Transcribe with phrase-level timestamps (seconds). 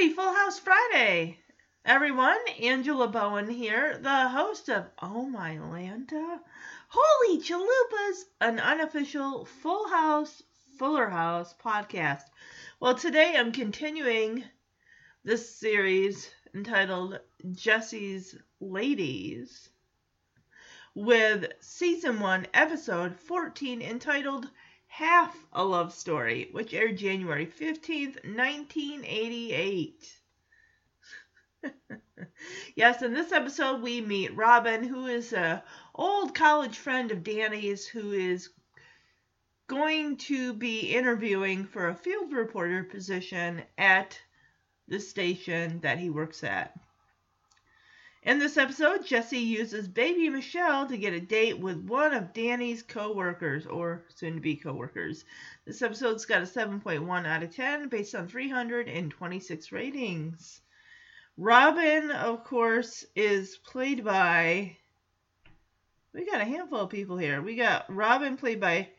[0.00, 1.38] Happy Full House Friday,
[1.84, 2.38] everyone.
[2.58, 6.40] Angela Bowen here, the host of Oh My Lanta.
[6.88, 10.42] Holy Chalupas, an unofficial Full House,
[10.78, 12.22] Fuller House podcast.
[12.80, 14.42] Well, today I'm continuing
[15.22, 17.20] this series entitled
[17.52, 19.68] Jesse's Ladies
[20.94, 24.48] with season 1, episode 14, entitled
[24.92, 30.20] Half a Love Story, which aired January 15th, 1988.
[32.74, 35.62] yes, in this episode we meet Robin, who is a
[35.94, 38.50] old college friend of Danny's who is
[39.68, 44.20] going to be interviewing for a field reporter position at
[44.88, 46.76] the station that he works at.
[48.22, 52.82] In this episode, Jesse uses baby Michelle to get a date with one of Danny's
[52.82, 55.24] co-workers, or soon-to-be co-workers.
[55.64, 60.60] This episode's got a 7.1 out of 10 based on 326 ratings.
[61.38, 64.76] Robin, of course, is played by...
[66.12, 67.40] We got a handful of people here.
[67.40, 68.90] We got Robin played by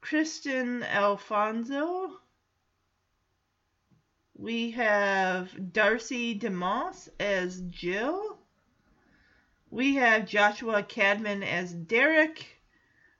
[0.00, 2.12] Kristian Alfonso.
[4.38, 8.38] We have Darcy DeMoss as Jill.
[9.68, 12.46] We have Joshua Cadman as Derek.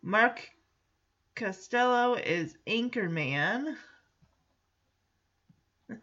[0.01, 0.49] Mark
[1.35, 3.77] Costello is Anchorman.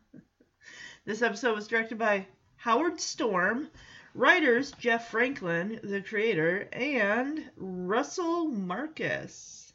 [1.06, 2.28] this episode was directed by
[2.58, 3.70] Howard Storm.
[4.14, 9.72] Writers Jeff Franklin, the creator, and Russell Marcus.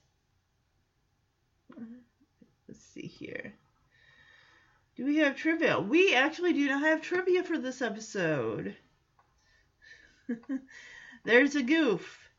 [2.68, 3.54] Let's see here.
[5.00, 5.80] Do we have trivia?
[5.80, 8.76] We actually do not have trivia for this episode.
[11.24, 12.30] There's a goof.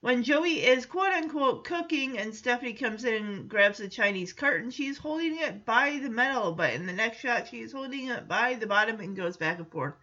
[0.00, 4.72] When Joey is quote unquote cooking and Stephanie comes in and grabs the Chinese carton,
[4.72, 8.54] she's holding it by the metal, but in the next shot, she's holding it by
[8.54, 9.94] the bottom and goes back and forth.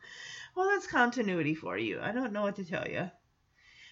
[0.55, 1.99] Well, that's continuity for you.
[1.99, 3.11] I don't know what to tell you.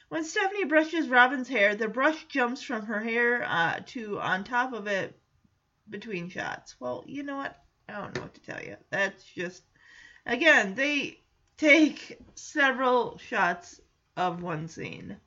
[0.07, 4.72] When Stephanie brushes Robin's hair, the brush jumps from her hair uh, to on top
[4.72, 5.19] of it
[5.90, 6.79] between shots.
[6.79, 7.59] Well, you know what?
[7.88, 8.77] I don't know what to tell you.
[8.89, 9.63] That's just,
[10.25, 11.19] again, they
[11.57, 13.81] take several shots
[14.16, 15.17] of one scene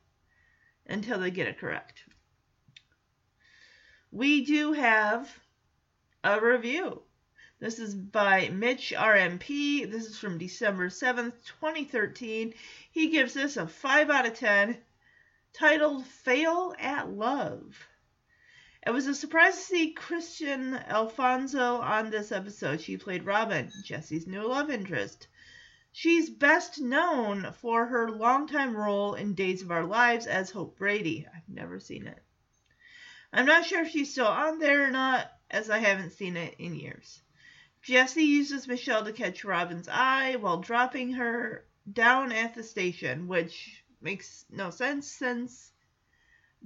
[0.85, 2.03] until they get it correct.
[4.11, 5.29] We do have
[6.23, 7.01] a review.
[7.59, 9.89] This is by Mitch RMP.
[9.89, 12.53] This is from December 7th, 2013.
[12.91, 14.77] He gives this a 5 out of 10,
[15.53, 17.86] titled Fail at Love.
[18.87, 22.79] It was a surprise to see Kristian Alfonso on this episode.
[22.79, 25.27] She played Robin, Jesse's new love interest.
[25.91, 31.27] She's best known for her longtime role in Days of Our Lives as Hope Brady.
[31.35, 32.23] I've never seen it.
[33.33, 36.55] I'm not sure if she's still on there or not, as I haven't seen it
[36.57, 37.21] in years.
[37.81, 43.83] Jesse uses Michelle to catch Robin's eye while dropping her down at the station, which
[43.99, 45.73] makes no sense since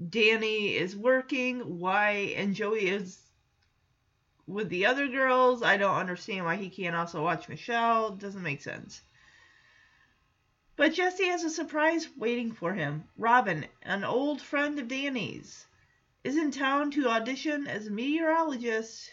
[0.09, 3.21] Danny is working, why and Joey is
[4.47, 5.61] with the other girls.
[5.61, 8.11] I don't understand why he can't also watch Michelle.
[8.11, 9.01] Doesn't make sense.
[10.75, 13.03] But Jesse has a surprise waiting for him.
[13.17, 15.67] Robin, an old friend of Danny's,
[16.23, 19.11] is in town to audition as a meteorologist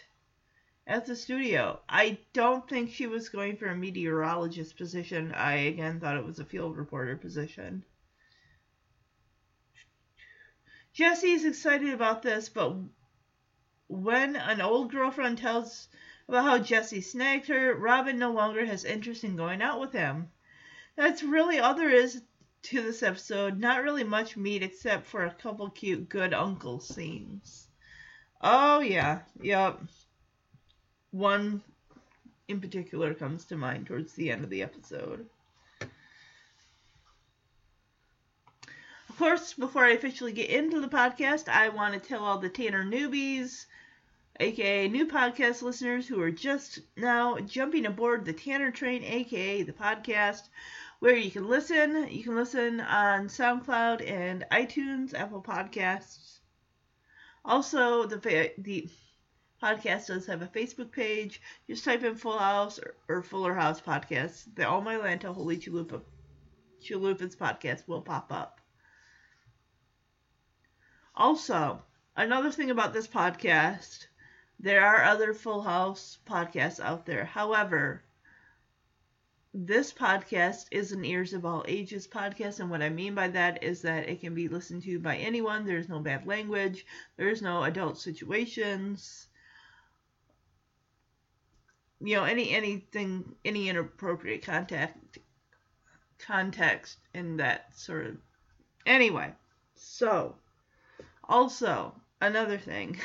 [0.87, 1.79] at the studio.
[1.87, 5.33] I don't think she was going for a meteorologist position.
[5.33, 7.83] I again thought it was a field reporter position.
[10.93, 12.75] Jesse's excited about this, but
[13.87, 15.87] when an old girlfriend tells
[16.27, 20.29] about how Jesse snagged her, Robin no longer has interest in going out with him.
[20.95, 22.21] That's really all there is
[22.63, 23.59] to this episode.
[23.59, 27.67] Not really much meat except for a couple cute good uncle scenes.
[28.41, 29.79] Oh yeah, yep.
[31.11, 31.63] One
[32.47, 35.27] in particular comes to mind towards the end of the episode.
[39.19, 42.85] Course, before I officially get into the podcast, I want to tell all the Tanner
[42.85, 43.65] newbies,
[44.39, 49.73] aka new podcast listeners who are just now jumping aboard the Tanner train, aka the
[49.73, 50.47] podcast,
[50.99, 52.07] where you can listen.
[52.09, 56.39] You can listen on SoundCloud and iTunes, Apple Podcasts.
[57.43, 58.87] Also, the the
[59.61, 61.41] podcast does have a Facebook page.
[61.67, 64.45] Just type in Full House or, or Fuller House podcast.
[64.55, 66.03] The All My Lanta Holy Chalupa
[66.81, 68.58] Chalupas podcast will pop up.
[71.19, 71.83] Also,
[72.15, 74.07] another thing about this podcast,
[74.57, 77.25] there are other Full House podcasts out there.
[77.25, 78.01] However,
[79.53, 83.61] this podcast is an Ears of All Ages podcast, and what I mean by that
[83.63, 85.65] is that it can be listened to by anyone.
[85.65, 86.85] There's no bad language,
[87.17, 89.27] there's no adult situations,
[91.99, 95.17] you know, any anything, any inappropriate contact
[96.17, 98.17] context in that sort of.
[98.85, 99.33] Anyway,
[99.75, 100.37] so
[101.29, 102.97] also another thing,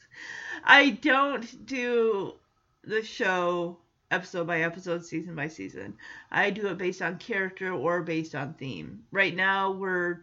[0.64, 2.34] I don't do
[2.82, 3.78] the show
[4.10, 5.96] episode by episode, season by season.
[6.30, 9.04] I do it based on character or based on theme.
[9.12, 10.22] Right now, we're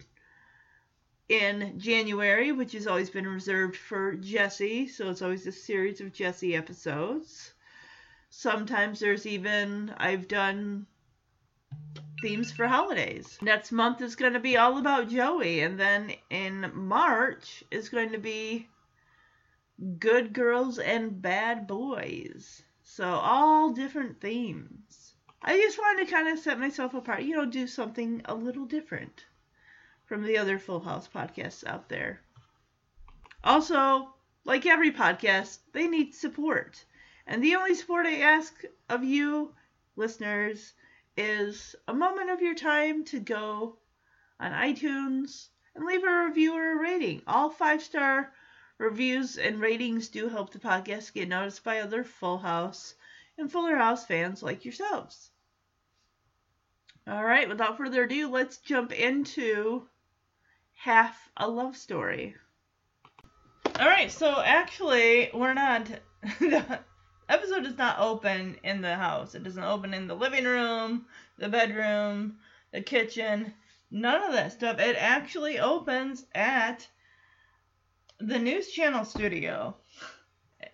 [1.30, 6.14] in January, which has always been reserved for Jesse, so it's always a series of
[6.14, 7.54] Jesse episodes.
[8.30, 10.88] Sometimes there's even, I've done
[12.22, 13.38] themes for holidays.
[13.42, 18.12] Next month is going to be all about Joey, and then in March is going
[18.12, 18.68] to be
[20.00, 22.64] good girls and bad boys.
[22.84, 25.16] So all different themes.
[25.42, 28.66] I just wanted to kind of set myself apart, you know, do something a little
[28.66, 29.26] different
[30.06, 32.22] from the other Full House podcasts out there.
[33.44, 34.14] Also,
[34.44, 36.84] like every podcast, they need support.
[37.28, 39.54] And the only support I ask of you,
[39.96, 40.74] listeners,
[41.18, 43.78] is a moment of your time to go
[44.40, 47.22] on iTunes and leave a review or a rating.
[47.28, 48.34] All five star
[48.78, 52.96] reviews and ratings do help the podcast get noticed by other Full House
[53.38, 55.32] and Fuller House fans like yourselves.
[57.08, 59.88] All right, without further ado, let's jump into
[60.74, 62.36] half a love story.
[63.80, 65.88] All right, so actually, we're not.
[67.30, 69.36] episode does not open in the house.
[69.36, 71.06] It doesn't open in the living room,
[71.38, 72.38] the bedroom,
[72.72, 73.54] the kitchen,
[73.92, 74.80] none of that stuff.
[74.80, 76.88] It actually opens at
[78.20, 79.76] the news channel studio.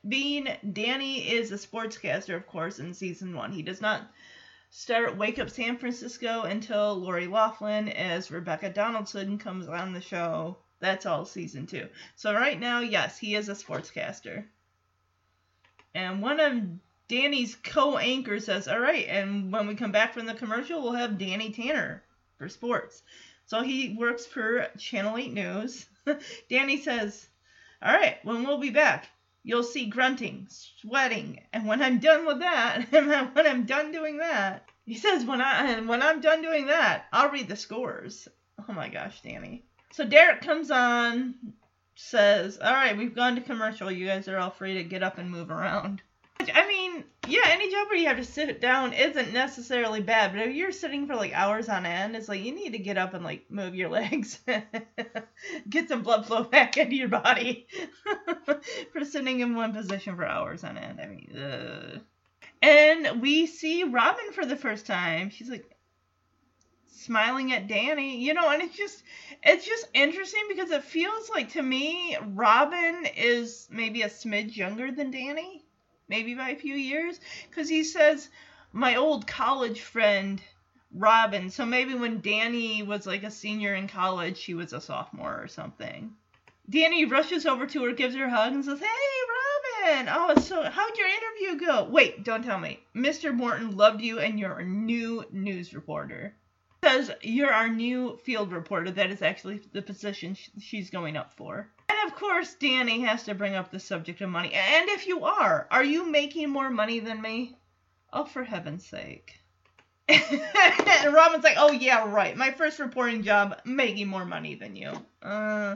[0.07, 3.51] Being Danny is a sportscaster, of course, in season one.
[3.51, 4.09] He does not
[4.69, 10.57] start Wake Up San Francisco until Lori Loughlin as Rebecca Donaldson comes on the show.
[10.79, 11.87] That's all season two.
[12.15, 14.45] So right now, yes, he is a sportscaster.
[15.93, 16.63] And one of
[17.07, 21.17] Danny's co-anchors says, "All right, and when we come back from the commercial, we'll have
[21.17, 22.03] Danny Tanner
[22.37, 23.03] for sports."
[23.45, 25.85] So he works for Channel 8 News.
[26.49, 27.27] Danny says,
[27.81, 29.09] "All right, when we'll be back,
[29.43, 34.19] you'll see grunting, sweating, and when I'm done with that, and when I'm done doing
[34.19, 38.29] that, he says when I and when I'm done doing that, I'll read the scores."
[38.69, 39.65] Oh my gosh, Danny.
[39.91, 41.35] So Derek comes on,
[41.95, 43.91] says, "All right, we've gone to commercial.
[43.91, 46.01] You guys are all free to get up and move around."
[46.53, 50.47] I mean, yeah, any job where you have to sit down isn't necessarily bad, but
[50.47, 53.13] if you're sitting for like hours on end, it's like you need to get up
[53.13, 54.39] and like move your legs,
[55.69, 57.67] get some blood flow back into your body
[58.91, 60.99] for sitting in one position for hours on end.
[60.99, 61.99] I mean, uh.
[62.61, 65.29] and we see Robin for the first time.
[65.29, 65.70] She's like
[66.91, 69.03] smiling at Danny, you know, and it's just
[69.43, 74.91] it's just interesting because it feels like to me Robin is maybe a smidge younger
[74.91, 75.65] than Danny
[76.11, 78.29] maybe by a few years, because he says
[78.73, 80.41] my old college friend
[80.93, 81.49] Robin.
[81.49, 85.47] So maybe when Danny was like a senior in college, she was a sophomore or
[85.47, 86.11] something.
[86.69, 90.09] Danny rushes over to her, gives her a hug, and says, "Hey, Robin!
[90.11, 91.85] Oh, so how'd your interview go?
[91.85, 92.79] Wait, don't tell me.
[92.93, 93.33] Mr.
[93.33, 96.35] Morton loved you, and you're a new news reporter."
[96.83, 98.89] Says you're our new field reporter.
[98.91, 101.69] That is actually the position she's going up for.
[101.87, 104.51] And of course, Danny has to bring up the subject of money.
[104.53, 107.55] And if you are, are you making more money than me?
[108.11, 109.39] Oh, for heaven's sake.
[110.07, 112.35] and Robin's like, oh, yeah, right.
[112.35, 114.91] My first reporting job, making more money than you.
[115.21, 115.75] Uh,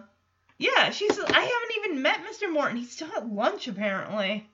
[0.57, 2.51] yeah, she says, I haven't even met Mr.
[2.51, 2.77] Morton.
[2.77, 4.49] He's still at lunch, apparently.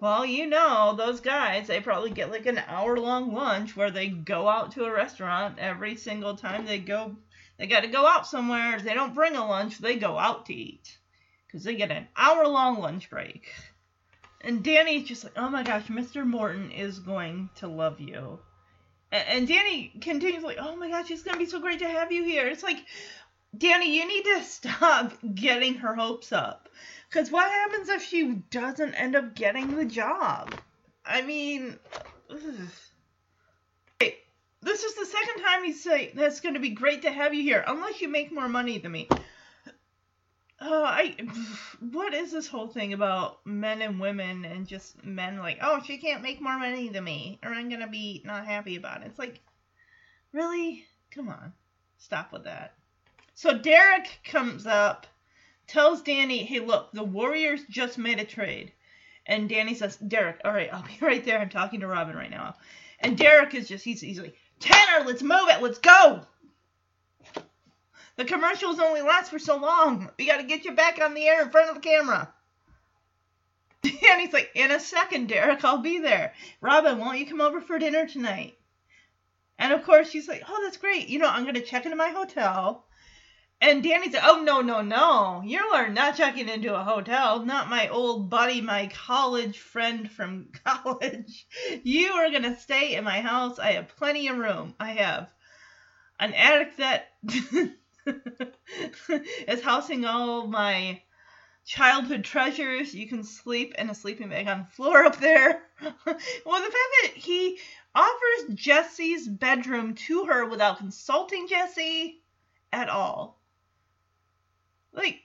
[0.00, 4.08] Well, you know, those guys, they probably get like an hour long lunch where they
[4.08, 7.16] go out to a restaurant every single time they go.
[7.58, 8.78] They got to go out somewhere.
[8.78, 10.96] They don't bring a lunch, they go out to eat
[11.46, 13.52] because they get an hour long lunch break.
[14.40, 16.24] And Danny's just like, oh my gosh, Mr.
[16.24, 18.38] Morton is going to love you.
[19.10, 22.12] And, Danny continues like, oh my gosh, it's going to be so great to have
[22.12, 22.46] you here.
[22.46, 22.84] It's like,
[23.56, 26.68] Danny, you need to stop getting her hopes up.
[27.08, 30.54] Because what happens if she doesn't end up getting the job?
[31.06, 31.78] I mean,
[33.98, 34.18] hey,
[34.60, 37.42] this is the second time he's say that's going to be great to have you
[37.42, 39.08] here, unless you make more money than me.
[40.60, 41.14] Oh, I.
[41.80, 45.98] What is this whole thing about men and women and just men like, oh, she
[45.98, 49.06] can't make more money than me, or I'm gonna be not happy about it.
[49.06, 49.40] It's like,
[50.32, 50.84] really?
[51.10, 51.52] Come on,
[51.96, 52.74] stop with that.
[53.34, 55.06] So Derek comes up,
[55.68, 58.72] tells Danny, hey, look, the Warriors just made a trade.
[59.26, 61.38] And Danny says, Derek, all right, I'll be right there.
[61.38, 62.56] I'm talking to Robin right now.
[62.98, 65.62] And Derek is just, he's, like, Tanner, let's move it.
[65.62, 66.22] Let's go.
[68.16, 70.10] The commercials only last for so long.
[70.18, 72.32] We got to get you back on the air in front of the camera.
[74.10, 76.32] And he's like, in a second, Derek, I'll be there.
[76.60, 78.58] Robin, won't you come over for dinner tonight?
[79.58, 81.08] And of course, she's like, oh, that's great.
[81.08, 82.87] You know, I'm going to check into my hotel.
[83.60, 85.42] And Danny said, oh, no, no, no.
[85.44, 87.44] You are not checking into a hotel.
[87.44, 91.46] Not my old buddy, my college friend from college.
[91.82, 93.58] You are going to stay in my house.
[93.58, 94.74] I have plenty of room.
[94.78, 95.32] I have
[96.20, 97.08] an attic that
[99.48, 101.02] is housing all my
[101.64, 102.94] childhood treasures.
[102.94, 105.62] You can sleep in a sleeping bag on the floor up there.
[105.82, 107.58] well, the fact that he
[107.94, 112.22] offers Jesse's bedroom to her without consulting Jesse
[112.72, 113.37] at all.
[114.98, 115.22] Like,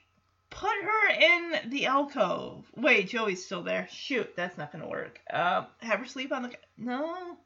[0.50, 2.64] put her in the alcove.
[2.76, 3.88] Wait, Joey's still there.
[3.90, 5.20] Shoot, that's not gonna work.
[5.28, 7.36] Um, have her sleep on the no.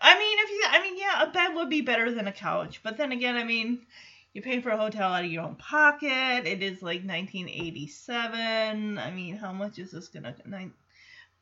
[0.00, 2.80] I mean, if you, I mean, yeah, a bed would be better than a couch.
[2.84, 3.86] But then again, I mean,
[4.32, 6.46] you're paying for a hotel out of your own pocket.
[6.46, 8.98] It is like 1987.
[8.98, 10.72] I mean, how much is this gonna nine?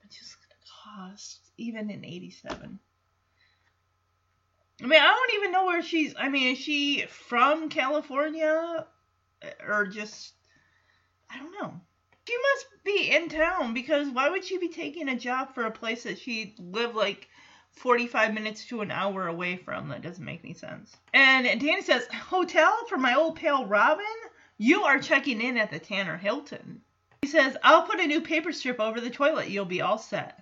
[0.03, 2.79] Much is gonna cost even in 87?
[4.83, 6.15] I mean, I don't even know where she's.
[6.19, 8.87] I mean, is she from California
[9.67, 10.33] or just
[11.31, 11.81] I don't know.
[12.29, 15.71] She must be in town because why would she be taking a job for a
[15.71, 17.29] place that she lived like
[17.73, 19.89] 45 minutes to an hour away from?
[19.89, 20.97] That doesn't make any sense.
[21.13, 24.05] And Danny says, Hotel for my old pal Robin?
[24.59, 26.83] You are checking in at the Tanner Hilton.
[27.23, 29.49] He says, I'll put a new paper strip over the toilet.
[29.49, 30.42] You'll be all set.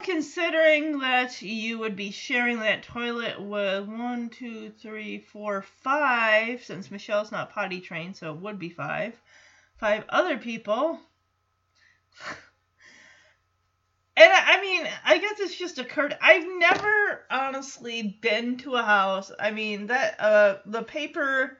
[0.00, 6.90] Considering that you would be sharing that toilet with one, two, three, four, five, since
[6.90, 9.20] Michelle's not potty trained, so it would be five,
[9.78, 11.00] five other people.
[14.18, 16.16] And I mean, I guess it's just occurred.
[16.22, 19.30] I've never honestly been to a house.
[19.38, 21.58] I mean, that uh the paper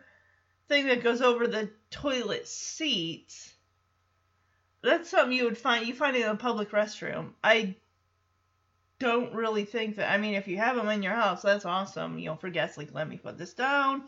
[0.67, 3.35] thing that goes over the toilet seat.
[4.83, 7.33] That's something you would find you find it in a public restroom.
[7.45, 7.77] I
[8.99, 10.11] don't really think that.
[10.11, 12.19] I mean, if you have them in your house, that's awesome.
[12.19, 14.05] You know, for guests, like, let me put this down.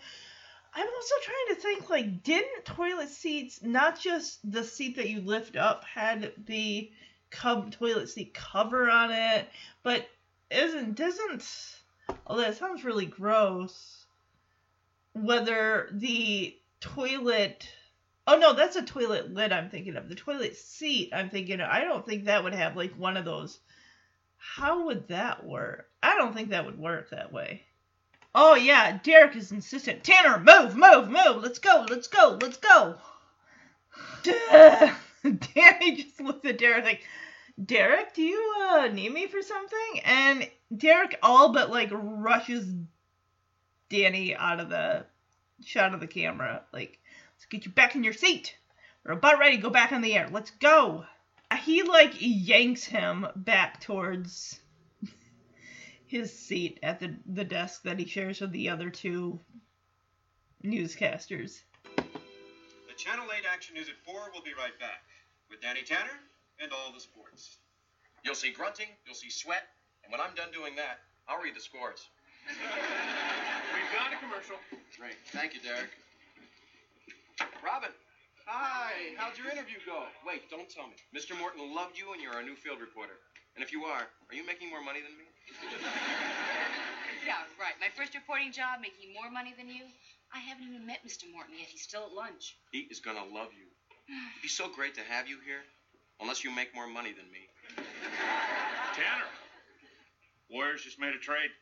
[0.75, 5.21] I'm also trying to think, like, didn't toilet seats, not just the seat that you
[5.21, 6.91] lift up, had the
[7.31, 9.49] co- toilet seat cover on it,
[9.83, 10.09] but
[10.51, 11.45] isn't doesn't?
[12.27, 14.07] Although that sounds really gross.
[15.13, 17.69] Whether the toilet
[18.27, 20.11] Oh no, that's a toilet lid I'm thinking of.
[20.11, 21.71] The toilet seat I'm thinking of.
[21.71, 23.59] I don't think that would have like one of those
[24.39, 25.91] how would that work?
[26.03, 27.65] I don't think that would work that way.
[28.35, 30.05] Oh yeah, Derek is insistent.
[30.05, 31.43] Tanner, move, move, move.
[31.43, 32.97] Let's go, let's go, let's go.
[35.23, 37.03] Danny just looks at Derek like,
[37.63, 40.01] Derek, do you uh, need me for something?
[40.05, 42.73] And Derek all but like rushes
[43.89, 45.07] Danny out of the
[45.65, 46.63] shot of the camera.
[46.73, 47.01] Like,
[47.35, 48.57] let's get you back in your seat.
[49.05, 50.29] We're about ready to go back on the air.
[50.31, 51.05] Let's go
[51.57, 54.61] he like yanks him back towards
[56.07, 59.39] his seat at the, the desk that he shares with the other two
[60.65, 61.61] newscasters.
[61.97, 65.05] The Channel 8 Action News at 4 will be right back
[65.51, 66.19] with Danny Tanner
[66.61, 67.59] and all the sports.
[68.25, 69.69] You'll see grunting, you'll see sweat,
[70.03, 72.09] and when I'm done doing that, I'll read the scores.
[72.49, 74.57] We've got a commercial.
[74.99, 75.17] Great.
[75.33, 75.91] Thank you, Derek.
[77.63, 77.91] Robin,
[78.49, 80.09] Hi, how'd your interview go?
[80.25, 80.97] wait, don't tell me.
[81.13, 81.37] Mr.
[81.37, 83.21] Morton loved you and you're our new field reporter.
[83.53, 85.29] And if you are, are you making more money than me?
[87.27, 87.77] Yeah, right.
[87.77, 89.85] My first reporting job, making more money than you.
[90.33, 91.29] I haven't even met Mr.
[91.29, 91.69] Morton yet.
[91.69, 92.57] He's still at lunch.
[92.73, 93.69] He is gonna love you.
[94.09, 95.61] It'd be so great to have you here,
[96.25, 97.45] unless you make more money than me.
[98.97, 99.29] Tanner,
[100.49, 101.53] Warriors just made a trade.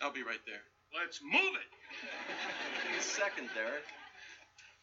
[0.00, 0.64] I'll be right there.
[0.96, 1.68] Let's move it.
[2.88, 3.84] In a second, Derek.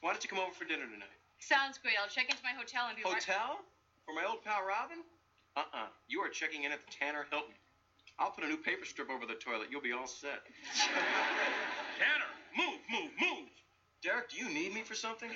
[0.01, 1.18] Why don't you come over for dinner tonight?
[1.39, 1.95] Sounds great.
[2.01, 3.13] I'll check into my hotel and be right.
[3.15, 3.59] Hotel?
[4.05, 5.03] For my old pal Robin?
[5.55, 5.87] Uh-uh.
[6.07, 7.53] You are checking in at the Tanner Hilton.
[8.19, 9.67] I'll put a new paper strip over the toilet.
[9.71, 10.43] You'll be all set.
[11.97, 13.49] Tanner, move, move, move.
[14.03, 15.29] Derek, do you need me for something?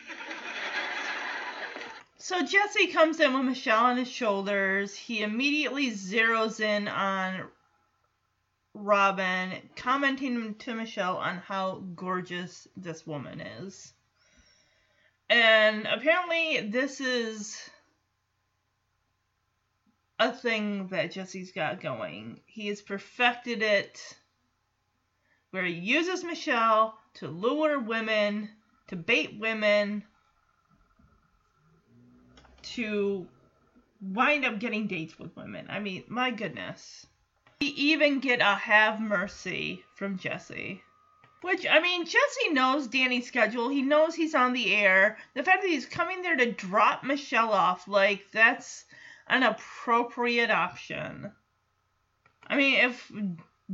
[2.18, 4.96] So Jesse comes in with Michelle on his shoulders.
[4.96, 7.50] He immediately zeroes in on
[8.74, 13.94] Robin, commenting to Michelle on how gorgeous this woman is.
[15.34, 17.60] And apparently, this is
[20.20, 22.40] a thing that Jesse's got going.
[22.46, 24.00] He has perfected it
[25.50, 28.48] where he uses Michelle to lure women,
[28.90, 30.04] to bait women,
[32.62, 33.28] to
[34.02, 35.66] wind up getting dates with women.
[35.68, 37.08] I mean, my goodness.
[37.60, 40.84] We even get a have mercy from Jesse.
[41.44, 43.68] Which, I mean, Jesse knows Danny's schedule.
[43.68, 45.18] He knows he's on the air.
[45.34, 48.86] The fact that he's coming there to drop Michelle off, like, that's
[49.28, 51.34] an appropriate option.
[52.48, 53.12] I mean, if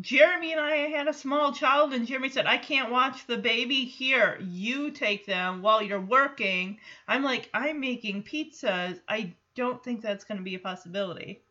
[0.01, 3.85] Jeremy and I had a small child and Jeremy said, I can't watch the baby,
[3.85, 8.99] here, you take them while you're working, I'm like, I'm making pizzas.
[9.07, 11.43] I don't think that's going to be a possibility.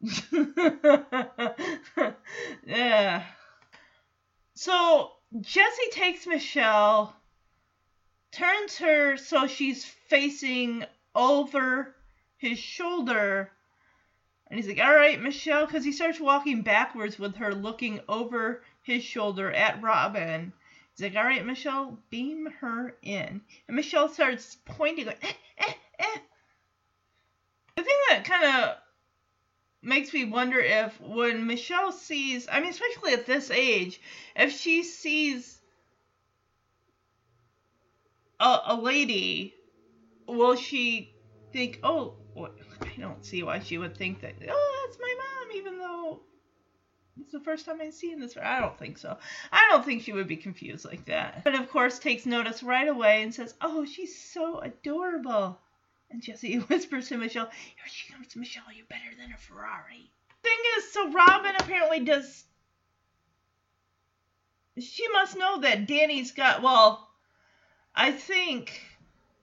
[2.64, 3.24] yeah.
[4.54, 5.10] So
[5.40, 7.14] Jesse takes Michelle,
[8.30, 11.94] turns her so she's facing over
[12.36, 13.50] his shoulder,
[14.46, 18.62] and he's like, All right, Michelle, because he starts walking backwards with her looking over
[18.82, 20.52] his shoulder at Robin.
[20.92, 23.40] He's like, All right, Michelle, beam her in.
[23.66, 26.18] And Michelle starts pointing, like, eh, eh, eh.
[27.74, 28.76] The thing that kind of
[29.84, 34.00] makes me wonder if when Michelle sees, I mean, especially at this age,
[34.34, 35.60] if she sees
[38.40, 39.56] a, a lady,
[40.26, 41.14] will she
[41.52, 45.78] think, oh, I don't see why she would think that, oh, that's my mom, even
[45.78, 46.20] though
[47.20, 48.36] it's the first time I've seen this.
[48.36, 49.16] I don't think so.
[49.52, 51.44] I don't think she would be confused like that.
[51.44, 55.60] But of course, takes notice right away and says, oh, she's so adorable.
[56.14, 60.12] And Jesse whispers to Michelle, Here she comes, Michelle, you're better than a Ferrari.
[60.44, 62.44] Thing is, so Robin apparently does.
[64.78, 66.62] She must know that Danny's got.
[66.62, 67.08] Well,
[67.96, 68.80] I think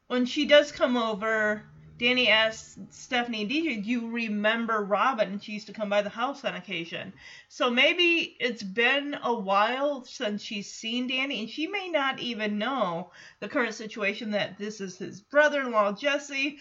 [0.08, 1.66] when she does come over,
[2.02, 5.40] Danny asks Stephanie, "Do you remember Robin?
[5.40, 7.14] She used to come by the house on occasion.
[7.48, 12.58] So maybe it's been a while since she's seen Danny, and she may not even
[12.58, 16.58] know the current situation that this is his brother-in-law Jesse.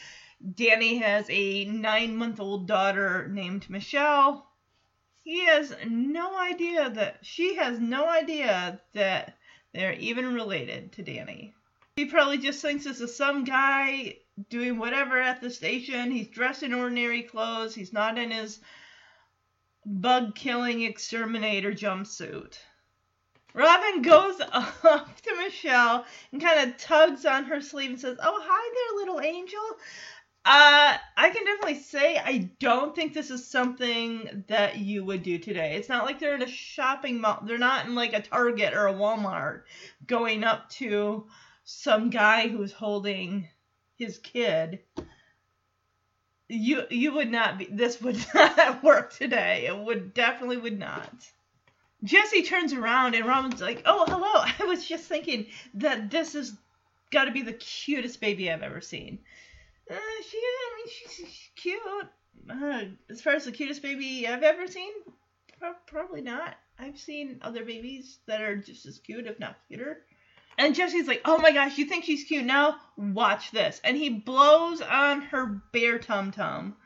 [0.57, 4.47] Danny has a nine-month-old daughter named Michelle.
[5.25, 9.39] He has no idea that she has no idea that
[9.73, 11.55] they're even related to Danny.
[11.97, 16.11] He probably just thinks this is some guy doing whatever at the station.
[16.11, 17.75] He's dressed in ordinary clothes.
[17.75, 18.61] He's not in his
[19.85, 22.59] bug killing exterminator jumpsuit.
[23.55, 28.41] Robin goes up to Michelle and kind of tugs on her sleeve and says, Oh,
[28.43, 29.61] hi there, little angel.
[30.43, 35.39] Uh, I can definitely say I don't think this is something that you would do
[35.39, 35.75] today.
[35.75, 37.43] It's not like they're in a shopping mall.
[37.45, 39.65] They're not in like a Target or a Walmart
[40.07, 41.27] going up to
[41.65, 43.49] some guy who's holding
[44.01, 44.81] his kid
[46.51, 49.67] you you would not be this would not work today.
[49.67, 51.15] It would definitely would not.
[52.03, 54.45] Jesse turns around and robin's like oh hello.
[54.59, 56.53] I was just thinking that this has
[57.11, 59.21] got to be the cutest baby i've ever seen.
[59.89, 59.95] Uh,
[60.29, 61.81] she i mean she's, she's cute.
[62.49, 64.91] Uh, as far as the cutest baby i've ever seen
[65.59, 66.57] pro- probably not.
[66.79, 70.03] I've seen other babies that are just as cute if not cuter
[70.61, 72.77] and Jesse's like, oh my gosh, you think she's cute now?
[72.99, 73.81] Watch this.
[73.83, 76.77] And he blows on her bare tum tum,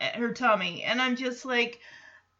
[0.00, 0.82] eh, her tummy.
[0.82, 1.80] And I'm just like,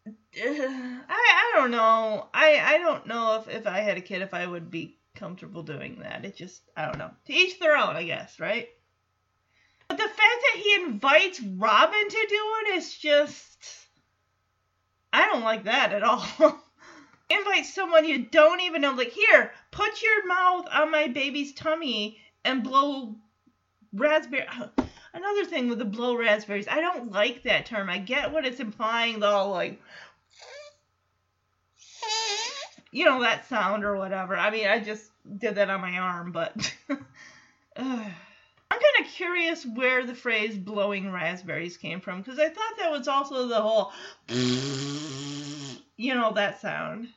[0.07, 2.29] I, I don't know.
[2.33, 5.63] I, I don't know if, if I had a kid, if I would be comfortable
[5.63, 6.25] doing that.
[6.25, 7.11] It just, I don't know.
[7.27, 8.67] To each their own, I guess, right?
[9.87, 13.87] But the fact that he invites Robin to do it is just,
[15.13, 16.25] I don't like that at all.
[17.31, 22.19] invite someone you don't even know, like, here, put your mouth on my baby's tummy
[22.45, 23.17] and blow
[23.93, 24.47] raspberry.
[25.15, 27.89] Another thing with the blow raspberries, I don't like that term.
[27.89, 29.81] I get what it's implying, though, like,
[32.91, 34.37] you know, that sound or whatever.
[34.37, 36.75] I mean, I just did that on my arm, but.
[38.75, 42.91] I'm kind of curious where the phrase blowing raspberries came from because I thought that
[42.91, 43.93] was also the whole,
[45.97, 47.09] you know, that sound.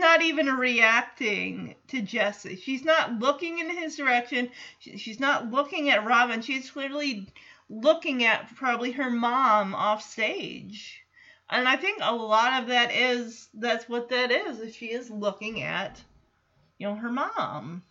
[0.00, 2.56] Not even reacting to Jesse.
[2.56, 4.50] She's not looking in his direction.
[4.78, 6.40] She's not looking at Robin.
[6.40, 7.26] She's clearly
[7.68, 11.02] looking at probably her mom off stage.
[11.50, 14.74] And I think a lot of that is that's what that is.
[14.74, 16.00] She is looking at,
[16.78, 17.82] you know, her mom.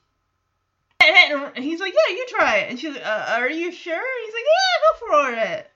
[1.03, 2.69] And he's like, yeah, you try it.
[2.69, 4.25] And she's like, uh, are you sure?
[4.25, 5.71] He's like, yeah, go for it.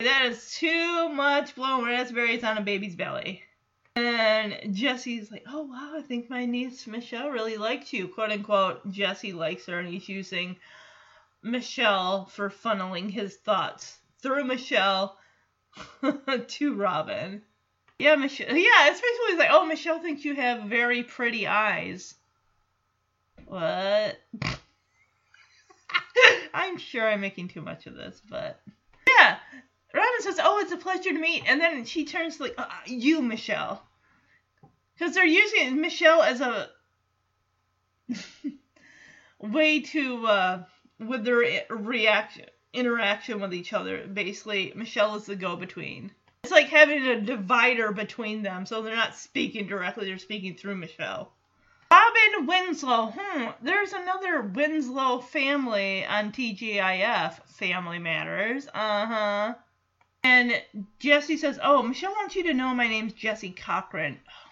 [0.00, 3.42] That is too much blown raspberries on a baby's belly.
[3.96, 8.90] And Jesse's like, oh wow, I think my niece Michelle really liked you, quote unquote.
[8.90, 10.56] Jesse likes her, and he's using
[11.42, 15.16] Michelle for funneling his thoughts through Michelle
[16.48, 17.42] to Robin.
[17.98, 18.56] Yeah, Michelle.
[18.56, 22.14] Yeah, especially he's like, oh, Michelle thinks you have very pretty eyes.
[23.46, 24.18] What?
[26.54, 28.60] I'm sure I'm making too much of this, but
[29.18, 29.36] yeah.
[29.94, 32.68] Robin says, "Oh, it's a pleasure to meet," and then she turns to like, uh,
[32.86, 33.86] "You, Michelle,"
[34.92, 36.68] because they're using Michelle as a
[39.38, 40.64] way to uh,
[40.98, 44.04] with their reaction interaction with each other.
[44.06, 46.10] Basically, Michelle is the go-between.
[46.42, 50.74] It's like having a divider between them, so they're not speaking directly; they're speaking through
[50.74, 51.32] Michelle.
[51.90, 53.12] Robin Winslow.
[53.16, 53.50] Hmm.
[53.62, 57.46] There's another Winslow family on TGIF.
[57.46, 58.66] Family Matters.
[58.66, 59.54] Uh huh.
[60.24, 60.62] And
[60.98, 64.50] Jesse says, "Oh, Michelle wants you to know my name's Jesse Cochran." Oh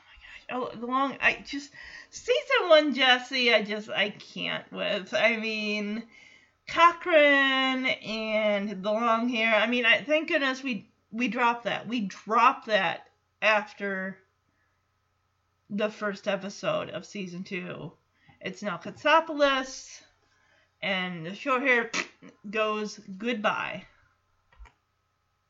[0.51, 0.71] my gosh.
[0.75, 1.17] Oh, the long.
[1.19, 1.73] I just
[2.11, 3.55] season one Jesse.
[3.55, 5.15] I just I can't with.
[5.15, 6.05] I mean,
[6.69, 9.55] Cochran and the long hair.
[9.55, 11.89] I mean, I thank goodness we we dropped that.
[11.89, 13.09] We dropped that
[13.41, 14.19] after
[15.71, 17.93] the first episode of season two.
[18.43, 20.03] It's now Katsopoulos,
[20.83, 21.91] and the short hair
[22.51, 23.87] goes goodbye.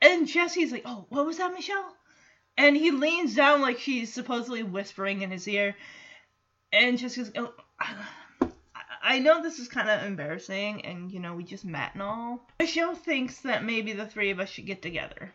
[0.02, 1.96] And Jesse's like, "Oh, what was that, Michelle?"
[2.58, 5.76] And he leans down like she's supposedly whispering in his ear,
[6.72, 7.54] and Jesse's, "Oh,
[9.00, 12.48] I know this is kind of embarrassing, and you know we just met and all."
[12.58, 15.32] Michelle thinks that maybe the three of us should get together.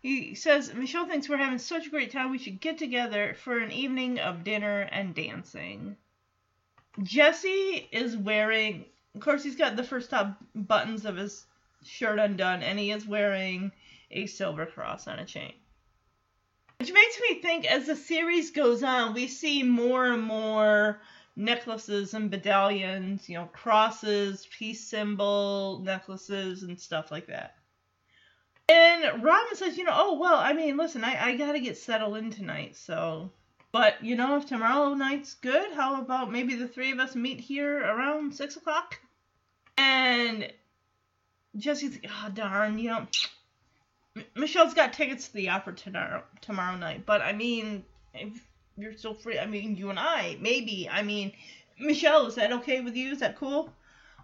[0.00, 3.58] He says Michelle thinks we're having such a great time we should get together for
[3.58, 5.96] an evening of dinner and dancing.
[7.02, 8.84] Jesse is wearing,
[9.16, 11.46] of course, he's got the first top buttons of his
[11.82, 13.72] shirt undone, and he is wearing
[14.10, 15.52] a silver cross on a chain.
[16.78, 21.00] Which makes me think as the series goes on, we see more and more
[21.34, 27.56] necklaces and medallions, you know, crosses, peace symbol necklaces, and stuff like that.
[28.68, 32.16] And Robin says, you know, oh, well, I mean, listen, I, I gotta get settled
[32.16, 33.30] in tonight, so.
[33.72, 37.40] But, you know, if tomorrow night's good, how about maybe the three of us meet
[37.40, 38.98] here around 6 o'clock?
[39.76, 40.52] And
[41.56, 43.06] Jesse's like, oh, darn, you know.
[44.34, 49.14] Michelle's got tickets to the opera tomorrow, tomorrow night, but I mean, if you're still
[49.14, 50.88] free, I mean, you and I, maybe.
[50.90, 51.32] I mean,
[51.78, 53.12] Michelle, is that okay with you?
[53.12, 53.72] Is that cool?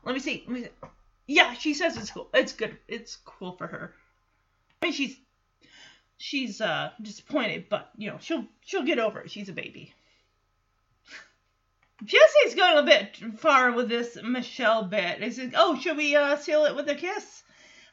[0.05, 0.45] Let me see.
[0.47, 0.89] Let me see.
[1.27, 2.29] Yeah, she says it's cool.
[2.35, 2.77] It's good.
[2.89, 3.95] It's cool for her.
[4.83, 5.17] I mean, she's
[6.19, 9.31] she's uh disappointed, but you know she'll she'll get over it.
[9.31, 9.95] She's a baby.
[12.05, 15.23] Jesse's going a bit far with this Michelle bit.
[15.23, 17.44] He says, "Oh, should we uh, seal it with a kiss?"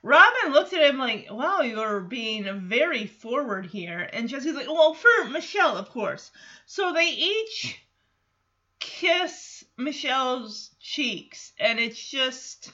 [0.04, 4.96] Robin looks at him like, "Wow, you're being very forward here." And Jesse's like, "Well,
[4.96, 6.32] for Michelle, of course."
[6.66, 7.80] So they each
[8.80, 12.74] kiss Michelle's cheeks, and it's just.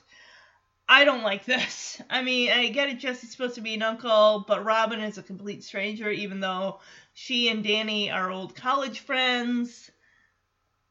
[0.89, 2.01] I don't like this.
[2.09, 5.23] I mean, I get it, Jesse's supposed to be an uncle, but Robin is a
[5.23, 6.79] complete stranger, even though
[7.13, 9.91] she and Danny are old college friends.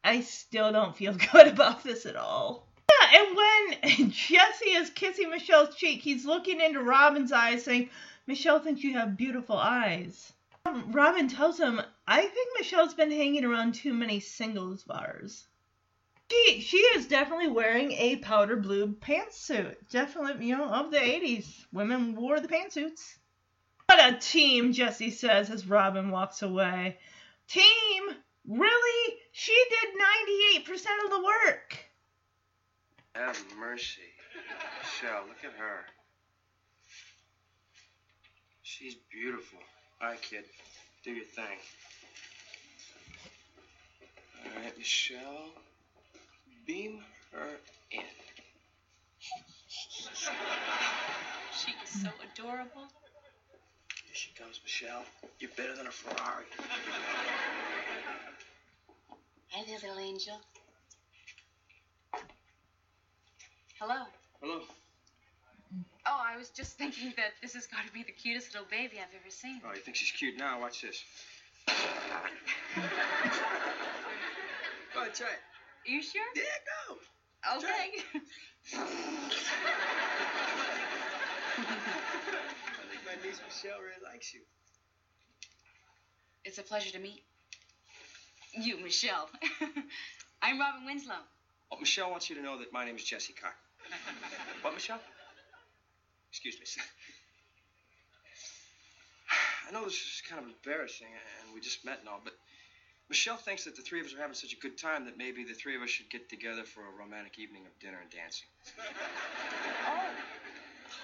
[0.04, 2.65] I still don't feel good about this at all.
[3.00, 7.90] Yeah, and when Jesse is kissing Michelle's cheek, he's looking into Robin's eyes, saying,
[8.26, 10.32] Michelle thinks you have beautiful eyes.
[10.64, 15.46] Um, Robin tells him, I think Michelle's been hanging around too many singles bars.
[16.30, 19.76] She she is definitely wearing a powder blue pantsuit.
[19.90, 21.66] Definitely, you know, of the 80s.
[21.72, 23.16] Women wore the pantsuits.
[23.86, 26.98] What a team, Jesse says as Robin walks away.
[27.46, 28.02] Team?
[28.44, 29.18] Really?
[29.30, 31.85] She did 98% of the work.
[33.16, 34.12] Have mercy.
[34.82, 35.86] Michelle, look at her.
[38.62, 39.58] She's beautiful.
[40.02, 40.44] All right, kid.
[41.02, 41.58] Do your thing.
[44.44, 45.48] All right, Michelle.
[46.66, 47.00] Beam
[47.32, 47.48] her
[47.90, 48.00] in.
[51.54, 52.88] She is so adorable.
[54.04, 55.04] Here she comes, Michelle.
[55.38, 56.44] You're better than a Ferrari.
[59.48, 60.38] Hi there, little angel.
[63.78, 64.04] Hello.
[64.40, 64.60] Hello.
[66.06, 68.96] Oh, I was just thinking that this has got to be the cutest little baby
[68.96, 69.60] I've ever seen.
[69.66, 70.58] Oh, you think she's cute now?
[70.60, 71.04] Watch this.
[71.66, 71.72] Go
[75.02, 75.42] ahead, try it.
[75.86, 76.22] Are you sure?
[76.34, 76.42] Yeah,
[76.88, 76.96] go.
[77.58, 78.02] Okay.
[78.72, 78.84] I
[82.88, 84.40] think my niece Michelle really likes you.
[86.46, 87.22] it's a pleasure to meet
[88.54, 89.28] you, Michelle.
[90.42, 91.14] I'm Robin Winslow.
[91.70, 93.54] Oh, Michelle wants you to know that my name is Jesse Cock.
[94.62, 95.00] What, Michelle?
[96.30, 96.82] Excuse me, sir.
[99.68, 102.34] I know this is kind of embarrassing, and we just met and all, but
[103.08, 105.44] Michelle thinks that the three of us are having such a good time that maybe
[105.44, 108.46] the three of us should get together for a romantic evening of dinner and dancing.
[109.86, 110.10] Oh.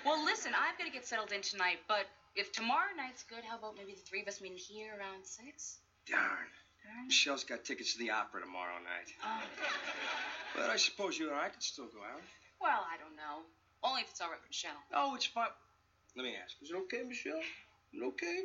[0.04, 3.58] Well, listen, I've got to get settled in tonight, but if tomorrow night's good, how
[3.58, 5.78] about maybe the three of us meet here around six?
[6.06, 6.50] Darn.
[6.82, 7.06] Darn.
[7.06, 9.14] Michelle's got tickets to the opera tomorrow night.
[9.22, 9.42] Oh.
[10.56, 12.22] But I suppose you and I could still go out.
[12.62, 13.42] Well, I don't know.
[13.82, 14.78] Only if it's all right with Michelle.
[14.94, 15.48] Oh, it's fine.
[16.16, 16.54] Let me ask.
[16.62, 17.40] Is it okay, Michelle?
[17.92, 18.44] Is it okay?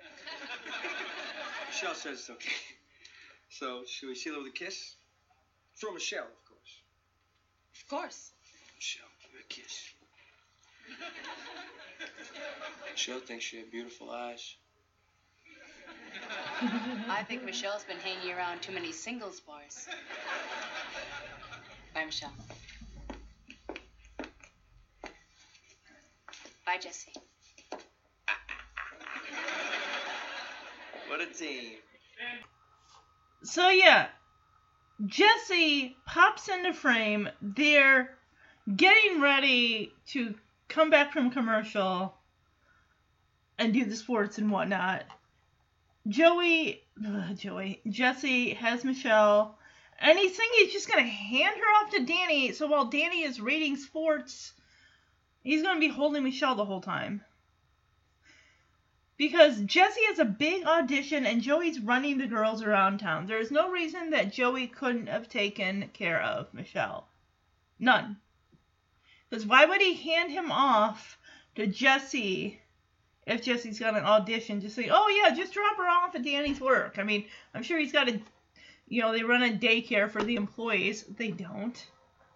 [1.68, 2.56] Michelle says it's okay.
[3.50, 4.94] So, should we seal it with a kiss?
[5.74, 6.80] For Michelle, of course.
[7.74, 8.32] Of course.
[8.76, 9.92] Michelle, give her a kiss.
[12.92, 14.56] Michelle thinks she had beautiful eyes.
[17.08, 19.86] I think Michelle's been hanging around too many singles bars.
[21.94, 22.32] Bye, Michelle.
[26.66, 27.12] Bye, Jesse.
[31.06, 31.74] What a team.
[33.44, 34.08] So yeah,
[35.06, 37.28] Jesse pops into frame.
[37.40, 38.16] They're
[38.74, 40.34] getting ready to
[40.68, 42.12] come back from commercial
[43.58, 45.04] and do the sports and whatnot.
[46.08, 49.56] Joey, ugh, Joey, Jesse has Michelle,
[50.00, 52.50] and he's thinking he's just gonna hand her off to Danny.
[52.50, 54.52] So while Danny is reading sports,
[55.46, 57.24] he's gonna be holding Michelle the whole time.
[59.16, 63.26] Because Jesse has a big audition and Joey's running the girls around town.
[63.26, 67.06] There is no reason that Joey couldn't have taken care of Michelle.
[67.78, 68.16] None.
[69.30, 71.16] Because why would he hand him off
[71.54, 72.60] to Jesse
[73.24, 74.60] if Jesse's got an audition?
[74.60, 76.96] Just say, oh yeah, just drop her off at Danny's work.
[76.98, 78.20] I mean, I'm sure he's got a,
[78.88, 81.04] you know, they run a daycare for the employees.
[81.04, 81.86] They don't.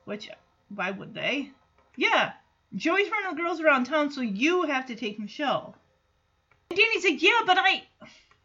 [0.05, 0.31] Which,
[0.69, 1.51] why would they?
[1.97, 2.33] Yeah,
[2.75, 5.77] Joey's running the girls around town, so you have to take Michelle.
[6.71, 7.83] And Danny's like, yeah, but I.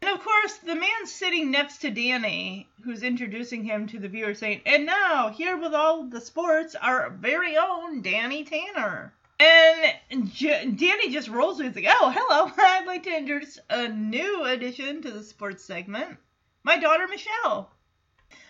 [0.02, 4.34] And of course, the man sitting next to Danny, who's introducing him to the viewer,
[4.34, 9.14] saying, and now, here with all the sports, our very own Danny Tanner.
[9.38, 11.84] And J- Danny just rolls with it.
[11.84, 12.52] Like, oh, hello.
[12.58, 16.18] I'd like to introduce a new addition to the sports segment
[16.66, 17.70] my daughter, Michelle.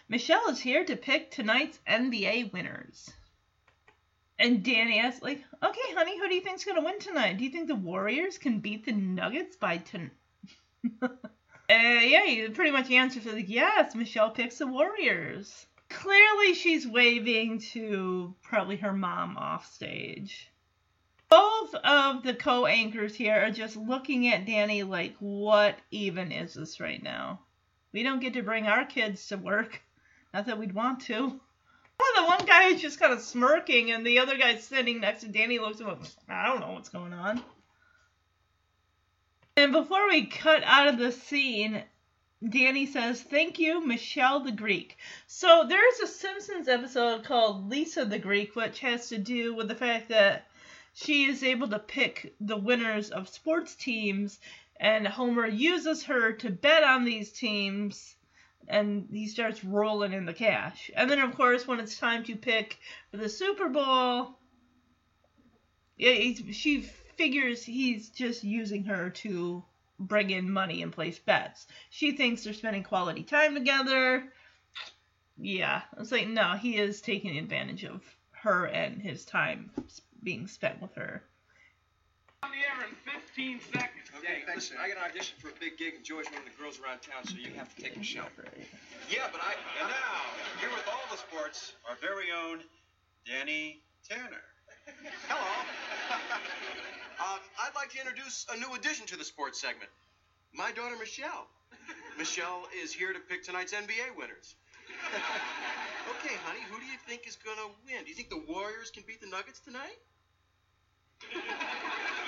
[0.08, 3.10] Michelle is here to pick tonight's NBA winners.
[4.38, 7.38] And Danny asks, like, okay, honey, who do you think's gonna win tonight?
[7.38, 10.10] Do you think the Warriors can beat the Nuggets by ten?
[11.02, 11.08] uh,
[11.70, 15.66] yeah, pretty much answers like, yes, Michelle picks the Warriors.
[15.88, 20.50] Clearly, she's waving to probably her mom off stage.
[21.28, 26.78] Both of the co-anchors here are just looking at Danny like, what even is this
[26.78, 27.40] right now?
[27.92, 29.80] We don't get to bring our kids to work.
[30.34, 31.40] Not that we'd want to.
[31.98, 35.22] Oh, the one guy is just kind of smirking, and the other guy sitting next
[35.22, 35.98] to Danny looks at him.
[36.28, 37.42] I don't know what's going on.
[39.56, 41.82] And before we cut out of the scene,
[42.46, 44.98] Danny says, Thank you, Michelle the Greek.
[45.26, 49.74] So there's a Simpsons episode called Lisa the Greek, which has to do with the
[49.74, 50.46] fact that
[50.92, 54.38] she is able to pick the winners of sports teams,
[54.78, 58.16] and Homer uses her to bet on these teams
[58.68, 60.90] and he starts rolling in the cash.
[60.94, 62.78] And then, of course, when it's time to pick
[63.10, 64.38] for the Super Bowl,
[65.96, 66.82] yeah, he's, she
[67.16, 69.64] figures he's just using her to
[69.98, 71.66] bring in money and place bets.
[71.90, 74.32] She thinks they're spending quality time together.
[75.38, 78.02] Yeah, it's like, no, he is taking advantage of
[78.32, 79.70] her and his time
[80.22, 81.22] being spent with her.
[82.42, 84.05] On the air in 15 seconds.
[84.18, 86.56] Okay, listen, I got an audition for a big gig, and Joey's one of the
[86.56, 88.28] girls around town, so you have to take Michelle.
[89.10, 89.52] Yeah, but I.
[89.80, 90.20] And now,
[90.60, 92.60] here with all the sports, our very own
[93.26, 94.44] Danny Tanner.
[95.28, 95.44] Hello.
[97.20, 99.90] um, I'd like to introduce a new addition to the sports segment.
[100.54, 101.48] My daughter, Michelle.
[102.16, 104.54] Michelle is here to pick tonight's NBA winners.
[106.16, 108.04] okay, honey, who do you think is going to win?
[108.04, 109.98] Do you think the Warriors can beat the Nuggets tonight?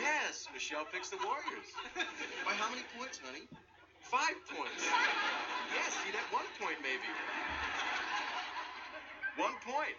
[0.00, 1.68] yes, Michelle picks the Warriors.
[2.46, 3.48] By how many points, honey?
[4.02, 4.84] Five points.
[5.74, 7.08] Yes, see that one point maybe.
[9.36, 9.96] One point.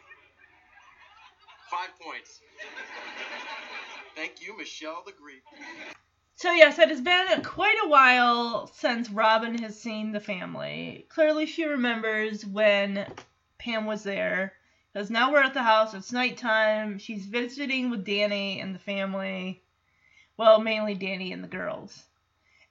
[1.70, 2.42] Five points.
[4.16, 5.44] Thank you, Michelle the Greek.
[6.36, 11.06] So yes, it has been quite a while since Robin has seen the family.
[11.10, 13.06] Clearly, she remembers when
[13.60, 14.54] Pam was there.
[14.92, 15.94] Because now we're at the house.
[15.94, 16.98] It's nighttime.
[16.98, 19.62] She's visiting with Danny and the family.
[20.40, 22.06] Well, mainly Danny and the girls.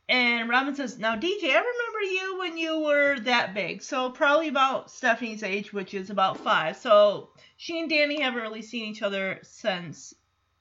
[0.08, 3.82] And Robin says, "Now, DJ, I remember you when you were that big.
[3.82, 6.78] So probably about Stephanie's age, which is about five.
[6.78, 7.28] So
[7.58, 10.14] she and Danny haven't really seen each other since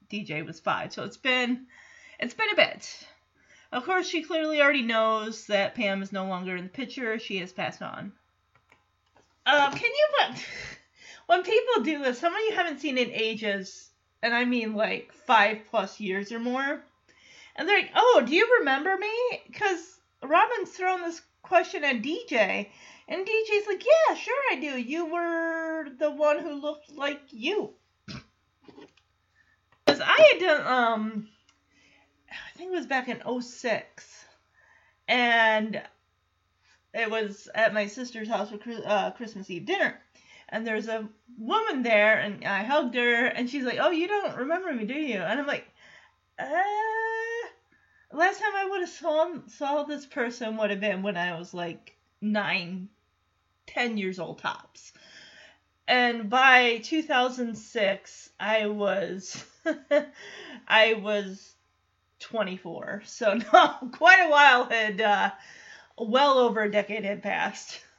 [0.09, 0.91] DJ was five.
[0.91, 1.67] So it's been."
[2.19, 3.07] It's been a bit.
[3.71, 7.17] Of course, she clearly already knows that Pam is no longer in the picture.
[7.19, 8.11] She has passed on.
[9.45, 10.45] Um, can you but
[11.27, 13.91] when people do this, some of you haven't seen in ages,
[14.21, 16.83] and I mean like five plus years or more,
[17.57, 22.69] and they're like, "Oh, do you remember me?" Because Robin's thrown this question at DJ,
[23.07, 24.77] and DJ's like, "Yeah, sure I do.
[24.77, 27.73] You were the one who looked like you."
[29.85, 31.27] Because I had done, um,
[32.29, 34.25] I think it was back in 06,
[35.07, 35.81] and
[36.93, 39.99] it was at my sister's house for uh, Christmas Eve dinner.
[40.49, 44.37] And there's a woman there, and I hugged her, and she's like, "Oh, you don't
[44.37, 45.67] remember me, do you?" And I'm like,
[46.39, 46.45] "Uh,
[48.17, 51.53] last time I would have saw saw this person would have been when I was
[51.53, 52.89] like nine,
[53.67, 54.93] ten years old tops."
[55.87, 59.45] And by 2006, I was
[60.67, 61.55] I was
[62.19, 63.03] 24.
[63.05, 65.31] So no, quite a while had uh,
[65.97, 67.81] well over a decade had passed.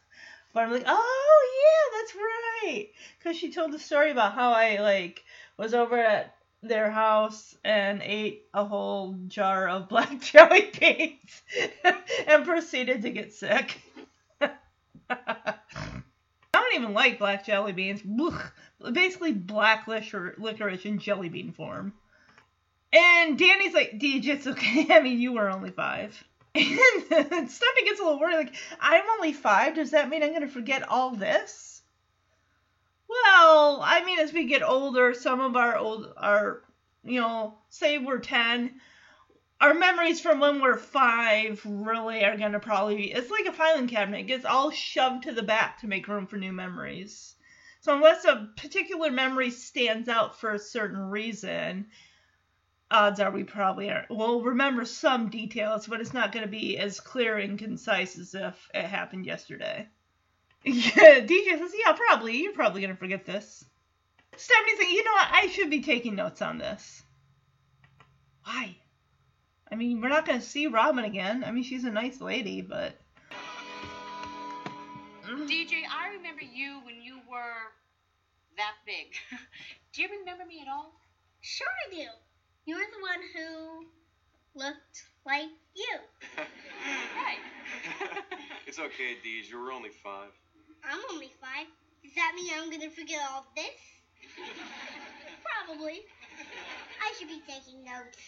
[0.55, 4.79] But I'm like, oh yeah, that's right, because she told the story about how I
[4.81, 5.23] like
[5.59, 11.43] was over at their house and ate a whole jar of black jelly beans
[12.27, 13.81] and proceeded to get sick.
[15.11, 15.55] I
[16.53, 18.03] don't even like black jelly beans.
[18.03, 18.51] Blech.
[18.93, 21.93] Basically, black licor- licorice in jelly bean form.
[22.93, 24.87] And Danny's like, DJ, it's okay.
[24.91, 26.25] I mean, you were only five.
[26.55, 29.75] And Stephanie gets a little worried, like, I'm only five.
[29.75, 31.68] Does that mean I'm going to forget all this?
[33.25, 36.63] Well, I mean, as we get older, some of our old, our,
[37.05, 38.81] you know, say we're 10,
[39.61, 43.53] our memories from when we're five really are going to probably be, it's like a
[43.53, 44.21] filing cabinet.
[44.21, 47.35] It gets all shoved to the back to make room for new memories.
[47.81, 51.87] So unless a particular memory stands out for a certain reason,
[52.91, 56.79] odds are we probably are will remember some details, but it's not going to be
[56.79, 59.89] as clear and concise as if it happened yesterday.
[60.65, 62.43] Yeah, DJ says, yeah, probably.
[62.43, 63.65] You're probably going to forget this.
[64.37, 65.29] Stephanie's like, you know what?
[65.33, 67.03] I should be taking notes on this.
[68.45, 68.77] Why?
[69.71, 71.45] I mean, we're not going to see Robin again.
[71.45, 72.99] I mean, she's a nice lady, but.
[75.25, 77.73] DJ, I remember you when you were
[78.57, 79.15] that big.
[79.93, 80.93] Do you remember me at all?
[81.41, 82.05] Sure I do.
[82.67, 83.87] You were the one who
[84.55, 85.99] looked like you.
[87.17, 87.39] Right.
[88.67, 89.51] it's okay, Deej.
[89.51, 90.31] You were only five.
[90.85, 91.67] I'm only five.
[92.03, 93.67] Does that mean I'm gonna forget all this?
[95.67, 96.01] Probably.
[97.01, 98.19] I should be taking notes.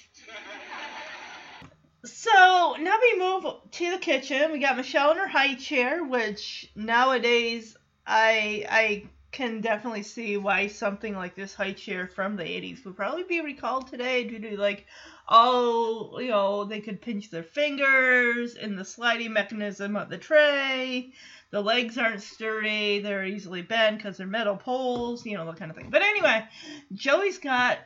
[2.04, 4.52] So now we move to the kitchen.
[4.52, 10.66] We got Michelle in her high chair, which nowadays I I can definitely see why
[10.66, 14.56] something like this high chair from the 80s would probably be recalled today due to
[14.56, 14.86] like
[15.28, 21.12] oh you know they could pinch their fingers in the sliding mechanism of the tray
[21.50, 25.70] the legs aren't sturdy they're easily bent because they're metal poles you know that kind
[25.70, 26.44] of thing but anyway
[26.92, 27.78] joey's got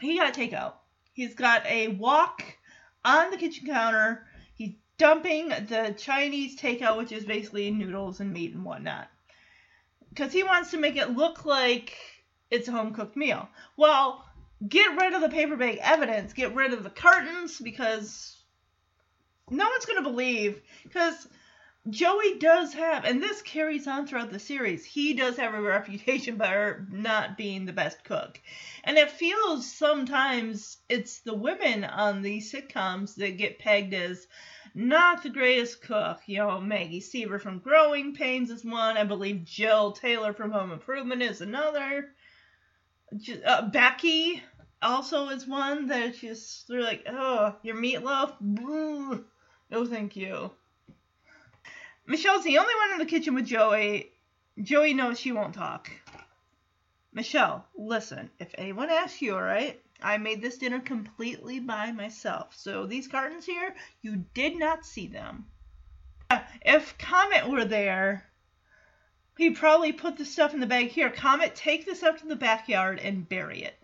[0.00, 0.74] he got takeout
[1.12, 2.42] he's got a wok
[3.04, 8.54] on the kitchen counter he's dumping the chinese takeout which is basically noodles and meat
[8.54, 9.08] and whatnot
[10.16, 11.96] because he wants to make it look like
[12.50, 13.48] it's a home cooked meal.
[13.76, 14.24] Well,
[14.66, 18.36] get rid of the paper bag evidence, get rid of the cartons because
[19.50, 20.60] no one's going to believe.
[20.82, 21.28] Because
[21.88, 26.36] Joey does have, and this carries on throughout the series, he does have a reputation
[26.38, 28.40] for not being the best cook.
[28.82, 34.26] And it feels sometimes it's the women on these sitcoms that get pegged as
[34.74, 36.20] not the greatest cook.
[36.26, 38.96] You know, Maggie Seaver from Growing Pains is one.
[38.96, 42.10] I believe Jill Taylor from Home Improvement is another.
[43.44, 44.42] Uh, Becky
[44.82, 49.24] also is one that just they're like, oh, your meatloaf, Boo.
[49.70, 50.50] no, thank you.
[52.06, 54.12] Michelle's the only one in the kitchen with Joey.
[54.62, 55.90] Joey knows she won't talk.
[57.12, 62.54] Michelle, listen, if anyone asks you, alright, I made this dinner completely by myself.
[62.54, 65.46] So these cartons here, you did not see them.
[66.64, 68.28] If Comet were there,
[69.38, 71.10] he'd probably put the stuff in the bag here.
[71.10, 73.78] Comet, take this up to the backyard and bury it.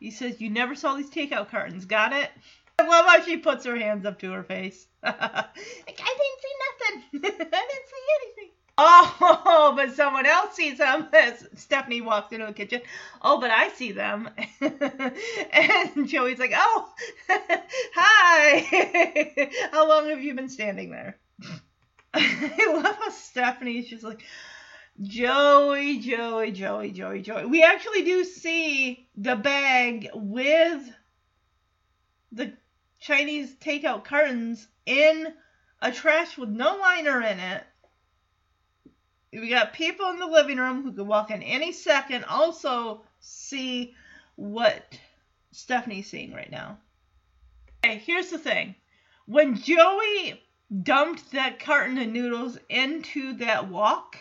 [0.00, 2.30] He says, You never saw these takeout cartons, got it?
[2.84, 4.86] I love how she puts her hands up to her face.
[5.02, 5.46] like, I
[5.86, 7.02] didn't see nothing.
[7.24, 8.50] I didn't see anything.
[8.76, 12.82] Oh, but someone else sees them as Stephanie walks into the kitchen.
[13.22, 14.28] Oh, but I see them.
[14.60, 16.92] and Joey's like, Oh,
[17.94, 19.50] hi.
[19.70, 21.18] how long have you been standing there?
[22.12, 24.22] I love how Stephanie's just like,
[25.00, 27.46] Joey, Joey, Joey, Joey, Joey.
[27.46, 30.82] We actually do see the bag with
[32.30, 32.52] the
[33.04, 35.30] Chinese takeout cartons in
[35.82, 37.62] a trash with no liner in it.
[39.30, 43.94] We got people in the living room who could walk in any second, also see
[44.36, 44.98] what
[45.52, 46.78] Stephanie's seeing right now.
[47.84, 48.74] Okay, here's the thing.
[49.26, 50.42] When Joey
[50.82, 54.16] dumped that carton of noodles into that wok,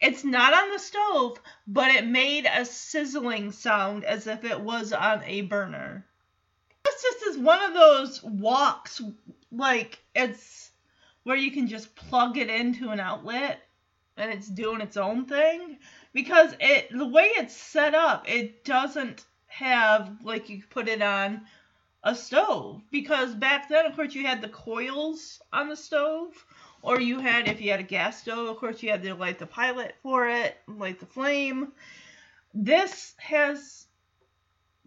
[0.00, 4.92] it's not on the stove, but it made a sizzling sound as if it was
[4.92, 6.06] on a burner.
[6.90, 9.00] This just is one of those woks,
[9.52, 10.72] like it's
[11.22, 13.60] where you can just plug it into an outlet
[14.16, 15.78] and it's doing its own thing.
[16.12, 21.42] Because it the way it's set up, it doesn't have like you put it on
[22.02, 22.82] a stove.
[22.90, 26.44] Because back then of course you had the coils on the stove.
[26.82, 29.38] Or you had if you had a gas stove of course you had to light
[29.38, 31.72] the pilot for it light the flame.
[32.52, 33.86] This has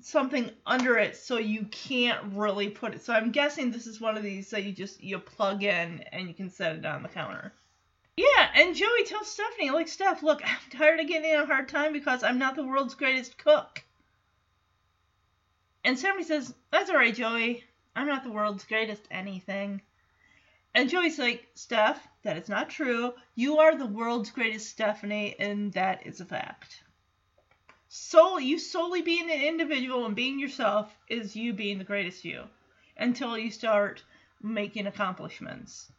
[0.06, 4.18] something under it so you can't really put it so i'm guessing this is one
[4.18, 7.10] of these that you just you plug in and you can set it on the
[7.10, 7.54] counter
[8.18, 11.70] yeah and joey tells stephanie like steph look i'm tired of getting in a hard
[11.70, 13.84] time because i'm not the world's greatest cook
[15.86, 17.66] and Stephanie says, That's alright, Joey.
[17.96, 19.82] I'm not the world's greatest anything.
[20.74, 23.14] And Joey's like, Steph, that is not true.
[23.36, 26.83] You are the world's greatest Stephanie, and that is a fact.
[27.96, 32.46] So you solely being an individual and being yourself is you being the greatest you
[32.98, 34.02] until you start
[34.42, 35.92] making accomplishments.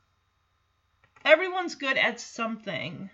[1.25, 3.11] Everyone's good at something.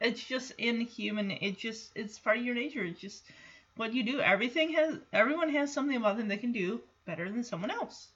[0.00, 1.30] It's just inhuman.
[1.30, 2.82] It just it's part of your nature.
[2.82, 3.22] It's just
[3.76, 4.20] what you do.
[4.20, 8.08] Everything has everyone has something about them they can do better than someone else.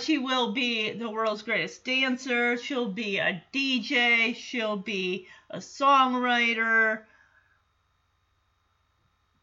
[0.00, 7.04] She will be the world's greatest dancer, she'll be a DJ, she'll be a songwriter.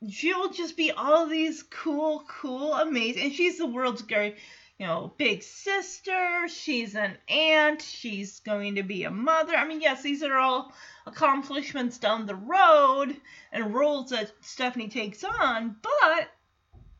[0.09, 3.23] She'll just be all these cool, cool, amazing.
[3.23, 4.37] And she's the world's great,
[4.77, 6.47] you know, big sister.
[6.47, 7.81] She's an aunt.
[7.81, 9.55] She's going to be a mother.
[9.55, 10.71] I mean, yes, these are all
[11.07, 13.15] accomplishments down the road
[13.51, 16.27] and roles that Stephanie takes on, but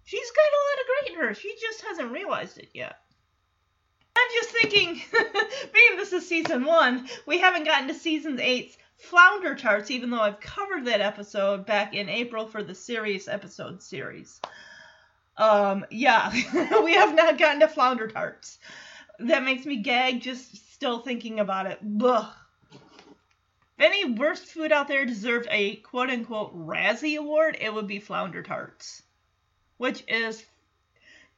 [0.04, 1.34] she's got a lot of great in her.
[1.36, 2.98] She just hasn't realized it yet.
[4.16, 5.02] I'm just thinking,
[5.74, 10.22] being this is season one, we haven't gotten to season eight's flounder tarts, even though
[10.22, 14.42] I've covered that episode back in April for the serious episode series.
[15.38, 16.32] Um, yeah,
[16.84, 18.58] we have not gotten to flounder tarts.
[19.20, 21.80] That makes me gag just still thinking about it.
[22.04, 22.34] Ugh.
[23.80, 28.00] If any worst food out there deserved a quote unquote Razzie award, it would be
[28.00, 29.04] flounder tarts,
[29.78, 30.44] which is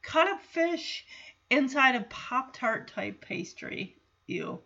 [0.02, 1.04] cut up fish
[1.50, 3.96] inside a Pop Tart type pastry.
[4.26, 4.60] Ew.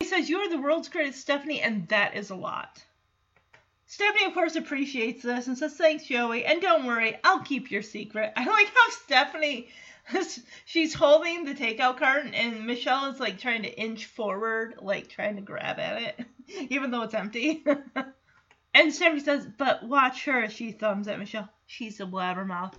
[0.00, 2.84] He says, You are the world's greatest Stephanie, and that is a lot.
[3.86, 7.82] Stephanie, of course, appreciates this and says, Thanks, Joey, and don't worry, I'll keep your
[7.82, 8.32] secret.
[8.36, 9.70] I like how Stephanie,
[10.66, 15.34] she's holding the takeout carton, and Michelle is like trying to inch forward, like trying
[15.34, 16.26] to grab at it,
[16.70, 17.64] even though it's empty.
[18.74, 21.48] and Stephanie says, But watch her, she thumbs at Michelle.
[21.66, 22.74] She's a blabbermouth.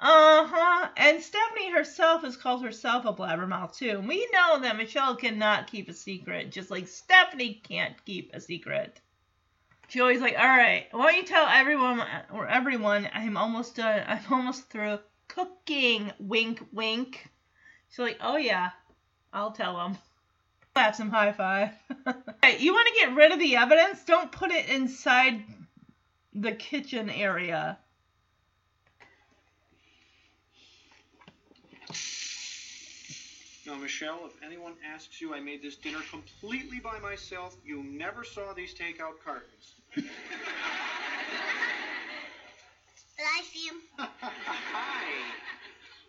[0.00, 0.88] Uh huh.
[0.96, 4.00] And Stephanie herself has called herself a blabbermouth too.
[4.00, 9.00] We know that Michelle cannot keep a secret, just like Stephanie can't keep a secret.
[9.88, 14.02] She always like, all right, why don't you tell everyone or everyone I'm almost done.
[14.08, 16.12] I'm almost through cooking.
[16.18, 17.28] Wink, wink.
[17.90, 18.70] She's like, oh yeah,
[19.32, 19.98] I'll tell them.
[20.74, 21.70] Clap some high five.
[22.42, 24.04] hey, you want to get rid of the evidence?
[24.04, 25.44] Don't put it inside
[26.32, 27.78] the kitchen area.
[33.66, 37.56] Now, Michelle, if anyone asks you, I made this dinner completely by myself.
[37.64, 39.72] You never saw these takeout cartons.
[39.94, 40.04] But
[43.24, 43.80] I see him.
[43.96, 45.04] Hi.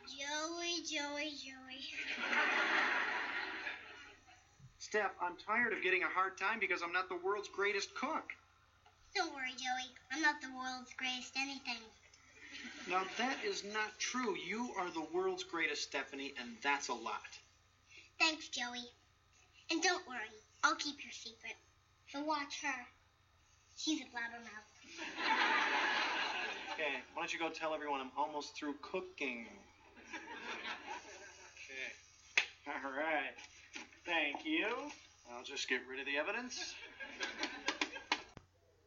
[0.06, 1.80] Joey, Joey, Joey.
[4.80, 8.34] Steph, I'm tired of getting a hard time because I'm not the world's greatest cook.
[9.16, 9.90] Don't worry, Joey.
[10.12, 11.80] I'm not the world's greatest anything.
[12.90, 14.36] Now, that is not true.
[14.36, 17.22] You are the world's greatest, Stephanie, and that's a lot.
[18.20, 18.90] Thanks, Joey.
[19.72, 20.20] And don't worry,
[20.64, 21.56] I'll keep your secret.
[22.14, 22.86] But watch her.
[23.76, 24.66] She's a blabbermouth.
[26.74, 29.48] Okay, why don't you go tell everyone I'm almost through cooking?
[31.66, 31.92] Okay.
[32.68, 33.34] All right.
[34.06, 34.68] Thank you.
[35.32, 36.76] I'll just get rid of the evidence.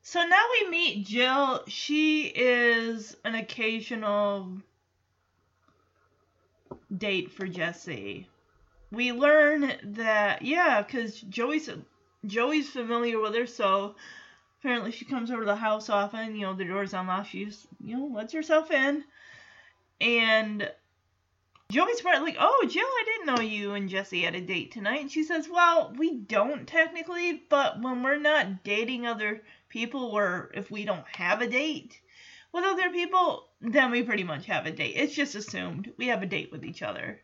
[0.02, 1.64] So now we meet Jill.
[1.66, 4.62] She is an occasional
[6.96, 8.26] date for Jesse.
[8.91, 11.68] We learn that yeah, because Joey's
[12.26, 13.97] Joey's familiar with her, so
[14.61, 16.34] apparently she comes over to the house often.
[16.34, 17.30] You know, the door's unlocked.
[17.30, 19.05] She just you know lets herself in,
[20.01, 20.70] and
[21.70, 25.03] Joey's part like, oh, Jill, I didn't know you and Jesse had a date tonight.
[25.03, 30.51] And she says, well, we don't technically, but when we're not dating other people or
[30.55, 32.01] if we don't have a date
[32.53, 34.95] with other people, then we pretty much have a date.
[34.97, 37.20] It's just assumed we have a date with each other.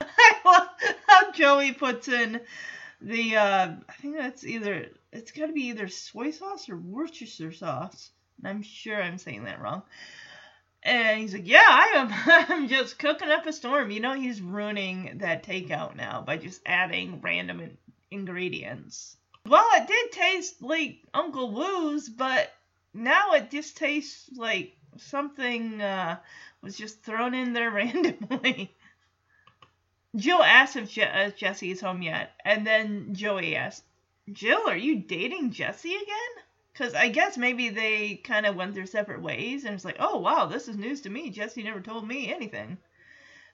[0.00, 0.68] I love
[1.06, 2.40] how Joey puts in
[3.00, 7.52] the, uh, I think that's either, it's got to be either soy sauce or Worcestershire
[7.52, 8.10] sauce.
[8.38, 9.82] And I'm sure I'm saying that wrong.
[10.82, 12.08] And he's like, "Yeah, I am.
[12.48, 16.62] I'm just cooking up a storm." You know, he's ruining that takeout now by just
[16.64, 17.78] adding random in-
[18.10, 19.16] ingredients.
[19.46, 22.50] Well, it did taste like Uncle Wu's, but
[22.94, 26.18] now it just tastes like something uh,
[26.62, 28.74] was just thrown in there randomly.
[30.16, 33.84] Jill asks if Je- uh, Jesse is home yet, and then Joey asks,
[34.32, 38.86] "Jill, are you dating Jesse again?" Because I guess maybe they kind of went their
[38.86, 41.30] separate ways, and it's like, oh wow, this is news to me.
[41.30, 42.78] Jesse never told me anything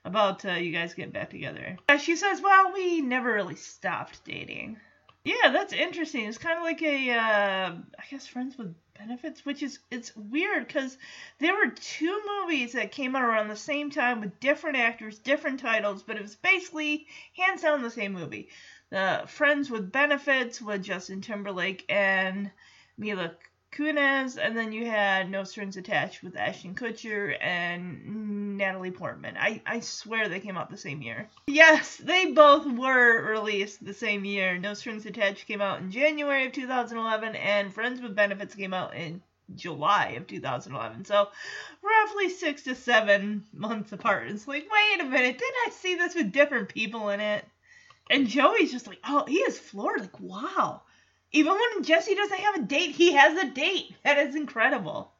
[0.05, 1.77] about uh, you guys getting back together.
[1.89, 4.77] Uh, she says, well, we never really stopped dating.
[5.25, 6.25] Yeah, that's interesting.
[6.25, 10.67] It's kind of like a, uh, I guess, friends with benefits, which is it's weird
[10.67, 10.97] because
[11.39, 15.59] there were two movies that came out around the same time with different actors, different
[15.59, 18.49] titles, but it was basically hands down the same movie.
[18.89, 22.51] The Friends with Benefits with Justin Timberlake and
[22.97, 23.35] Mila
[23.71, 29.35] Kunis, and then you had No Strings Attached with Ashton Kutcher and Natalie Portman.
[29.37, 31.27] I, I swear they came out the same year.
[31.47, 34.57] Yes, they both were released the same year.
[34.57, 38.95] No Strings Attached came out in January of 2011, and Friends with Benefits came out
[38.95, 39.21] in
[39.53, 41.05] July of 2011.
[41.05, 41.29] So
[41.81, 44.27] roughly six to seven months apart.
[44.27, 47.45] It's like, wait a minute, didn't I see this with different people in it?
[48.09, 49.99] And Joey's just like, oh, he is floored.
[49.99, 50.81] Like, wow
[51.31, 53.95] even when Jesse doesn't have a date, he has a date.
[54.03, 55.11] That is incredible.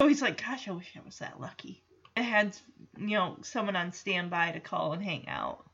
[0.00, 1.82] So he's like, gosh, I wish I was that lucky.
[2.16, 2.56] I had,
[2.98, 5.64] you know, someone on standby to call and hang out.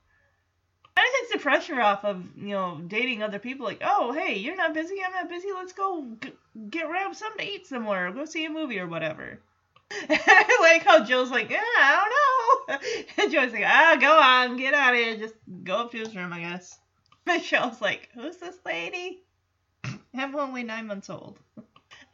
[0.96, 3.66] Kind of takes the pressure off of, you know, dating other people.
[3.66, 5.48] Like, oh, hey, you're not busy, I'm not busy.
[5.54, 6.32] Let's go g-
[6.70, 9.40] get grab something to eat somewhere, go see a movie or whatever.
[9.90, 12.88] I like how Joe's like, yeah, I don't know.
[13.22, 15.16] And Joe's like, ah, go on, get out of here.
[15.16, 16.78] Just go up to his room, I guess.
[17.26, 19.22] Michelle's like, who's this lady?
[20.18, 21.38] I'm only nine months old.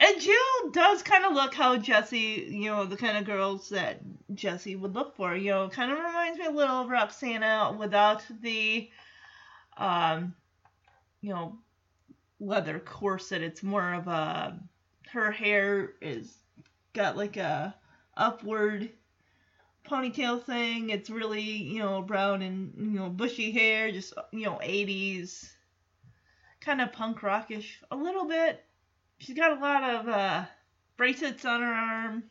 [0.00, 4.00] And Jill does kind of look how Jesse, you know, the kind of girls that
[4.34, 5.36] Jesse would look for.
[5.36, 8.90] You know, kind of reminds me a little of Roxana without the,
[9.76, 10.34] um,
[11.20, 11.58] you know,
[12.40, 13.42] leather corset.
[13.42, 14.58] It's more of a,
[15.12, 16.36] her hair is
[16.94, 17.74] got like a
[18.16, 18.90] upward
[19.86, 20.90] ponytail thing.
[20.90, 25.48] It's really, you know, brown and, you know, bushy hair, just, you know, 80s
[26.64, 28.64] kind of punk rockish a little bit.
[29.18, 30.44] She's got a lot of uh,
[30.96, 32.24] bracelets on her arm.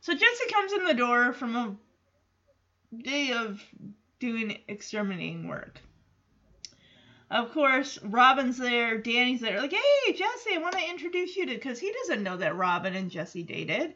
[0.00, 1.76] So Jesse comes in the door from a
[3.02, 3.62] day of
[4.18, 5.80] doing exterminating work.
[7.30, 9.58] Of course, Robin's there, Danny's there.
[9.58, 12.94] Like, hey, Jesse, I want to introduce you to, because he doesn't know that Robin
[12.94, 13.94] and Jesse dated.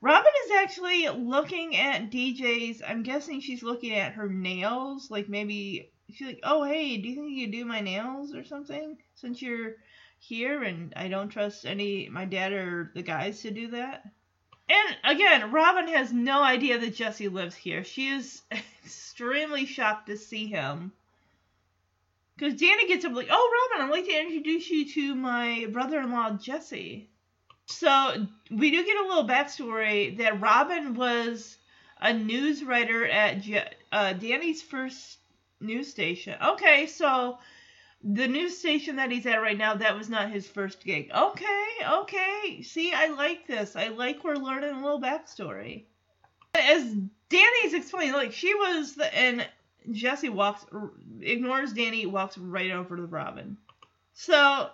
[0.00, 2.82] Robin is actually looking at DJ's.
[2.86, 7.14] I'm guessing she's looking at her nails, like maybe she's like, "Oh, hey, do you
[7.14, 8.98] think you could do my nails or something?
[9.14, 9.76] Since you're
[10.18, 14.04] here, and I don't trust any my dad or the guys to do that."
[14.68, 17.84] And again, Robin has no idea that Jesse lives here.
[17.84, 18.42] She is
[18.84, 20.92] extremely shocked to see him.
[22.36, 26.38] Because Danny gets up like, "Oh, Robin, I'd like to introduce you to my brother-in-law
[26.38, 27.08] Jesse."
[27.66, 31.58] So we do get a little backstory that Robin was
[31.98, 35.18] a news writer at Je- uh, Danny's first
[35.60, 36.36] news station.
[36.42, 37.38] Okay, so
[38.02, 41.10] the news station that he's at right now, that was not his first gig.
[41.14, 42.62] Okay, okay.
[42.62, 43.76] See, I like this.
[43.76, 45.84] I like we're learning a little backstory.
[46.54, 46.82] As
[47.28, 49.46] Danny's explaining, like she was the and
[49.90, 50.64] Jesse walks
[51.20, 53.56] ignores Danny, walks right over to Robin.
[54.14, 54.70] So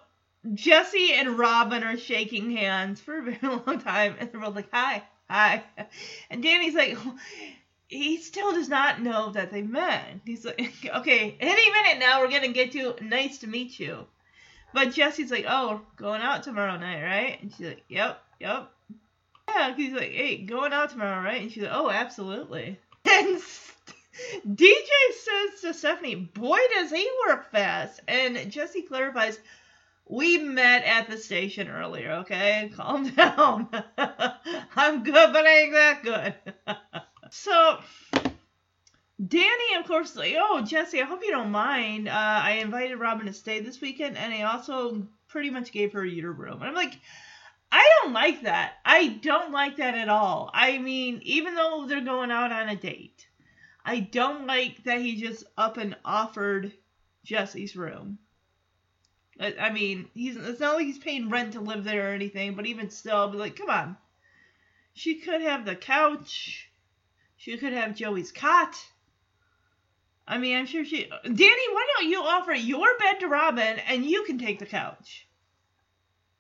[0.55, 4.70] Jesse and Robin are shaking hands for a very long time, and they're both like,
[4.72, 5.64] "Hi, hi,"
[6.30, 6.97] and Danny's like,
[7.93, 10.20] he still does not know that they met.
[10.24, 14.07] He's like, okay, any minute now we're gonna get to nice to meet you.
[14.72, 17.43] But Jesse's like, oh, going out tomorrow night, right?
[17.43, 18.70] And she's like, yep, yep.
[19.47, 21.43] Yeah, he's like, hey, going out tomorrow, right?
[21.43, 22.78] And she's like, oh, absolutely.
[23.05, 23.36] And
[24.47, 28.01] DJ says to Stephanie, boy, does he work fast.
[28.07, 29.38] And Jesse clarifies,
[30.09, 32.70] we met at the station earlier, okay?
[32.76, 33.68] Calm down.
[34.76, 37.05] I'm good, but I ain't that good.
[37.35, 37.78] So
[39.26, 42.07] Danny, of course, like, oh Jesse, I hope you don't mind.
[42.07, 46.05] Uh, I invited Robin to stay this weekend, and I also pretty much gave her
[46.05, 46.61] your room.
[46.61, 46.93] And I'm like,
[47.72, 48.74] I don't like that.
[48.85, 50.51] I don't like that at all.
[50.53, 53.26] I mean, even though they're going out on a date,
[53.83, 56.70] I don't like that he just up and offered
[57.24, 58.18] Jesse's room.
[59.41, 62.57] I, I mean, he's it's not like he's paying rent to live there or anything,
[62.57, 63.97] but even still, I'll be like, come on.
[64.93, 66.68] She could have the couch.
[67.43, 68.76] She could have Joey's cot.
[70.28, 71.11] I mean, I'm sure she.
[71.24, 71.34] Danny,
[71.72, 75.26] why don't you offer your bed to Robin and you can take the couch?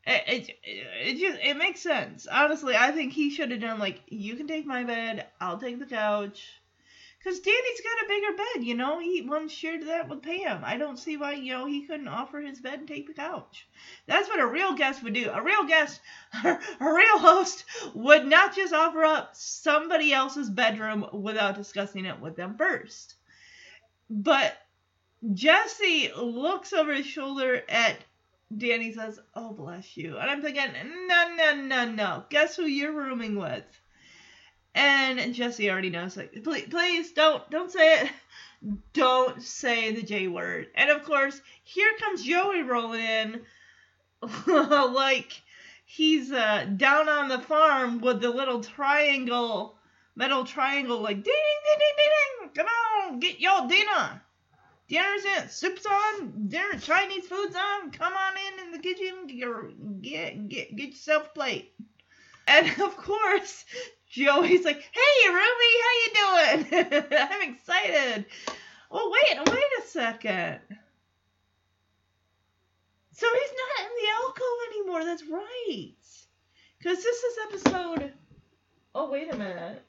[0.06, 2.28] It, it, it just it makes sense.
[2.28, 5.80] Honestly, I think he should have done like you can take my bed, I'll take
[5.80, 6.61] the couch.
[7.24, 8.98] Cause Danny's got a bigger bed, you know.
[8.98, 10.64] He once shared that with Pam.
[10.64, 13.68] I don't see why you know he couldn't offer his bed and take the couch.
[14.06, 15.30] That's what a real guest would do.
[15.30, 16.00] A real guest,
[16.44, 17.64] a real host
[17.94, 23.14] would not just offer up somebody else's bedroom without discussing it with them first.
[24.10, 24.56] But
[25.32, 27.98] Jesse looks over his shoulder at
[28.54, 30.72] Danny says, "Oh bless you," and I'm thinking,
[31.06, 32.24] "No, no, no, no.
[32.28, 33.81] Guess who you're rooming with?"
[34.74, 38.10] And Jesse already knows, like, please, please don't, don't say it.
[38.92, 40.68] Don't say the J word.
[40.76, 43.40] And of course, here comes Joey rolling in,
[44.46, 45.32] like
[45.84, 49.76] he's uh, down on the farm with the little triangle,
[50.14, 52.50] metal triangle, like ding, ding, ding, ding, ding.
[52.54, 54.22] Come on, get your dinner.
[54.88, 57.90] Dinner's in, soup's on, dinner, Chinese food's on.
[57.90, 61.72] Come on in in the kitchen, get get get, get yourself a plate.
[62.46, 63.64] And of course,
[64.10, 67.04] Joey's like, "Hey, Roomy, how you doing?
[67.18, 68.26] I'm excited."
[68.90, 70.60] Well, wait, wait a second.
[73.12, 75.04] So he's not in the alcove anymore.
[75.04, 75.94] That's right.
[76.82, 78.12] Cause this is episode.
[78.94, 79.82] Oh, wait a minute.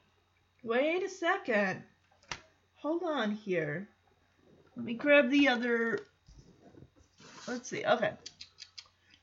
[0.62, 1.82] Wait a second.
[2.76, 3.88] Hold on here.
[4.76, 5.98] Let me grab the other.
[7.46, 7.84] Let's see.
[7.84, 8.12] Okay.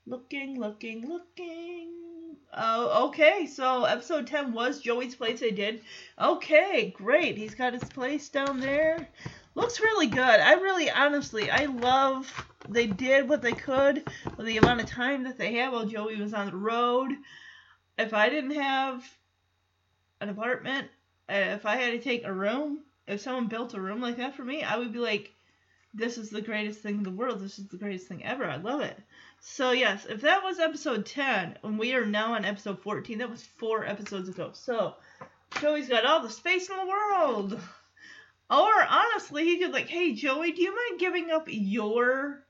[0.06, 2.11] Looking, looking, looking.
[2.54, 3.46] Oh, okay.
[3.46, 5.82] So episode 10 was Joey's place they did.
[6.20, 7.38] Okay, great.
[7.38, 9.08] He's got his place down there.
[9.56, 10.20] Looks really good.
[10.20, 12.32] I really, honestly, I love
[12.70, 16.22] they did what they could with the amount of time that they had while Joey
[16.22, 17.12] was on the road.
[17.98, 19.04] If I didn't have
[20.20, 20.88] an apartment,
[21.28, 24.44] if I had to take a room, if someone built a room like that for
[24.44, 25.34] me, I would be like,
[25.94, 27.42] this is the greatest thing in the world.
[27.42, 28.46] This is the greatest thing ever.
[28.46, 28.98] I love it.
[29.44, 33.30] So yes, if that was episode 10, and we are now on episode 14, that
[33.30, 34.52] was four episodes ago.
[34.54, 34.96] So
[35.60, 37.60] Joey's got all the space in the world.
[38.52, 42.44] Or honestly, he could like, hey Joey, do you mind giving up your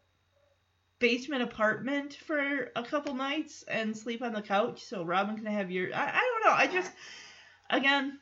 [1.00, 5.72] basement apartment for a couple nights and sleep on the couch so Robin can have
[5.72, 6.58] your I, I don't know.
[6.58, 6.92] I just
[7.70, 8.20] again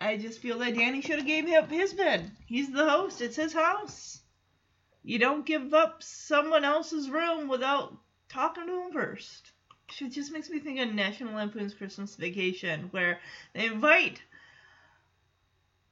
[0.00, 2.30] I just feel that Danny should have gave up his bed.
[2.46, 3.20] He's the host.
[3.20, 4.20] It's his house.
[5.02, 7.96] You don't give up someone else's room without
[8.28, 9.52] talking to him first.
[10.00, 13.20] It just makes me think of National Lampoon's Christmas Vacation, where
[13.54, 14.20] they invite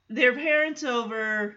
[0.08, 1.56] their parents over,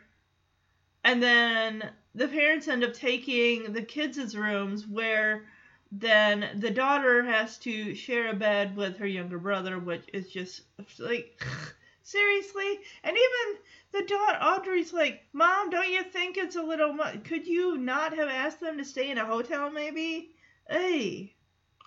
[1.03, 5.45] and then the parents end up taking the kids' rooms, where
[5.91, 10.61] then the daughter has to share a bed with her younger brother, which is just
[10.99, 11.41] like,
[12.03, 12.79] seriously?
[13.03, 13.61] And even
[13.91, 17.23] the daughter, Audrey's like, Mom, don't you think it's a little much?
[17.23, 20.31] Could you not have asked them to stay in a hotel, maybe?
[20.69, 21.33] Hey.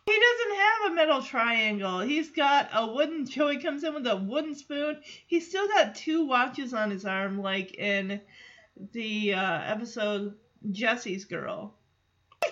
[0.07, 2.01] He doesn't have a metal triangle.
[2.01, 3.27] He's got a wooden.
[3.27, 5.01] Joey comes in with a wooden spoon.
[5.27, 8.21] He's still got two watches on his arm, like in
[8.93, 10.35] the uh, episode
[10.71, 11.75] Jesse's Girl.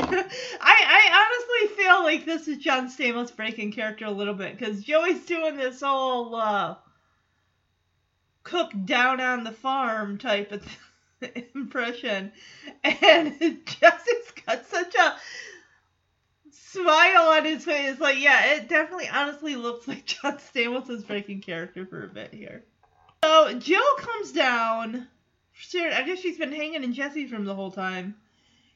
[0.00, 0.24] I,
[0.60, 1.28] I
[1.60, 5.56] honestly feel like this is John Stamos breaking character a little bit because Joey's doing
[5.56, 6.76] this whole uh,
[8.42, 10.66] cook down on the farm type of
[11.54, 12.32] impression,
[12.82, 15.16] and Jesse's got such a
[16.82, 17.98] smile on his face.
[18.00, 22.32] Like, yeah, it definitely honestly looks like John Stamos is breaking character for a bit
[22.32, 22.64] here.
[23.24, 25.08] So Jill comes down.
[25.74, 28.14] I guess she's been hanging in Jesse's room the whole time.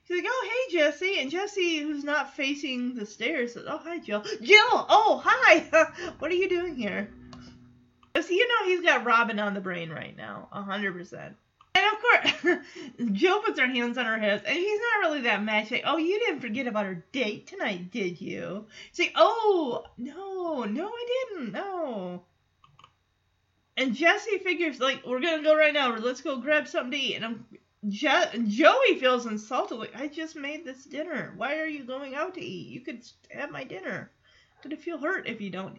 [0.09, 3.99] She's like, "Oh, hey, Jesse," and Jesse, who's not facing the stairs, says, "Oh, hi,
[3.99, 4.25] Jill.
[4.43, 5.61] Jill, oh, hi.
[6.19, 7.11] what are you doing here?"
[8.21, 11.37] So you know he's got Robin on the brain right now, hundred percent.
[11.75, 12.67] And of course,
[13.13, 15.65] Jill puts her hands on her hips, and he's not really that mad.
[15.65, 19.85] She's like, "Oh, you didn't forget about our date tonight, did you?" She's like, "Oh,
[19.97, 21.53] no, no, I didn't.
[21.53, 22.25] No."
[23.77, 25.95] And Jesse figures like, "We're gonna go right now.
[25.97, 27.47] Let's go grab something to eat." And I'm,
[27.89, 29.77] Je- Joey feels insulted.
[29.77, 31.33] Like, I just made this dinner.
[31.37, 32.67] Why are you going out to eat?
[32.69, 34.11] You could have my dinner.
[34.63, 35.79] Gonna feel hurt if you don't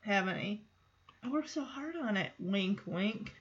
[0.00, 0.62] have any.
[1.22, 2.30] I worked so hard on it.
[2.38, 3.32] Wink, wink.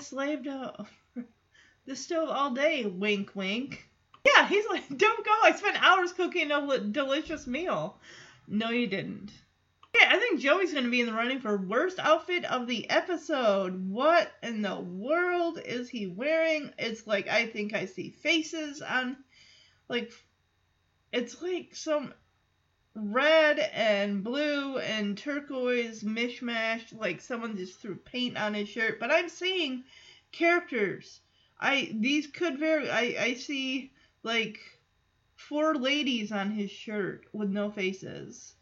[0.00, 0.86] Slaved up
[1.16, 1.22] uh,
[1.86, 2.84] the stove all day.
[2.86, 3.88] Wink, wink.
[4.24, 5.32] Yeah, he's like, don't go.
[5.42, 7.98] I spent hours cooking a delicious meal.
[8.46, 9.32] No, you didn't.
[9.94, 12.88] Yeah, I think Joey's going to be in the running for worst outfit of the
[12.90, 13.88] episode.
[13.88, 16.72] What in the world is he wearing?
[16.78, 19.16] It's like I think I see faces on
[19.88, 20.12] like
[21.12, 22.12] it's like some
[23.00, 29.10] red and blue and turquoise mishmash like someone just threw paint on his shirt, but
[29.10, 29.84] I'm seeing
[30.32, 31.20] characters.
[31.60, 33.92] I these could very I I see
[34.22, 34.58] like
[35.36, 38.54] four ladies on his shirt with no faces.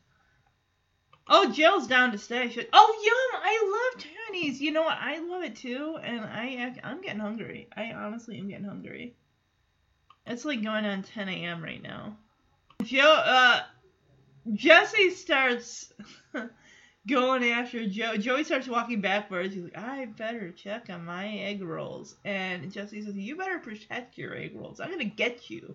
[1.29, 2.49] Oh, Jill's down to stay.
[2.49, 3.43] Should, oh, yum!
[3.43, 4.61] I love Chinese.
[4.61, 4.97] You know what?
[5.01, 7.69] I love it too, and I I'm getting hungry.
[7.77, 9.17] I honestly am getting hungry.
[10.25, 11.63] It's like going on 10 a.m.
[11.63, 12.17] right now.
[12.83, 13.61] Joe, uh,
[14.55, 15.93] Jesse starts
[17.09, 18.17] going after Joe.
[18.17, 19.55] Joey starts walking backwards.
[19.55, 22.17] He's like, I better check on my egg rolls.
[22.25, 24.81] And Jesse says, You better protect your egg rolls.
[24.81, 25.75] I'm gonna get you.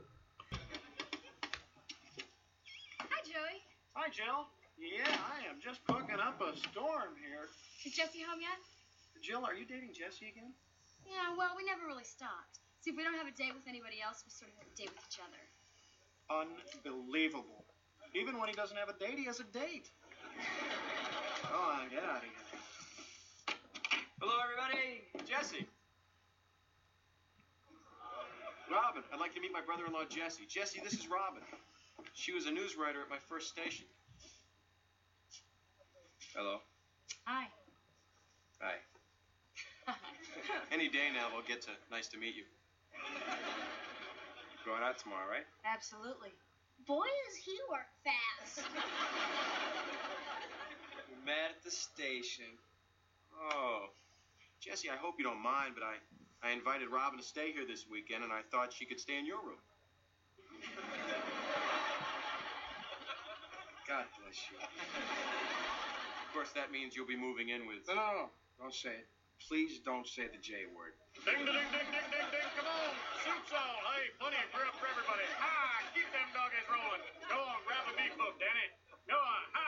[3.00, 3.62] Hi, Joey.
[3.94, 4.48] Hi, Jill.
[4.80, 7.50] Yeah, I am just cooking up a storm here.
[7.86, 8.58] Is Jesse home yet?
[9.22, 10.54] Jill, are you dating Jesse again?
[11.06, 12.60] Yeah, well, we never really stopped.
[12.82, 14.76] See, if we don't have a date with anybody else, we sort of have a
[14.76, 15.38] date with each other.
[16.34, 17.66] Unbelievable.
[18.14, 19.90] Even when he doesn't have a date, he has a date.
[21.46, 23.56] Oh, Go on, get out of here.
[24.20, 25.02] Hello, everybody.
[25.28, 25.66] Jesse.
[28.72, 30.44] Robin, I'd like to meet my brother-in-law Jesse.
[30.48, 31.44] Jesse, this is Robin.
[32.14, 33.86] She was a news writer at my first station.
[36.36, 36.60] Hello.
[37.26, 37.48] Hi.
[38.62, 38.76] Hi.
[40.72, 42.44] Any day now we'll get to nice to meet you.
[44.66, 45.46] Going out tomorrow, right?
[45.66, 46.30] Absolutely.
[46.88, 48.68] Boy, does he work fast.
[51.10, 52.46] We met at the station.
[53.38, 53.90] Oh.
[54.60, 55.98] Jesse, I hope you don't mind, but I,
[56.42, 59.26] I invited Robin to stay here this weekend, and I thought she could stay in
[59.26, 59.62] your room.
[63.90, 64.58] God bless you.
[64.62, 67.82] Of course, that means you'll be moving in with.
[67.90, 68.26] No, no, no.
[68.62, 69.08] Don't say it.
[69.50, 70.94] Please don't say the J word.
[71.26, 72.50] Ding, ding, ding, ding, ding, ding, ding.
[72.54, 72.94] Come on.
[73.26, 73.78] Soup's all.
[73.98, 75.26] Hey, plenty of grub for everybody.
[75.42, 75.82] Ha!
[75.98, 77.02] Keep them doggies rolling.
[77.26, 78.70] Go on, grab a beef hook, Danny.
[79.10, 79.42] Go on.
[79.58, 79.66] Ha!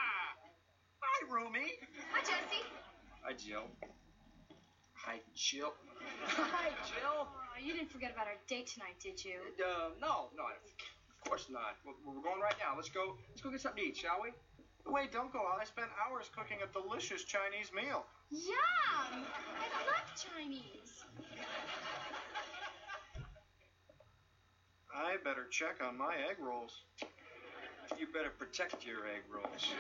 [1.02, 1.74] Hi, Roomy.
[2.14, 2.64] Hi, Jesse.
[3.24, 3.66] Hi, Jill.
[4.94, 5.74] Hi, Jill.
[6.26, 7.26] Hi, Jill.
[7.26, 9.42] Oh, you didn't forget about our date tonight, did you?
[9.58, 11.76] Uh, no, no, of course not.
[11.86, 12.76] We're, we're going right now.
[12.76, 13.18] Let's go.
[13.30, 14.30] Let's go get something to eat, shall we?
[14.86, 15.58] Wait, don't go out.
[15.60, 18.06] I spent hours cooking a delicious Chinese meal.
[18.30, 19.26] Yum!
[19.58, 21.06] I love Chinese.
[24.94, 26.84] I better check on my egg rolls.
[27.98, 29.74] You better protect your egg rolls.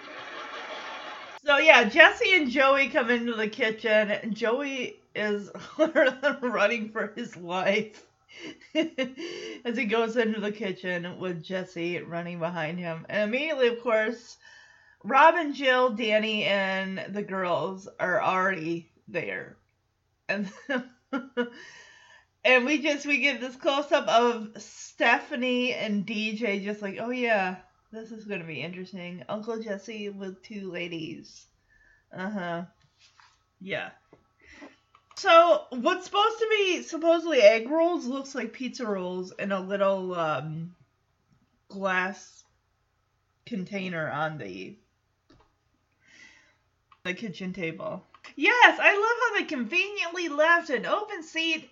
[1.46, 4.12] So yeah, Jesse and Joey come into the kitchen.
[4.12, 5.50] and Joey is
[6.42, 8.06] running for his life
[8.76, 13.06] as he goes into the kitchen with Jesse running behind him.
[13.10, 14.38] And immediately, of course,
[15.04, 19.58] Rob and Jill, Danny, and the girls are already there.
[20.30, 20.50] And
[22.46, 27.12] and we just we get this close up of Stephanie and DJ just like, oh
[27.12, 27.58] yeah,
[27.94, 29.24] this is gonna be interesting.
[29.30, 31.46] Uncle Jesse with two ladies.
[32.12, 32.62] Uh huh.
[33.62, 33.92] Yeah.
[35.16, 40.16] So what's supposed to be supposedly egg rolls looks like pizza rolls in a little
[40.16, 40.76] um,
[41.70, 42.44] glass
[43.46, 44.76] container on the
[47.04, 48.04] the kitchen table.
[48.36, 51.70] Yes, I love how they conveniently left an open seat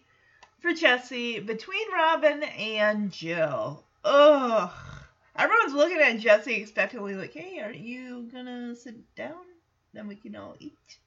[0.59, 3.83] for Jesse between Robin and Jill.
[4.03, 4.71] Ugh.
[5.35, 9.41] Everyone's looking at Jesse expectantly, like, hey, are you gonna sit down?
[9.93, 10.99] Then we can all eat.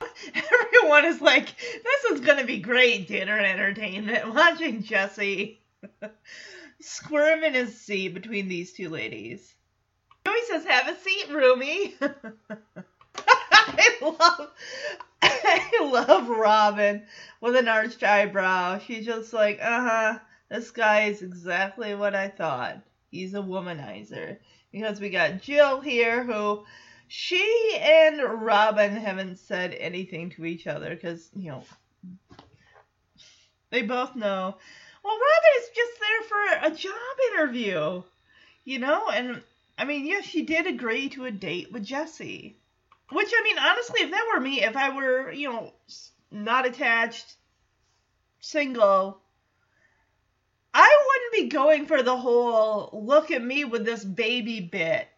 [0.34, 4.34] Everyone is like, this is gonna be great dinner entertainment.
[4.34, 5.60] Watching Jesse
[6.80, 9.54] squirm in his seat between these two ladies.
[10.26, 11.94] Joey says, have a seat, Roomy.
[13.22, 14.50] I love
[15.22, 17.04] I love Robin
[17.40, 18.78] with an arched eyebrow.
[18.78, 20.18] She's just like, uh-huh,
[20.50, 22.82] this guy is exactly what I thought.
[23.10, 24.38] He's a womanizer.
[24.72, 26.64] Because we got Jill here who
[27.08, 31.64] she and Robin haven't said anything to each other because, you know,
[33.70, 34.56] they both know.
[35.02, 38.02] Well, Robin is just there for a job interview,
[38.64, 39.08] you know?
[39.08, 39.42] And,
[39.76, 42.56] I mean, yes, she did agree to a date with Jesse.
[43.10, 45.72] Which, I mean, honestly, if that were me, if I were, you know,
[46.30, 47.34] not attached,
[48.38, 49.20] single,
[51.32, 55.08] be going for the whole look at me with this baby bit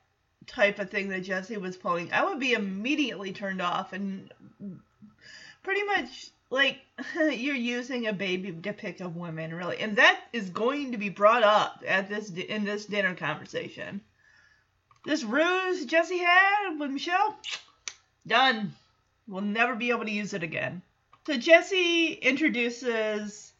[0.46, 2.12] type of thing that Jesse was pulling.
[2.12, 4.32] I would be immediately turned off and
[5.62, 6.78] pretty much like
[7.16, 9.78] you're using a baby to pick up women, really.
[9.78, 14.00] And that is going to be brought up at this in this dinner conversation.
[15.04, 17.36] This ruse Jesse had with Michelle,
[18.26, 18.74] done.
[19.26, 20.82] We'll never be able to use it again.
[21.26, 23.51] So Jesse introduces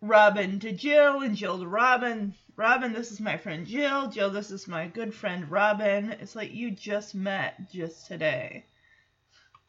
[0.00, 2.32] Robin to Jill and Jill to Robin.
[2.54, 4.08] Robin, this is my friend Jill.
[4.08, 6.12] Jill, this is my good friend Robin.
[6.12, 8.64] It's like you just met just today.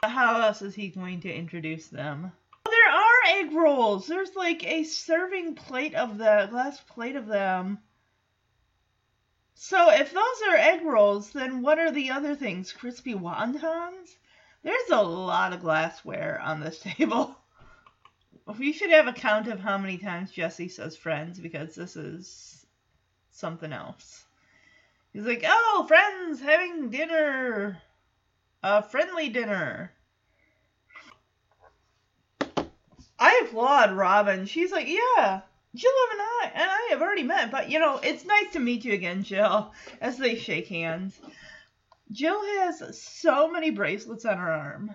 [0.04, 2.32] How else is he going to introduce them?
[2.66, 4.06] There are egg rolls.
[4.06, 7.80] There's like a serving plate of the glass plate of them.
[9.56, 12.72] So if those are egg rolls, then what are the other things?
[12.72, 14.16] Crispy wontons?
[14.62, 17.36] There's a lot of glassware on this table.
[18.58, 22.66] We should have a count of how many times Jesse says friends because this is
[23.32, 24.26] something else.
[25.14, 27.82] He's like, oh, friends having dinner.
[28.64, 29.92] A friendly dinner.
[33.20, 34.46] I applaud Robin.
[34.46, 35.42] She's like, yeah,
[35.76, 38.86] Jill and I and I have already met, but you know, it's nice to meet
[38.86, 41.20] you again, Jill, as they shake hands.
[42.12, 44.92] Jill has so many bracelets on her arm.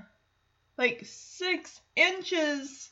[0.77, 2.91] Like six inches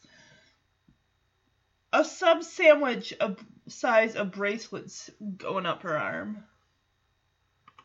[1.93, 3.39] a sub sandwich of
[3.69, 6.45] size of bracelets going up her arm.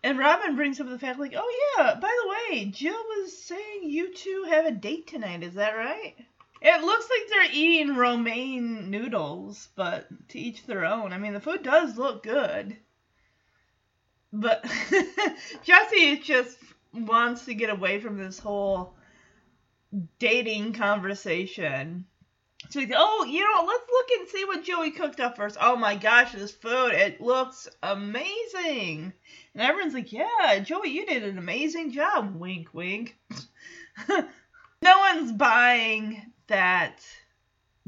[0.03, 3.81] And Robin brings up the fact, like, oh yeah, by the way, Jill was saying
[3.83, 6.15] you two have a date tonight, is that right?
[6.61, 11.13] It looks like they're eating ramen noodles, but to each their own.
[11.13, 12.77] I mean, the food does look good.
[14.33, 14.65] But
[15.63, 16.57] Jesse just
[16.93, 18.95] wants to get away from this whole
[20.19, 22.05] dating conversation.
[22.69, 25.57] So he's, like, oh, you know, let's look and see what Joey cooked up first.
[25.59, 29.13] Oh my gosh, this food, it looks amazing.
[29.53, 32.35] And everyone's like, yeah, Joey, you did an amazing job.
[32.35, 33.17] Wink, wink.
[34.09, 37.01] no one's buying that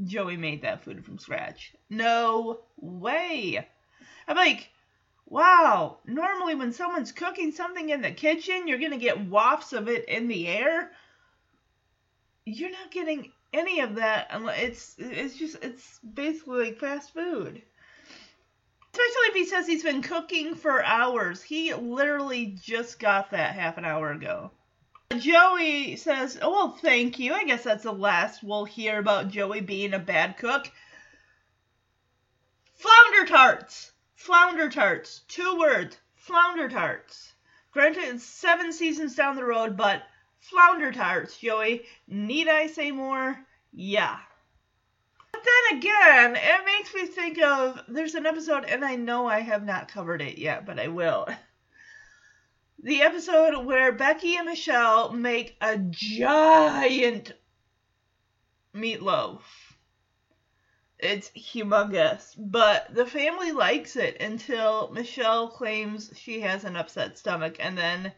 [0.04, 1.74] Joey made that food from scratch.
[1.90, 3.66] No way.
[4.26, 4.70] I'm like,
[5.26, 9.88] wow, normally when someone's cooking something in the kitchen, you're going to get wafts of
[9.88, 10.90] it in the air.
[12.44, 14.28] You're not getting any of that.
[14.32, 17.62] It's it's just it's basically like fast food.
[18.92, 21.42] Especially if he says he's been cooking for hours.
[21.42, 24.50] He literally just got that half an hour ago.
[25.16, 27.32] Joey says, Oh, well, thank you.
[27.32, 30.70] I guess that's the last we'll hear about Joey being a bad cook.
[32.74, 33.92] Flounder tarts.
[34.14, 35.20] Flounder tarts.
[35.28, 35.96] Two words.
[36.16, 37.32] Flounder tarts.
[37.72, 40.02] Granted, it's seven seasons down the road, but
[40.40, 41.84] flounder tarts, Joey.
[42.08, 43.38] Need I say more?
[43.72, 44.18] Yeah.
[45.32, 49.40] But then again, it makes me think of there's an episode, and I know I
[49.40, 51.28] have not covered it yet, but I will.
[52.82, 57.30] The episode where Becky and Michelle make a giant
[58.74, 59.42] meatloaf.
[60.98, 67.56] It's humongous, but the family likes it until Michelle claims she has an upset stomach,
[67.60, 68.12] and then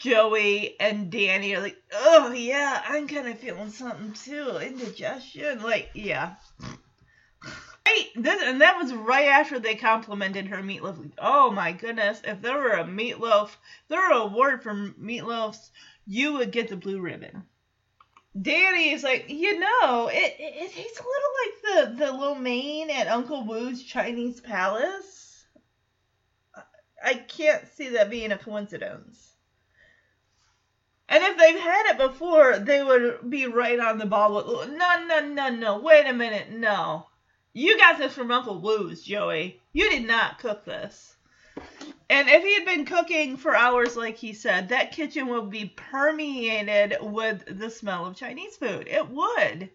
[0.00, 5.62] Joey and Danny are like, oh yeah, I'm kind of feeling something too, indigestion.
[5.62, 6.36] Like, yeah.
[7.86, 11.10] Right, this, and that was right after they complimented her meatloaf.
[11.18, 13.50] Oh my goodness, if there were a meatloaf,
[13.88, 15.68] there were a award for meatloafs,
[16.06, 17.44] you would get the blue ribbon.
[18.40, 22.34] Danny is like, you know, it, it, it tastes a little like the, the lo
[22.34, 25.44] mein at Uncle Wu's Chinese Palace.
[27.04, 29.29] I can't see that being a coincidence.
[31.10, 35.04] And if they've had it before, they would be right on the ball with, no,
[35.04, 37.08] no, no, no, wait a minute, no.
[37.52, 39.60] You got this from Uncle Wu's, Joey.
[39.72, 41.16] You did not cook this.
[42.08, 45.74] And if he had been cooking for hours, like he said, that kitchen would be
[45.74, 48.86] permeated with the smell of Chinese food.
[48.86, 49.70] It would.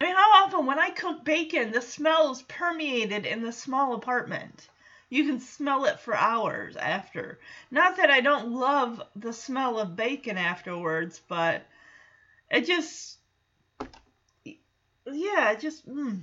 [0.00, 3.94] I mean, how often when I cook bacon, the smell is permeated in the small
[3.94, 4.68] apartment?
[5.14, 7.38] You can smell it for hours after.
[7.70, 11.64] Not that I don't love the smell of bacon afterwards, but
[12.50, 13.18] it just,
[15.06, 16.18] yeah, it just, mm.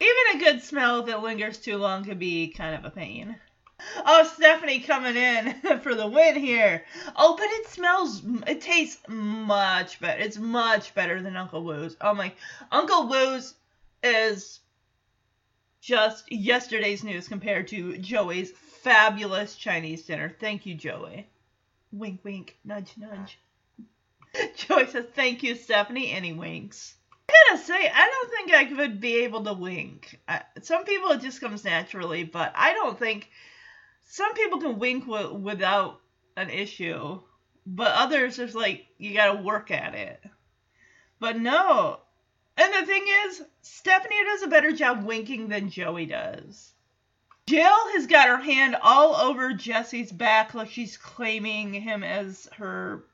[0.00, 3.36] even a good smell it lingers too long can be kind of a pain.
[4.06, 5.52] Oh, Stephanie coming in
[5.82, 6.86] for the win here.
[7.16, 10.22] Oh, but it smells, it tastes much better.
[10.22, 11.98] It's much better than Uncle Wu's.
[12.00, 12.32] Oh my,
[12.72, 13.52] Uncle Wu's
[14.02, 14.60] is
[15.86, 20.34] just yesterday's news compared to Joey's fabulous Chinese dinner.
[20.40, 21.28] Thank you, Joey.
[21.92, 23.38] Wink, wink, nudge, nudge.
[24.56, 26.96] Joey says, Thank you, Stephanie, and he winks.
[27.28, 30.18] I gotta say, I don't think I would be able to wink.
[30.26, 33.30] I, some people it just comes naturally, but I don't think
[34.06, 36.00] some people can wink w- without
[36.36, 37.20] an issue,
[37.64, 40.20] but others it's like you gotta work at it.
[41.20, 42.00] But no,
[42.56, 46.72] and the thing is, Stephanie does a better job winking than Joey does.
[47.46, 53.04] Jill has got her hand all over Jesse's back, like she's claiming him as her.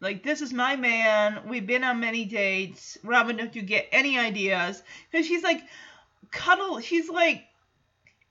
[0.00, 1.48] Like, this is my man.
[1.48, 2.96] We've been on many dates.
[3.02, 4.82] Robin, don't you get any ideas?
[5.10, 5.62] Because she's like,
[6.30, 6.80] cuddle.
[6.80, 7.44] She's like,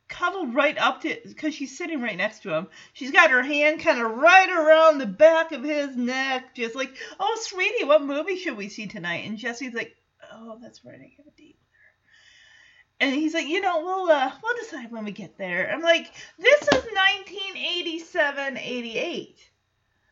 [0.09, 2.67] cuddled right up to because she's sitting right next to him.
[2.93, 6.93] She's got her hand kind of right around the back of his neck, just like,
[7.19, 9.95] "Oh, sweetie, what movie should we see tonight?" And Jesse's like,
[10.33, 14.11] "Oh, that's right, I have a date with her." And he's like, "You know, we'll
[14.11, 19.48] uh, we'll decide when we get there." I'm like, "This is 1987, 88."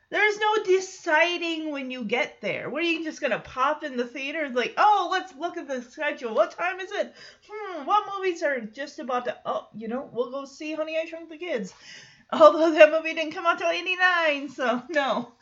[0.10, 2.70] There's no deciding when you get there.
[2.70, 4.50] What are you just gonna pop in the theater?
[4.50, 6.34] Like, oh, let's look at the schedule.
[6.34, 7.14] What time is it?
[7.50, 9.38] Hmm, what movies are just about to?
[9.46, 11.74] Oh, you know, we'll go see Honey I Shrunk the Kids.
[12.32, 15.34] Although that movie didn't come out till '89, so no.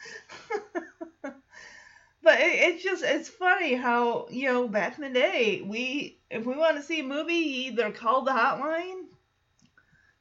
[1.22, 6.45] but it, it's just it's funny how you know back in the day we if
[6.45, 9.03] we want to see a movie, you either called the hotline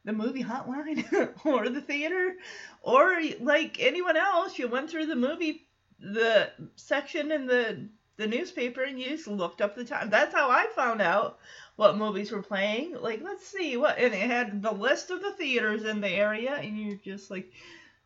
[0.04, 2.36] the movie hotline or the theater
[2.82, 4.58] or like anyone else.
[4.58, 5.66] You went through the movie
[5.98, 10.10] the section in the the newspaper and you just looked up the time.
[10.10, 11.38] That's how i found out
[11.76, 12.96] what movies were playing.
[13.00, 16.54] Like let's see what and it had the list of the theaters in the area
[16.54, 17.50] and you're just like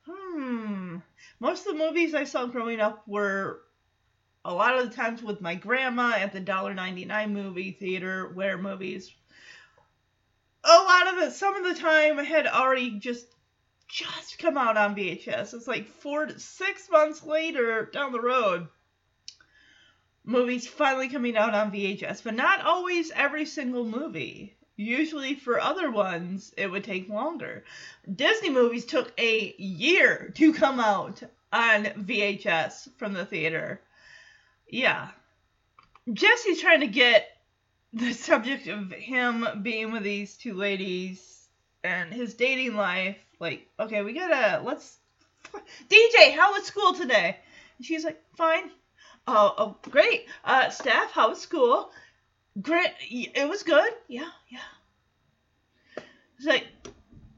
[0.07, 0.97] hmm.
[1.41, 3.63] Most of the movies i saw growing up were
[4.45, 9.13] a lot of the times with my grandma at the $1.99 movie theater where movies
[10.69, 13.27] a lot of it, some of the time had already just
[13.89, 15.55] just come out on VHS.
[15.55, 18.69] It's like four to six months later down the road.
[20.25, 24.55] Movies finally coming out on VHS, but not always every single movie.
[24.77, 27.64] Usually for other ones, it would take longer.
[28.14, 33.81] Disney movies took a year to come out on VHS from the theater.
[34.69, 35.09] Yeah.
[36.12, 37.38] Jesse's trying to get
[37.93, 41.49] the subject of him being with these two ladies
[41.84, 44.99] and his dating life, like, okay, we gotta let's
[45.89, 47.36] DJ, how was school today?
[47.76, 48.70] And she's like, fine.
[49.26, 50.26] Oh, oh great.
[50.45, 51.91] Uh, staff, how was school?
[52.61, 52.91] Great.
[53.11, 53.93] It was good.
[54.09, 54.59] Yeah, yeah.
[56.39, 56.66] It's like,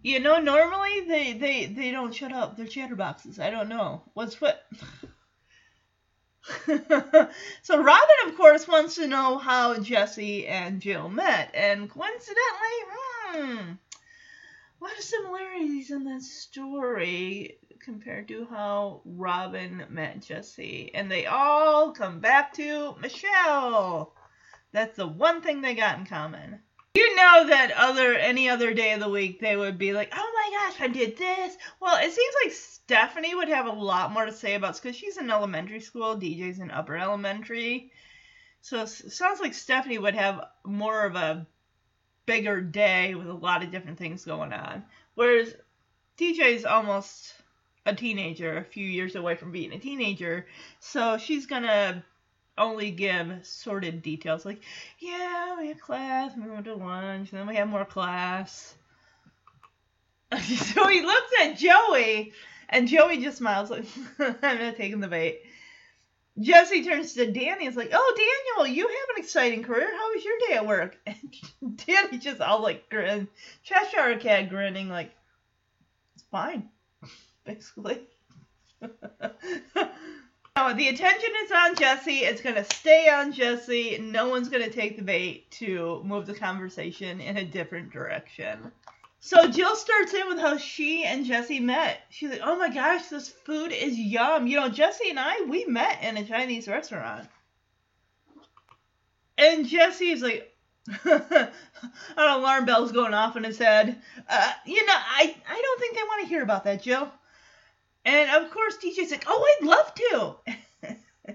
[0.02, 2.56] you know, normally they they they don't shut up.
[2.56, 3.38] They're chatterboxes.
[3.38, 4.66] I don't know what's what.
[7.62, 12.78] so Robin, of course, wants to know how Jesse and Jill met, and coincidentally,
[13.32, 13.72] hmm,
[14.80, 21.26] a lot of similarities in this story compared to how Robin met Jesse, and they
[21.26, 24.14] all come back to Michelle.
[24.72, 26.60] That's the one thing they got in common
[26.94, 30.32] you know that other any other day of the week they would be like, "Oh
[30.34, 34.26] my gosh, I did this." Well, it seems like Stephanie would have a lot more
[34.26, 37.92] to say about because she's in elementary school, DJ's in upper elementary,
[38.60, 41.46] so it sounds like Stephanie would have more of a
[42.26, 44.84] bigger day with a lot of different things going on,
[45.14, 45.54] whereas
[46.18, 47.34] DJ's almost
[47.86, 50.46] a teenager, a few years away from being a teenager,
[50.80, 52.04] so she's gonna
[52.58, 54.62] only give sorted details like,
[54.98, 58.74] yeah, we had class, we went to lunch, then we had more class.
[60.42, 62.32] so he looks at Joey,
[62.68, 63.84] and Joey just smiles like,
[64.18, 65.42] I'm not taking the bait.
[66.38, 68.14] Jesse turns to Danny and is like, Oh,
[68.56, 69.90] Daniel, you have an exciting career.
[69.90, 70.96] How was your day at work?
[71.60, 73.28] And Danny just all like grin,
[73.62, 75.10] Cheshire Cat grinning, like,
[76.14, 76.68] It's fine,
[77.44, 78.00] basically.
[80.56, 82.18] The attention is on Jesse.
[82.18, 83.98] It's going to stay on Jesse.
[83.98, 88.70] No one's going to take the bait to move the conversation in a different direction.
[89.20, 92.00] So Jill starts in with how she and Jesse met.
[92.08, 95.66] She's like, "Oh my gosh, this food is yum." You know, Jesse and I we
[95.66, 97.28] met in a Chinese restaurant.
[99.36, 100.54] And Jesse's like,
[101.04, 101.48] an
[102.16, 104.00] alarm bell's going off in his head.
[104.28, 107.12] Uh, you know, I I don't think they want to hear about that, Jill.
[108.04, 111.34] And of course, DJ's like, "Oh, I'd love to."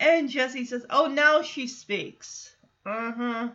[0.00, 3.48] and Jesse says, "Oh, now she speaks." Uh huh.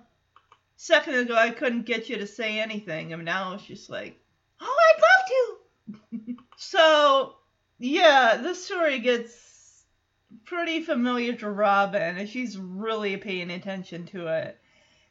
[0.76, 4.20] Second ago, I couldn't get you to say anything, and now she's like,
[4.60, 7.36] "Oh, I'd love to." so,
[7.78, 9.84] yeah, this story gets
[10.46, 14.60] pretty familiar to Robin, and she's really paying attention to it.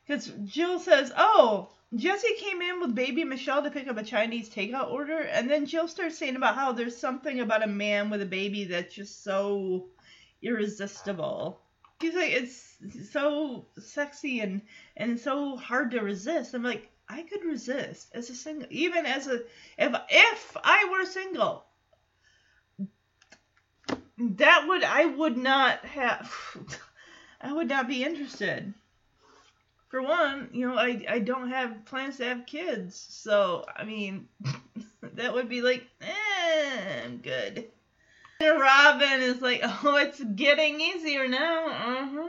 [0.07, 4.49] Because Jill says, "Oh, Jesse came in with baby Michelle to pick up a Chinese
[4.49, 8.23] takeout order, and then Jill starts saying about how there's something about a man with
[8.23, 9.89] a baby that's just so
[10.41, 11.61] irresistible.
[12.01, 12.79] She's like, it's
[13.11, 14.63] so sexy and
[14.97, 16.55] and so hard to resist.
[16.55, 19.43] I'm like, I could resist as a single, even as a
[19.77, 21.65] if if I were single.
[24.17, 26.33] That would I would not have.
[27.41, 28.75] I would not be interested.
[29.91, 34.29] For one, you know, I I don't have plans to have kids, so I mean,
[35.03, 37.67] that would be like, eh, I'm good.
[38.41, 41.67] And Robin is like, oh, it's getting easier now.
[41.67, 42.29] Uh-huh.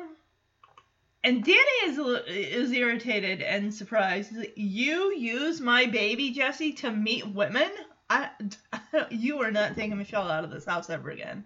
[1.23, 4.35] And Danny is is irritated and surprised.
[4.35, 7.69] Like, you use my baby Jesse to meet women?
[8.09, 8.29] I,
[9.11, 11.45] you are not taking Michelle out of this house ever again.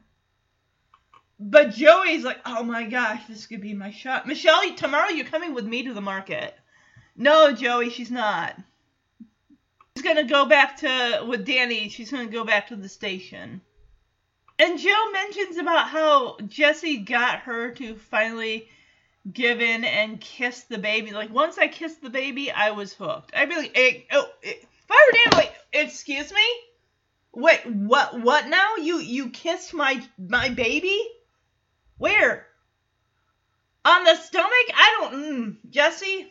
[1.40, 4.28] But Joey's like, oh my gosh, this could be my shot.
[4.28, 6.54] Michelle, tomorrow you're coming with me to the market.
[7.16, 8.56] No, Joey, she's not.
[9.96, 11.90] She's gonna go back to with Danny.
[11.90, 13.62] She's gonna go back to the station.
[14.58, 18.70] And Joe mentions about how Jesse got her to finally
[19.32, 21.12] give in and kiss the baby.
[21.12, 23.32] Like once I kissed the baby, I was hooked.
[23.36, 26.46] I'd be like, oh, if I were Danny, like, excuse me,
[27.34, 28.20] wait, what?
[28.22, 28.76] What now?
[28.78, 31.02] You you kissed my my baby?
[31.98, 32.48] Where?
[33.86, 34.52] On the stomach?
[34.74, 35.14] I don't.
[35.14, 36.28] Mm, Jesse,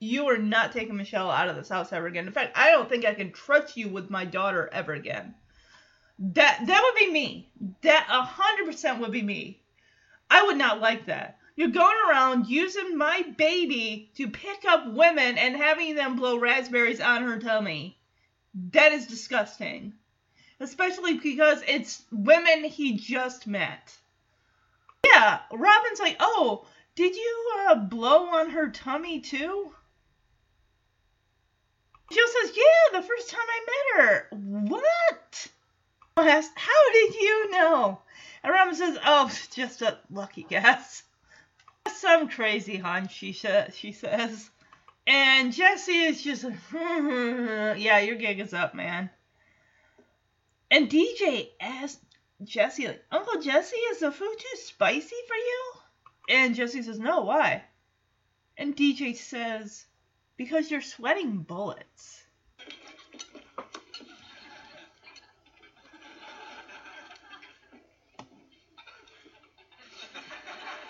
[0.00, 2.26] you are not taking Michelle out of this house ever again.
[2.26, 5.34] In fact, I don't think I can trust you with my daughter ever again.
[6.18, 7.48] That that would be me.
[7.82, 9.60] That a hundred percent would be me.
[10.30, 11.38] I would not like that.
[11.56, 17.00] You're going around using my baby to pick up women and having them blow raspberries
[17.00, 17.98] on her tummy.
[18.72, 19.94] That is disgusting.
[20.60, 23.96] Especially because it's women he just met.
[25.04, 29.72] Yeah, Robin's like, oh, did you uh, blow on her tummy too?
[32.10, 34.28] Jill says, yeah, the first time I met her.
[34.32, 35.48] What?
[36.16, 38.00] How did you know?
[38.42, 41.02] And Robin says, oh, just a lucky guess.
[41.94, 44.50] Some crazy hunch, she, sh- she says.
[45.06, 46.44] And Jesse is just,
[46.74, 49.10] yeah, your gig is up, man.
[50.70, 52.04] And DJ asks
[52.44, 55.72] Jesse, like, Uncle Jesse, is the food too spicy for you?
[56.28, 57.64] And Jesse says, No, why?
[58.56, 59.86] And DJ says,
[60.36, 62.22] Because you're sweating bullets.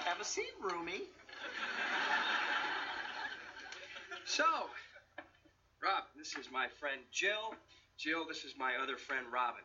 [0.05, 1.03] Have a seat, roomie.
[4.27, 4.45] So,
[5.83, 7.55] Rob, this is my friend Jill.
[7.97, 9.63] Jill, this is my other friend Robin.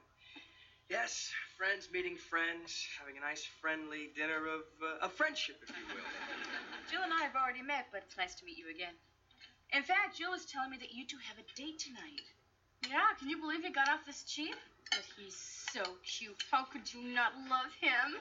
[0.90, 5.86] Yes, friends meeting friends, having a nice friendly dinner of, uh, of friendship, if you
[5.96, 6.04] will.
[6.92, 8.94] Jill and I have already met, but it's nice to meet you again.
[9.72, 12.22] In fact, Jill was telling me that you two have a date tonight.
[12.88, 14.56] Yeah, can you believe he got off this cheap?
[14.92, 15.36] But he's
[15.74, 16.44] so cute.
[16.52, 18.20] How could you not love him?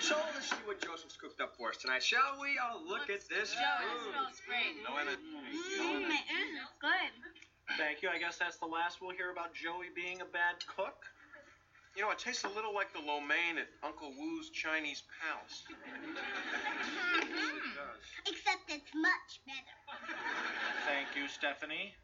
[0.00, 2.58] So let's see what Joseph's cooked up for us tonight, shall we?
[2.58, 4.10] Oh, look at this Joe, it food.
[4.10, 4.74] smells great.
[4.82, 5.20] No, wait a minute.
[5.20, 7.12] Mmm, it is good.
[7.80, 8.10] Thank you.
[8.10, 11.08] I guess that's the last we'll hear about Joey being a bad cook.
[11.96, 15.64] You know, it tastes a little like the lo mein at Uncle Wu's Chinese Palace.
[18.28, 19.76] Except it's much better.
[20.84, 21.94] Thank you, Stephanie.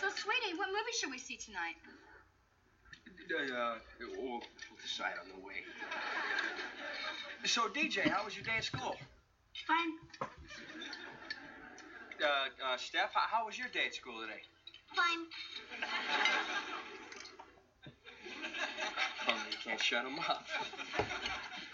[0.00, 1.74] So, sweetie, what movie should we see tonight?
[3.26, 4.40] Uh, we'll, we'll
[4.80, 5.66] decide on the way.
[7.44, 8.94] So, DJ, how was your day at school?
[9.66, 10.28] Fine,
[12.22, 14.40] Uh, uh, Steph, how, how was your day at school today?
[14.94, 15.26] fine.
[19.28, 20.46] Oh, you can't shut him up.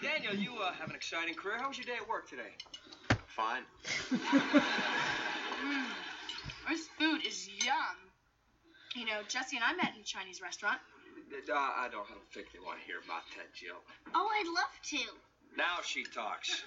[0.01, 1.57] Daniel, you uh, have an exciting career.
[1.59, 2.51] How was your day at work today?
[3.27, 3.63] Fine.
[4.11, 5.85] Mmm,
[6.69, 7.95] this food is yum.
[8.95, 10.79] You know, Jesse and I met in a Chinese restaurant.
[11.31, 13.79] Uh, I don't, I don't think they want to hear about that, Jill.
[14.13, 15.32] Oh, I'd love to.
[15.57, 16.63] Now she talks.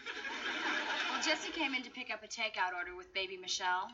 [1.10, 3.90] Well, Jesse came in to pick up a takeout order with baby Michelle.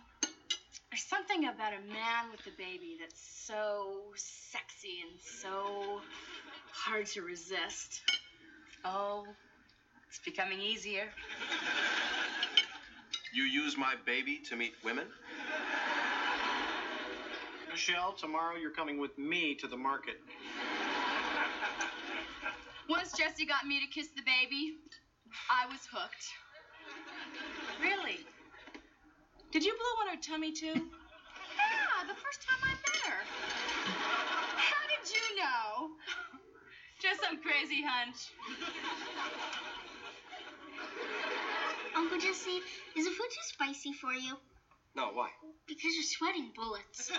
[0.90, 6.02] There's something about a man with a baby that's so sexy and so
[6.70, 8.02] hard to resist.
[8.84, 9.26] Oh,
[10.08, 11.08] it's becoming easier.
[13.32, 15.06] You use my baby to meet women?
[17.70, 20.20] Michelle, tomorrow you're coming with me to the market.
[22.92, 24.74] Once Jesse got me to kiss the baby,
[25.50, 26.24] I was hooked.
[27.80, 28.18] Really?
[29.50, 30.74] Did you blow on her tummy too?
[30.74, 33.24] Yeah, the first time I met her.
[34.56, 35.88] How did you know?
[37.00, 38.30] Just some crazy hunch.
[41.96, 42.60] Uncle Jesse,
[42.94, 44.36] is the food too spicy for you?
[44.94, 45.30] No, why?
[45.66, 47.10] Because you're sweating bullets.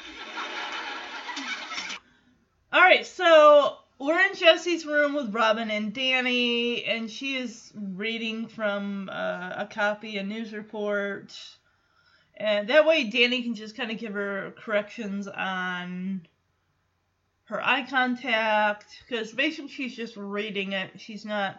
[2.71, 8.47] All right, so we're in Jesse's room with Robin and Danny, and she is reading
[8.47, 11.37] from uh, a copy, a news report.
[12.35, 16.27] And that way, Danny can just kind of give her corrections on
[17.45, 20.99] her eye contact, because basically she's just reading it.
[20.99, 21.57] She's not.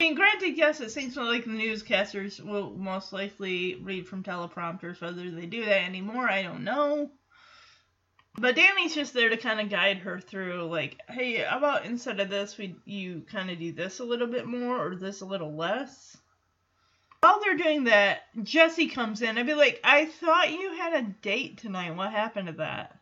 [0.00, 5.00] I mean, granted, yes, it seems like the newscasters will most likely read from teleprompters.
[5.00, 7.10] Whether they do that anymore, I don't know.
[8.34, 12.18] But Danny's just there to kind of guide her through, like, hey, how about instead
[12.18, 15.26] of this, we you kind of do this a little bit more or this a
[15.26, 16.16] little less.
[17.20, 19.38] While they're doing that, Jesse comes in.
[19.38, 21.94] I'd be like, I thought you had a date tonight.
[21.94, 22.98] What happened to that?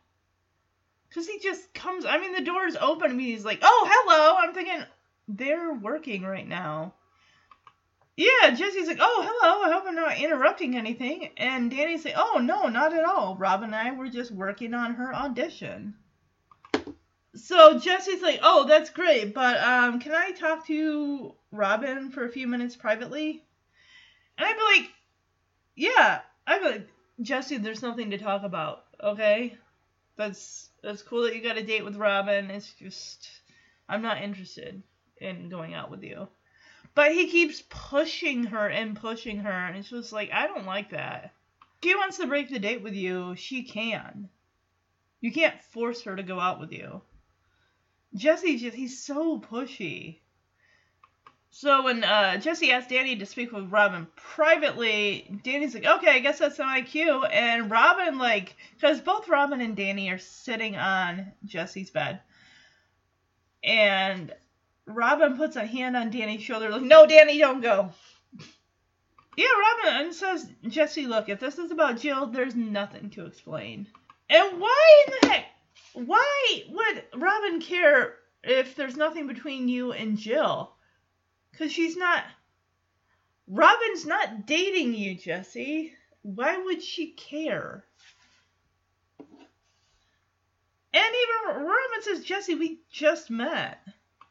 [1.08, 2.04] Because he just comes.
[2.04, 3.12] I mean, the door's open.
[3.12, 4.36] And he's like, oh, hello.
[4.38, 4.84] I'm thinking,
[5.26, 6.92] they're working right now.
[8.20, 9.62] Yeah, Jesse's like, oh, hello.
[9.62, 11.30] I hope I'm not interrupting anything.
[11.38, 13.34] And Danny's like, oh, no, not at all.
[13.36, 15.94] Rob and I were just working on her audition.
[17.34, 22.28] So Jesse's like, oh, that's great, but um, can I talk to Robin for a
[22.28, 23.42] few minutes privately?
[24.36, 24.90] And I'd be like,
[25.74, 26.20] yeah.
[26.46, 26.88] I'd be like,
[27.22, 29.56] Jesse, there's nothing to talk about, okay?
[30.18, 32.50] That's that's cool that you got a date with Robin.
[32.50, 33.30] It's just
[33.88, 34.82] I'm not interested
[35.16, 36.28] in going out with you.
[36.94, 40.90] But he keeps pushing her and pushing her, and it's just like I don't like
[40.90, 41.32] that.
[41.82, 44.28] She wants to break the date with you, she can.
[45.20, 47.02] You can't force her to go out with you.
[48.14, 50.18] Jesse just he's so pushy.
[51.50, 56.18] So when uh, Jesse asked Danny to speak with Robin privately, Danny's like, okay, I
[56.20, 57.24] guess that's my cue.
[57.24, 62.20] And Robin, like, because both Robin and Danny are sitting on Jesse's bed.
[63.64, 64.32] And
[64.94, 67.90] Robin puts a hand on Danny's shoulder, like, no, Danny, don't go.
[69.36, 69.46] Yeah,
[69.86, 73.86] Robin says, Jesse, look, if this is about Jill, there's nothing to explain.
[74.28, 75.46] And why in the heck,
[75.94, 80.72] why would Robin care if there's nothing between you and Jill?
[81.50, 82.24] Because she's not.
[83.48, 85.92] Robin's not dating you, Jesse.
[86.22, 87.84] Why would she care?
[90.92, 91.14] And
[91.48, 93.80] even Robin says, Jesse, we just met.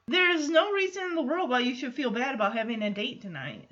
[0.09, 2.89] There is no reason in the world why you should feel bad about having a
[2.89, 3.69] date tonight.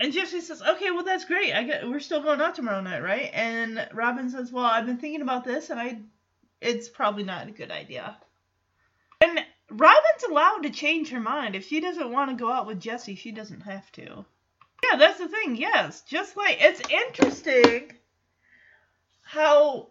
[0.00, 1.52] And Jesse says, okay, well, that's great.
[1.52, 3.30] I get, we're still going out tomorrow night, right?
[3.34, 5.98] And Robin says, well, I've been thinking about this, and I,
[6.62, 8.16] it's probably not a good idea.
[9.20, 9.38] And
[9.70, 11.54] Robin's allowed to change her mind.
[11.54, 14.24] If she doesn't want to go out with Jesse, she doesn't have to.
[14.82, 15.56] Yeah, that's the thing.
[15.56, 17.92] Yes, just like it's interesting
[19.22, 19.88] how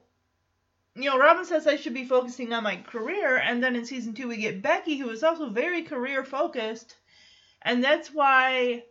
[0.96, 4.14] you know Robin says I should be focusing on my career, and then in season
[4.14, 6.96] two we get Becky, who is also very career focused,
[7.62, 8.84] and that's why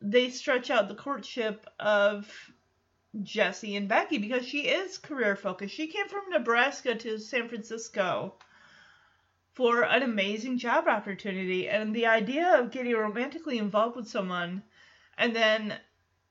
[0.00, 2.30] they stretch out the courtship of
[3.22, 5.74] Jesse and Becky because she is career focused.
[5.74, 8.34] She came from Nebraska to San Francisco
[9.54, 11.68] for an amazing job opportunity.
[11.68, 14.62] And the idea of getting romantically involved with someone
[15.16, 15.78] and then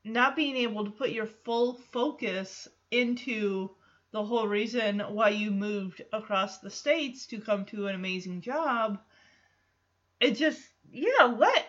[0.03, 3.72] not being able to put your full focus into
[4.11, 8.99] the whole reason why you moved across the states to come to an amazing job,
[10.19, 10.61] it just,
[10.91, 11.65] yeah, let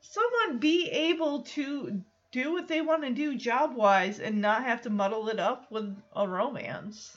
[0.00, 4.82] someone be able to do what they want to do job wise and not have
[4.82, 7.16] to muddle it up with a romance.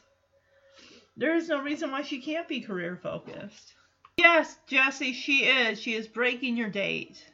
[1.17, 3.73] There is no reason why she can't be career focused.
[4.17, 5.81] Yes, Jesse, she is.
[5.81, 7.25] She is breaking your date.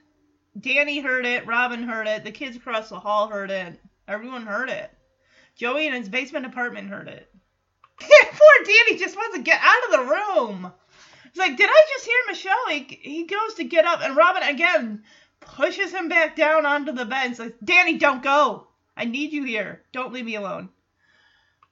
[0.59, 1.45] Danny heard it.
[1.45, 2.23] Robin heard it.
[2.23, 3.79] The kids across the hall heard it.
[4.07, 4.89] Everyone heard it.
[5.57, 7.29] Joey in his basement apartment heard it.
[7.99, 10.71] Poor Danny just wants to get out of the room.
[11.23, 12.67] He's like, did I just hear Michelle?
[12.69, 15.03] He, he goes to get up, and Robin again
[15.39, 17.29] pushes him back down onto the bed.
[17.29, 18.67] He's like, Danny, don't go.
[18.95, 19.81] I need you here.
[19.91, 20.69] Don't leave me alone.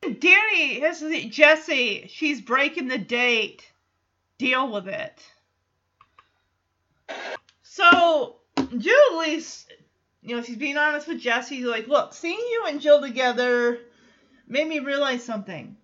[0.01, 2.07] Danny, this is Jesse.
[2.07, 3.71] She's breaking the date.
[4.37, 5.23] Deal with it.
[7.63, 8.37] So
[8.77, 9.65] Julie's,
[10.25, 11.63] you know, she's being honest with Jesse.
[11.65, 13.79] Like, look, seeing you and Jill together
[14.47, 15.77] made me realize something.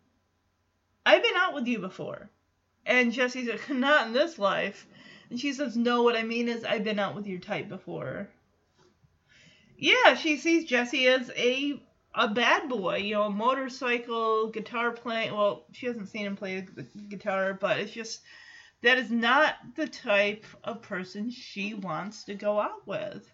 [1.05, 2.29] I've been out with you before.
[2.85, 4.87] And Jesse's like, not in this life.
[5.29, 8.29] And she says, no, what I mean is I've been out with your type before.
[9.77, 11.81] Yeah, she sees Jesse as a
[12.13, 15.33] a bad boy, you know, motorcycle, guitar playing.
[15.33, 18.21] Well, she hasn't seen him play the guitar, but it's just
[18.81, 23.31] that is not the type of person she wants to go out with.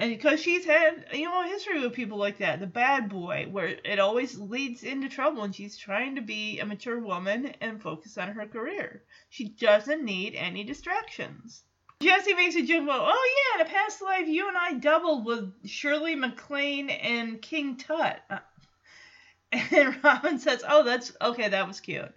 [0.00, 3.48] And because she's had, you know, a history with people like that, the bad boy,
[3.50, 7.82] where it always leads into trouble, and she's trying to be a mature woman and
[7.82, 9.02] focus on her career.
[9.28, 11.64] She doesn't need any distractions.
[12.00, 15.24] Jesse makes a joke about, oh yeah, in a past life, you and I doubled
[15.24, 18.20] with Shirley MacLaine and King Tut.
[18.30, 18.38] Uh,
[19.52, 22.14] and Robin says, oh, that's okay, that was cute.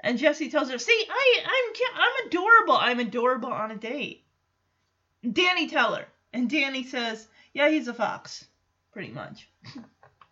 [0.00, 2.76] And Jesse tells her, see, I, I'm, I'm adorable.
[2.76, 4.24] I'm adorable on a date.
[5.32, 6.06] Danny tell her.
[6.32, 8.46] And Danny says, yeah, he's a fox,
[8.92, 9.48] pretty much.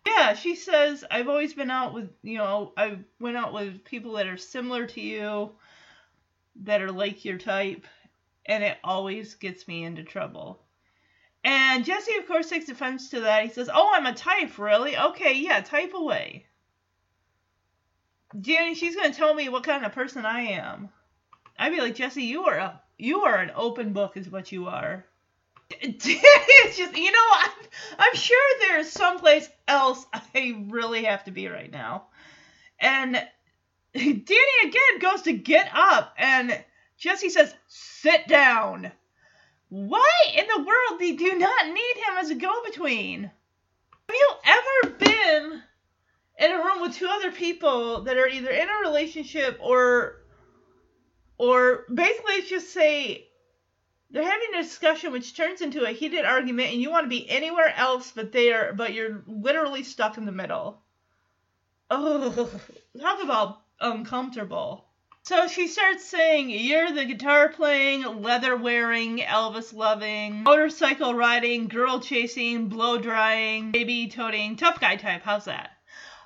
[0.07, 4.13] Yeah, she says, I've always been out with, you know, I went out with people
[4.13, 5.51] that are similar to you,
[6.63, 7.85] that are like your type,
[8.45, 10.63] and it always gets me into trouble.
[11.43, 13.43] And Jesse, of course, takes offense to that.
[13.43, 14.97] He says, Oh, I'm a type, really?
[14.97, 16.45] Okay, yeah, type away.
[18.39, 20.89] Danny, she's going to tell me what kind of person I am.
[21.59, 24.67] I'd be like, Jesse, you are a, you are an open book, is what you
[24.67, 25.05] are.
[25.81, 27.51] it's just, you know, I'm,
[27.99, 32.05] I'm sure there's someplace else I really have to be right now.
[32.79, 33.13] And
[33.93, 34.21] Danny
[34.63, 36.63] again goes to get up, and
[36.97, 38.91] Jesse says, sit down.
[39.69, 43.23] Why in the world do you do not need him as a go between?
[43.23, 45.63] Have you ever been
[46.39, 50.21] in a room with two other people that are either in a relationship or
[51.37, 53.26] or basically just say
[54.11, 57.29] they're having a discussion which turns into a heated argument and you want to be
[57.29, 60.81] anywhere else but there but you're literally stuck in the middle.
[61.89, 62.49] Oh,
[62.99, 64.87] talk about uncomfortable.
[65.23, 71.99] So she starts saying, You're the guitar playing, leather wearing, Elvis loving, motorcycle riding, girl
[71.99, 75.23] chasing, blow drying, baby toting, tough guy type.
[75.23, 75.71] How's that?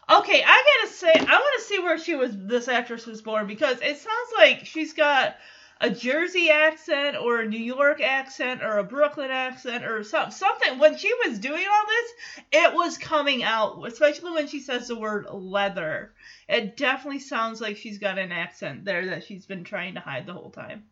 [0.08, 2.32] Okay, I gotta say, I want to see where she was.
[2.36, 5.36] This actress was born because it sounds like she's got
[5.82, 10.78] a Jersey accent or a New York accent or a Brooklyn accent or some, something.
[10.78, 14.96] When she was doing all this, it was coming out, especially when she says the
[14.96, 16.14] word leather.
[16.48, 20.28] It definitely sounds like she's got an accent there that she's been trying to hide
[20.28, 20.84] the whole time.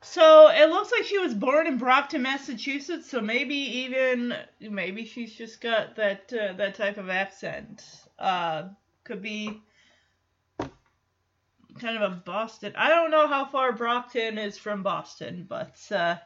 [0.00, 3.10] So it looks like she was born in Brockton, Massachusetts.
[3.10, 7.84] So maybe even maybe she's just got that uh, that type of accent.
[8.18, 8.68] Uh,
[9.04, 9.60] could be
[11.78, 12.74] kind of a Boston.
[12.76, 16.16] I don't know how far Brockton is from Boston, but uh,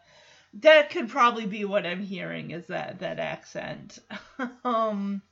[0.54, 3.98] that could probably be what I'm hearing is that that accent.
[4.64, 5.22] um,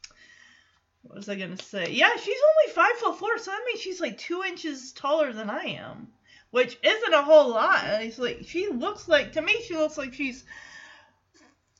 [1.02, 1.90] what was I gonna say?
[1.90, 5.50] Yeah, she's only five foot four, so that means she's like two inches taller than
[5.50, 6.08] I am,
[6.50, 7.84] which isn't a whole lot.
[8.02, 10.44] It's like she looks like to me, she looks like she's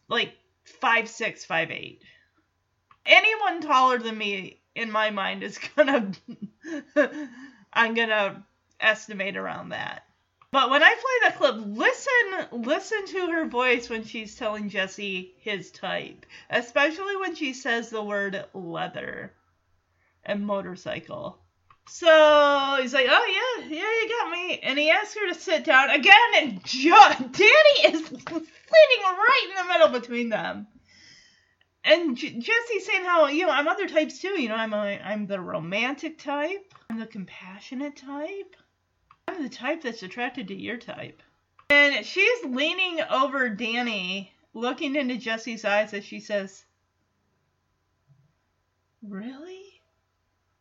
[0.08, 0.34] like
[0.64, 2.02] five six, five eight.
[3.06, 6.12] Anyone taller than me, in my mind, is gonna.
[7.72, 8.44] I'm gonna
[8.80, 10.04] estimate around that.
[10.52, 15.34] But when I play the clip, listen listen to her voice when she's telling Jesse
[15.38, 19.32] his type, especially when she says the word leather
[20.24, 21.38] and motorcycle.
[21.88, 25.64] So he's like, "Oh yeah, yeah, you got me," and he asks her to sit
[25.64, 30.66] down again, and jo- Danny is sitting right in the middle between them.
[31.84, 34.40] And J- Jesse's saying how you know I'm other types too.
[34.40, 36.74] You know I'm a, I'm the romantic type.
[36.90, 38.56] I'm the compassionate type.
[39.26, 41.22] I'm the type that's attracted to your type.
[41.70, 46.64] And she's leaning over Danny, looking into Jesse's eyes as she says,
[49.02, 49.80] Really?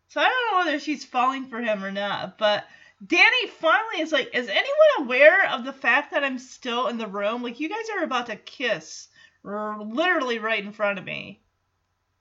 [0.08, 2.66] So I don't know whether she's falling for him or not, but
[3.06, 7.08] Danny finally is like, Is anyone aware of the fact that I'm still in the
[7.08, 7.44] room?
[7.44, 9.10] Like, you guys are about to kiss
[9.44, 11.42] literally right in front of me.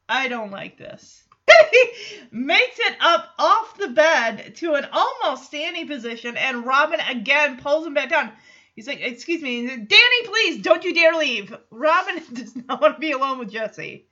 [0.09, 1.25] I don't like this.
[2.31, 7.87] makes it up off the bed to an almost standing position, and Robin again pulls
[7.87, 8.33] him back down.
[8.75, 13.01] He's like, "Excuse me, Danny, please don't you dare leave." Robin does not want to
[13.01, 14.07] be alone with Jesse.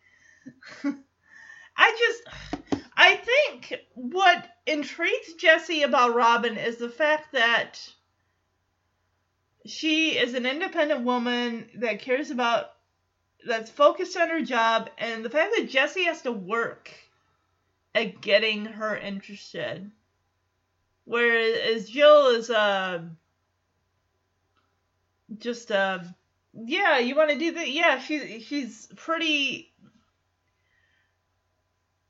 [1.77, 7.79] I just, I think what intrigues Jesse about Robin is the fact that
[9.67, 12.71] she is an independent woman that cares about,
[13.47, 16.91] that's focused on her job, and the fact that Jesse has to work
[17.95, 19.91] at getting her interested.
[21.05, 23.03] Whereas Jill is uh
[25.39, 26.01] just uh
[26.53, 27.71] yeah, you want to do that?
[27.71, 29.73] Yeah, she's she's pretty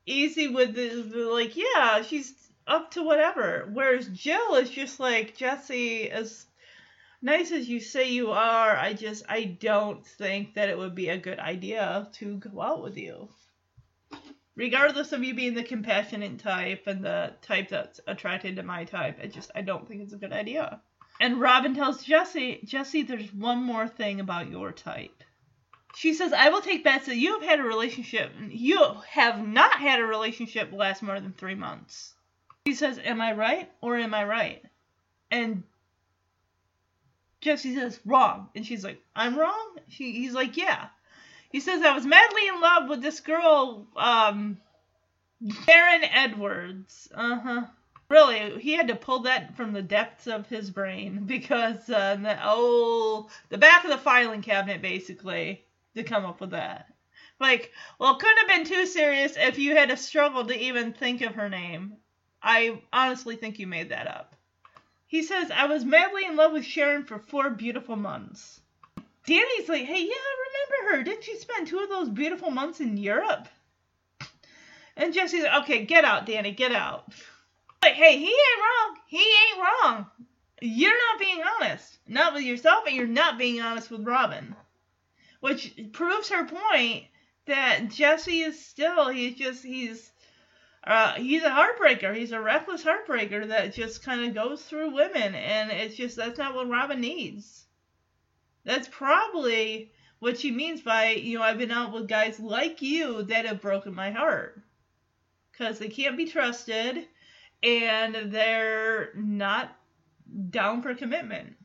[0.05, 2.33] easy with the, the like yeah, she's
[2.65, 3.69] up to whatever.
[3.71, 6.45] Whereas Jill is just like Jesse as
[7.21, 11.09] nice as you say you are, I just I don't think that it would be
[11.09, 13.29] a good idea to go out with you
[14.57, 19.19] regardless of you being the compassionate type and the type that's attracted to my type,
[19.23, 20.81] I just I don't think it's a good idea.
[21.21, 25.23] And Robin tells Jesse, Jesse, there's one more thing about your type.
[25.95, 28.31] She says, I will take bets that you have had a relationship.
[28.49, 28.79] You
[29.09, 32.13] have not had a relationship last more than three months.
[32.65, 34.61] He says, Am I right or am I right?
[35.31, 35.63] And
[37.41, 38.49] Jesse says, Wrong.
[38.55, 39.77] And she's like, I'm wrong?
[39.87, 40.87] He's like, Yeah.
[41.51, 44.57] He says I was madly in love with this girl, um,
[45.65, 47.07] Karen Edwards.
[47.13, 47.65] Uh huh.
[48.09, 52.37] Really, he had to pull that from the depths of his brain because uh, the
[52.43, 55.65] oh, the back of the filing cabinet basically
[55.95, 56.93] to come up with that.
[57.39, 61.21] Like, well, couldn't have been too serious if you had to struggle to even think
[61.21, 61.97] of her name.
[62.41, 64.35] I honestly think you made that up.
[65.07, 68.59] He says, I was madly in love with Sharon for four beautiful months.
[69.25, 71.03] Danny's like, hey, yeah, I remember her.
[71.03, 73.47] Didn't you spend two of those beautiful months in Europe?
[74.95, 77.11] And Jesse's like, okay, get out, Danny, get out.
[77.83, 78.97] Like, hey, he ain't wrong.
[79.07, 80.05] He ain't wrong.
[80.61, 81.97] You're not being honest.
[82.07, 84.55] Not with yourself, and you're not being honest with Robin.
[85.39, 87.05] Which proves her point
[87.45, 90.11] that Jesse is still, he's just, he's,
[90.83, 92.15] uh, he's a heartbreaker.
[92.15, 96.37] He's a reckless heartbreaker that just kind of goes through women, and it's just, that's
[96.37, 97.65] not what Robin needs.
[98.63, 103.23] That's probably what she means by, you know, I've been out with guys like you
[103.23, 104.61] that have broken my heart.
[105.51, 107.07] Because they can't be trusted
[107.63, 109.75] and they're not
[110.49, 111.55] down for commitment.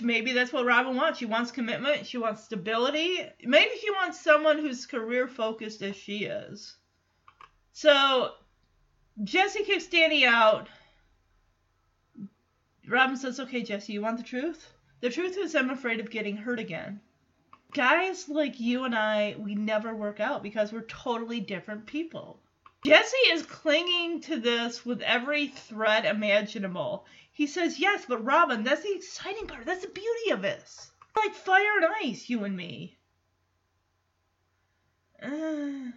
[0.00, 1.18] Maybe that's what Robin wants.
[1.20, 2.06] She wants commitment.
[2.06, 3.20] She wants stability.
[3.42, 6.76] Maybe she wants someone who's career focused as she is.
[7.74, 8.30] So
[9.24, 10.68] Jesse kicks Danny out.
[12.88, 14.72] Robin says, Okay, Jesse, you want the truth?
[15.00, 17.00] The truth is, I'm afraid of getting hurt again.
[17.72, 22.40] Guys like you and I, we never work out because we're totally different people.
[22.86, 27.06] Jesse is clinging to this with every thread imaginable.
[27.32, 29.66] He says, Yes, but Robin, that's the exciting part.
[29.66, 30.92] That's the beauty of this.
[31.16, 32.98] Like fire and ice, you and me.
[35.20, 35.90] Uh,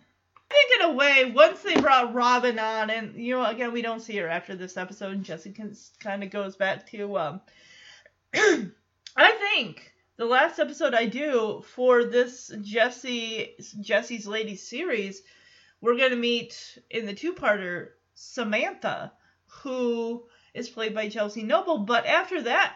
[0.50, 3.82] I think, in a way, once they brought Robin on, and, you know, again, we
[3.82, 5.54] don't see her after this episode, and Jesse
[6.00, 7.42] kind of goes back to, um,
[8.34, 15.22] I think the last episode I do for this Jesse Jesse's Ladies series
[15.82, 19.14] we're to meet in the two parter Samantha,
[19.46, 21.80] who is played by Chelsea Noble.
[21.80, 22.76] But after that,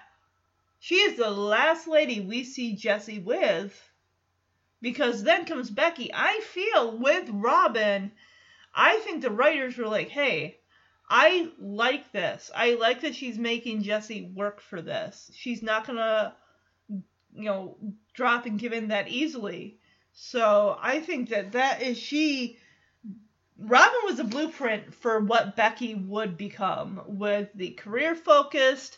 [0.80, 3.91] she is the last lady we see Jesse with.
[4.82, 6.12] Because then comes Becky.
[6.14, 8.12] I feel with Robin,
[8.74, 10.58] I think the writers were like, hey,
[11.10, 12.50] I like this.
[12.56, 15.30] I like that she's making Jesse work for this.
[15.36, 16.34] She's not going to,
[16.90, 17.78] you know,
[18.14, 19.78] drop and give in that easily.
[20.14, 22.58] So I think that that is she
[23.64, 28.98] Robin was a blueprint for what Becky would become with the career focused,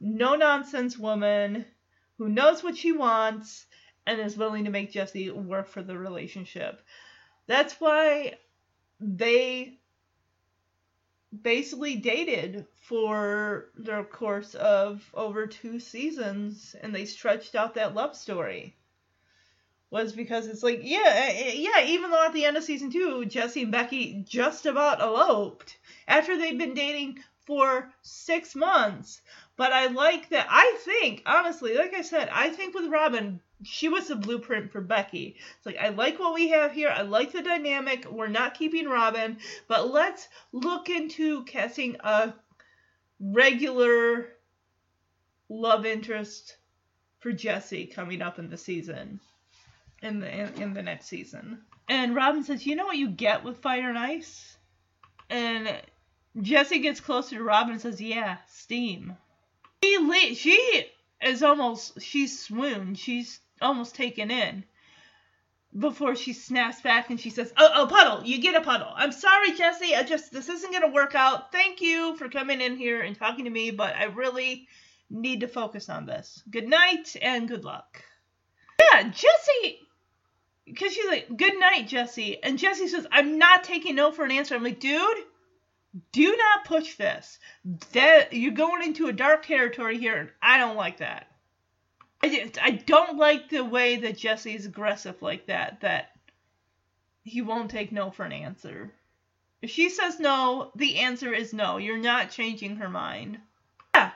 [0.00, 1.64] no nonsense woman
[2.16, 3.65] who knows what she wants
[4.06, 6.82] and is willing to make Jesse work for the relationship.
[7.46, 8.38] That's why
[9.00, 9.78] they
[11.42, 18.16] basically dated for their course of over two seasons and they stretched out that love
[18.16, 18.76] story
[19.90, 22.90] was because it's like, yeah, eh, eh, yeah, even though at the end of season
[22.90, 25.78] two, Jesse and Becky just about eloped
[26.08, 29.22] after they'd been dating for six months.
[29.56, 30.48] But I like that.
[30.50, 34.80] I think, honestly, like I said, I think with Robin, she was the blueprint for
[34.80, 35.36] Becky.
[35.56, 36.88] It's like, I like what we have here.
[36.88, 38.10] I like the dynamic.
[38.10, 42.34] We're not keeping Robin, but let's look into casting a
[43.18, 44.28] regular
[45.48, 46.56] love interest
[47.20, 49.20] for Jesse coming up in the season
[50.02, 51.62] in the in, in the next season.
[51.88, 54.56] And Robin says, "You know what you get with fire and ice?"
[55.30, 55.80] And
[56.40, 59.16] Jesse gets closer to Robin and says, "Yeah, steam."
[59.82, 60.86] She she
[61.22, 62.98] is almost she's swooned.
[62.98, 64.64] She's almost taken in
[65.78, 68.92] before she snaps back and she says, "Oh, oh, puddle, you get a puddle.
[68.94, 69.94] I'm sorry, Jesse.
[69.94, 71.52] I just this isn't gonna work out.
[71.52, 74.68] Thank you for coming in here and talking to me, but I really
[75.10, 76.42] need to focus on this.
[76.50, 78.02] Good night and good luck."
[78.80, 79.80] Yeah, Jesse
[80.66, 84.32] because she's like, "Good night, Jesse," and Jesse says, "I'm not taking no for an
[84.32, 85.24] answer." I'm like, "Dude,
[86.12, 87.38] do not push this.
[87.92, 91.30] That you're going into a dark territory here, and I don't like that.
[92.22, 95.80] I I don't like the way that Jesse's aggressive like that.
[95.80, 96.16] That
[97.22, 98.92] he won't take no for an answer.
[99.62, 101.76] If she says no, the answer is no.
[101.78, 103.40] You're not changing her mind.
[103.94, 104.12] Yeah,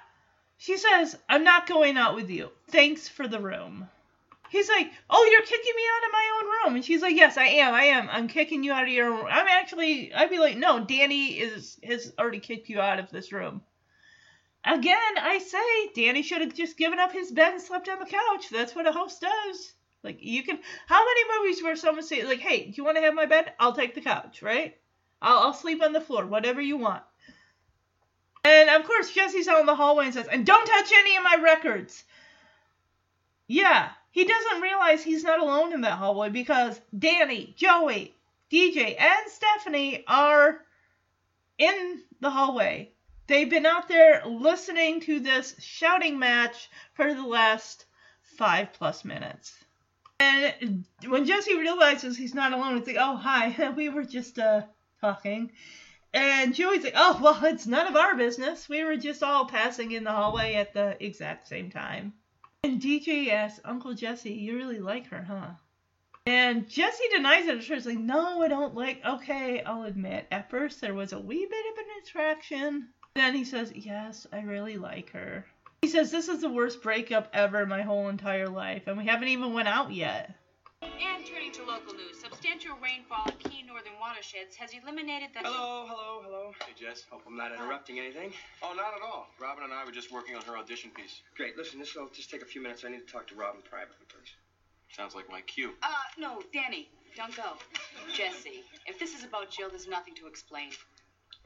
[0.58, 2.50] she says, "I'm not going out with you.
[2.68, 3.88] Thanks for the room."
[4.50, 7.36] he's like, "Oh, you're kicking me out of my own room," and she's like, "Yes,
[7.36, 7.72] I am.
[7.72, 8.08] I am.
[8.10, 9.26] I'm kicking you out of your room.
[9.30, 13.32] I'm actually." I'd be like, "No, Danny is has already kicked you out of this
[13.32, 13.62] room."
[14.64, 18.04] Again, I say Danny should have just given up his bed and slept on the
[18.04, 18.50] couch.
[18.50, 19.72] That's what a host does.
[20.02, 20.58] Like you can.
[20.86, 23.52] How many movies where someone say like, "Hey, do you want to have my bed?
[23.58, 24.76] I'll take the couch, right?
[25.20, 27.02] I'll, I'll sleep on the floor, whatever you want."
[28.44, 31.22] And of course, Jesse's out in the hallway and says, "And don't touch any of
[31.22, 32.04] my records."
[33.46, 38.14] Yeah, he doesn't realize he's not alone in that hallway because Danny, Joey,
[38.50, 40.64] DJ, and Stephanie are
[41.58, 42.92] in the hallway.
[43.30, 47.84] They've been out there listening to this shouting match for the last
[48.24, 49.54] five plus minutes.
[50.18, 54.62] And when Jesse realizes he's not alone, he's like, "Oh, hi, we were just uh
[55.00, 55.52] talking."
[56.12, 58.68] And Joey's like, "Oh, well, it's none of our business.
[58.68, 62.14] We were just all passing in the hallway at the exact same time."
[62.64, 65.50] And DJ asks, "Uncle Jesse, you really like her, huh?"
[66.26, 70.80] And Jesse denies it first, like, "No, I don't like." Okay, I'll admit, at first
[70.80, 72.88] there was a wee bit of an attraction.
[73.20, 75.44] Then he says, "Yes, I really like her."
[75.82, 79.04] He says, "This is the worst breakup ever in my whole entire life, and we
[79.04, 80.32] haven't even went out yet."
[80.80, 85.40] And turning to local news, substantial rainfall in key northern watersheds has eliminated the.
[85.40, 86.52] Hello, hello, hello.
[86.64, 87.04] Hey, Jess.
[87.10, 88.32] Hope I'm not interrupting anything.
[88.62, 89.28] Oh, not at all.
[89.38, 91.20] Robin and I were just working on her audition piece.
[91.36, 91.58] Great.
[91.58, 92.86] Listen, this will just take a few minutes.
[92.86, 94.32] I need to talk to Robin privately, please.
[94.96, 95.74] Sounds like my cue.
[95.82, 97.52] Uh, no, Danny, don't go.
[98.14, 100.70] Jesse, if this is about Jill, there's nothing to explain.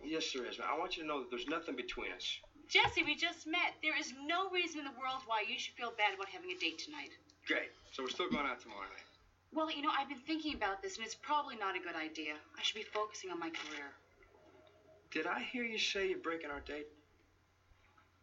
[0.02, 0.58] Yes, there is.
[0.60, 2.38] I want you to know that there's nothing between us.
[2.68, 3.76] Jesse, we just met.
[3.82, 6.58] There is no reason in the world why you should feel bad about having a
[6.58, 7.10] date tonight.
[7.46, 7.70] Great.
[7.92, 9.06] So we're still going out tomorrow night.
[9.52, 12.34] Well, you know, I've been thinking about this, and it's probably not a good idea.
[12.58, 13.92] I should be focusing on my career.
[15.12, 16.88] Did I hear you say you're breaking our date?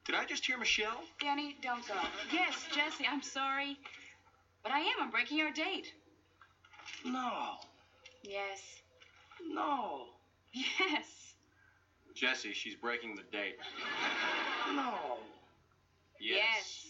[0.05, 1.01] Did I just hear Michelle?
[1.21, 1.93] Danny, don't go.
[2.33, 3.77] Yes, Jesse, I'm sorry.
[4.63, 5.01] But I am.
[5.01, 5.93] I'm breaking our date.
[7.05, 7.55] No.
[8.23, 8.61] Yes.
[9.47, 10.07] No.
[10.53, 11.30] Yes.
[12.15, 13.57] Jesse, she's breaking the date.
[14.75, 15.17] No.
[16.19, 16.85] Yes.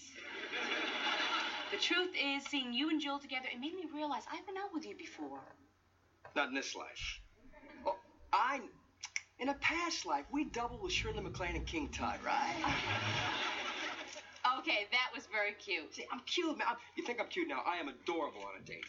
[1.71, 4.73] The truth is, seeing you and Jill together, it made me realize I've been out
[4.73, 5.39] with you before.
[6.35, 7.19] Not in this life.
[7.85, 7.95] Oh,
[8.33, 8.59] I.
[9.39, 12.75] In a past life, we doubled with Shirley MacLaine and King Tut, right?
[14.59, 15.93] Okay, that was very cute.
[15.95, 16.67] See, I'm cute, man.
[16.67, 17.63] I'm- you think I'm cute now?
[17.65, 18.85] I am adorable on a date.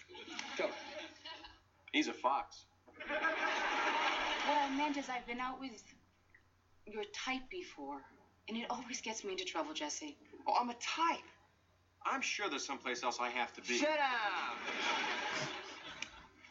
[0.56, 0.74] Tell me.
[1.92, 2.64] He's a fox.
[3.06, 5.82] What I meant is I've been out with
[6.86, 8.02] your type before,
[8.48, 10.16] and it always gets me into trouble, Jesse.
[10.46, 11.24] Oh, I'm a type.
[12.04, 13.78] I'm sure there's someplace else I have to be.
[13.78, 14.56] Shut up!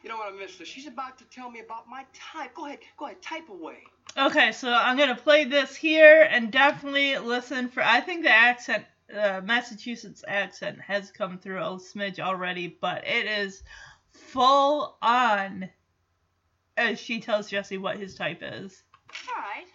[0.04, 0.66] You know what, Mister?
[0.66, 2.56] She's about to tell me about my type.
[2.56, 3.84] Go ahead, go ahead, type away.
[4.18, 7.84] Okay, so I'm gonna play this here and definitely listen for.
[7.84, 8.86] I think the accent,
[9.16, 13.62] uh, Massachusetts accent, has come through a smidge already, but it is
[14.12, 15.70] full on
[16.78, 18.84] as she tells Jesse what his type is.
[19.30, 19.66] All right.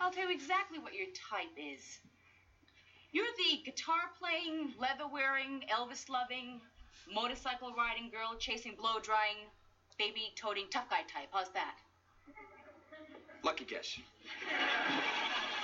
[0.00, 1.98] I'll tell you exactly what your type is.
[3.12, 6.60] You're the guitar playing, leather wearing, Elvis loving,
[7.12, 9.48] motorcycle riding girl chasing blow drying,
[9.98, 11.28] baby toting tough guy type.
[11.32, 11.76] How's that?
[13.42, 13.98] Lucky guess.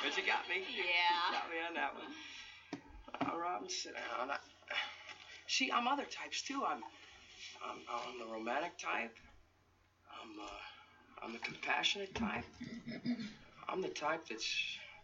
[0.02, 0.65] But you got me.
[0.77, 1.39] Yeah.
[1.39, 3.31] Got me on that one.
[3.31, 4.31] All right, sit down.
[4.31, 4.36] I,
[5.47, 6.62] see, I'm other types too.
[6.66, 6.82] I'm,
[7.65, 9.15] I'm, I'm the romantic type.
[10.11, 12.44] I'm, uh, I'm the compassionate type.
[13.69, 14.47] I'm the type that's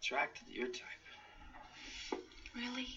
[0.03, 2.21] attracted to your type.
[2.55, 2.89] Really?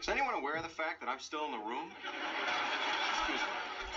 [0.00, 1.92] Is anyone aware of the fact that I'm still in the room?
[3.18, 3.46] Excuse me.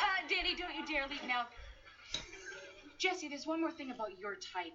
[0.02, 1.46] Uh, Danny, don't you dare leave now.
[2.98, 4.74] Jesse, there's one more thing about your type.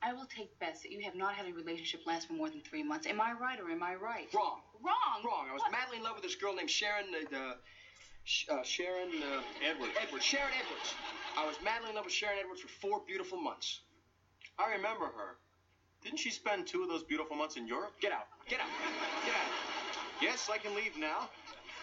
[0.00, 2.60] I will take bets that you have not had a relationship last for more than
[2.60, 3.06] three months.
[3.06, 4.28] Am I right or am I right?
[4.32, 4.60] Wrong.
[4.80, 5.22] Wrong.
[5.24, 5.46] Wrong.
[5.48, 5.72] I was What?
[5.72, 7.12] madly in love with this girl named Sharon.
[7.14, 7.54] Uh, Sh-
[8.50, 9.92] uh, Sharon uh, Edwards.
[10.00, 10.24] Edwards.
[10.24, 10.94] Sharon Edwards.
[11.36, 13.80] I was madly in love with Sharon Edwards for four beautiful months.
[14.58, 15.38] I remember her.
[16.02, 17.92] Didn't she spend two of those beautiful months in Europe?
[18.00, 18.26] Get out.
[18.48, 18.68] Get out.
[19.24, 19.50] Get out.
[20.20, 21.28] Yes, I can leave now.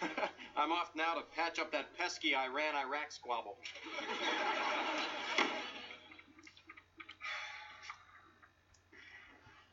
[0.56, 3.56] I'm off now to patch up that pesky Iran Iraq squabble.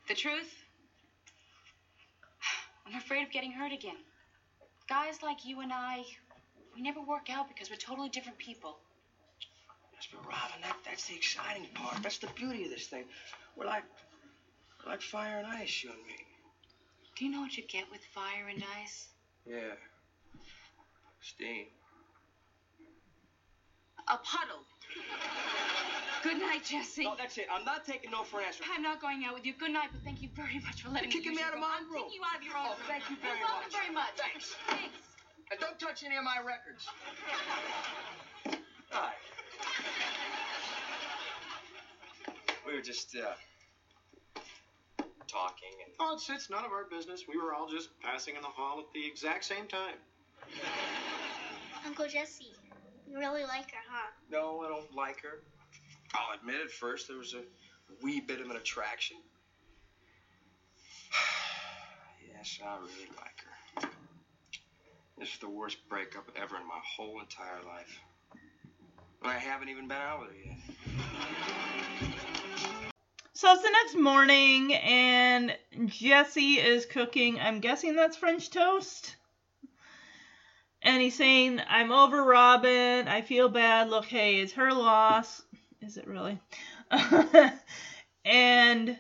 [0.08, 0.54] The truth?
[2.86, 3.96] I'm afraid of getting hurt again.
[4.90, 6.04] Guys like you and I,
[6.76, 8.78] we never work out because we're totally different people.
[9.94, 12.02] Yes, but Robin, that, that's the exciting part.
[12.02, 13.06] That's the beauty of this thing.
[13.56, 13.84] We're like,
[14.84, 16.16] we're like fire and ice, you and me.
[17.16, 19.08] Do you know what you get with fire and ice?
[19.46, 19.76] Yeah.
[21.22, 21.68] Steam.
[24.10, 24.66] A puddle.
[26.24, 27.04] Good night, Jesse.
[27.04, 27.48] No, that's it.
[27.52, 28.64] I'm not taking no for an answer.
[28.74, 29.54] I'm not going out with you.
[29.54, 31.24] Good night, but thank you very much for letting You're me.
[31.24, 32.04] kicking me out of my I'm room.
[32.04, 32.88] kicking you out of your own Oh, room.
[32.88, 33.76] thank you very You're welcome much.
[33.76, 34.16] very much.
[34.18, 34.56] Thanks.
[34.68, 35.13] Thanks.
[35.54, 36.84] And don't touch any of my records.
[38.92, 39.14] All right.
[42.66, 43.36] We were just uh,
[45.28, 47.26] talking, and Oh, it's, it's none of our business.
[47.28, 49.98] We were all just passing in the hall at the exact same time.
[51.86, 52.56] Uncle Jesse,
[53.08, 54.10] you really like her, huh?
[54.32, 55.40] no, I don't like her.
[56.16, 57.44] I'll admit at first there was a
[58.02, 59.18] wee bit of an attraction.
[62.36, 63.33] yes, I really like her.
[65.18, 68.00] This is the worst breakup ever in my whole entire life.
[69.22, 70.58] And I haven't even been out with her yet.
[73.34, 77.40] So it's the next morning, and Jesse is cooking.
[77.40, 79.16] I'm guessing that's French toast.
[80.82, 83.08] And he's saying, I'm over Robin.
[83.08, 83.90] I feel bad.
[83.90, 85.42] Look, hey, it's her loss.
[85.82, 86.40] Is it really?
[88.26, 88.98] and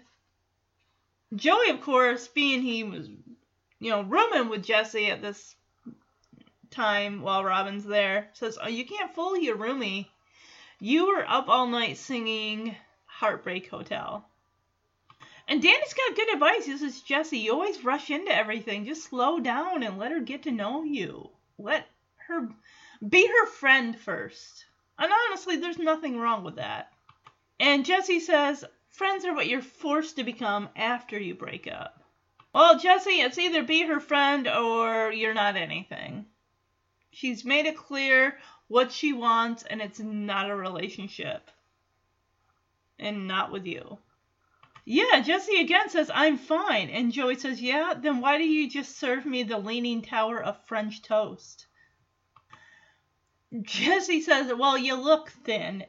[1.35, 3.09] Joey, of course, being he was,
[3.79, 5.55] you know, rooming with Jesse at this
[6.73, 10.07] time while Robin's there, says, Oh, you can't fool your roomie.
[10.79, 12.75] You were up all night singing
[13.05, 14.27] Heartbreak Hotel.
[15.47, 16.65] And Danny's got good advice.
[16.65, 18.85] He says, Jesse, you always rush into everything.
[18.85, 21.29] Just slow down and let her get to know you.
[21.57, 21.87] Let
[22.27, 22.49] her
[23.07, 24.65] be her friend first.
[24.97, 26.91] And honestly, there's nothing wrong with that.
[27.59, 32.03] And Jesse says, friends are what you're forced to become after you break up.
[32.53, 36.25] Well, Jesse, it's either be her friend or you're not anything.
[37.13, 38.37] She's made it clear
[38.67, 41.51] what she wants, and it's not a relationship.
[42.97, 43.99] And not with you.
[44.85, 46.89] Yeah, Jesse again says, I'm fine.
[46.89, 50.65] And Joey says, Yeah, then why do you just serve me the leaning tower of
[50.65, 51.67] French toast?
[53.61, 55.85] Jesse says, Well, you look thin.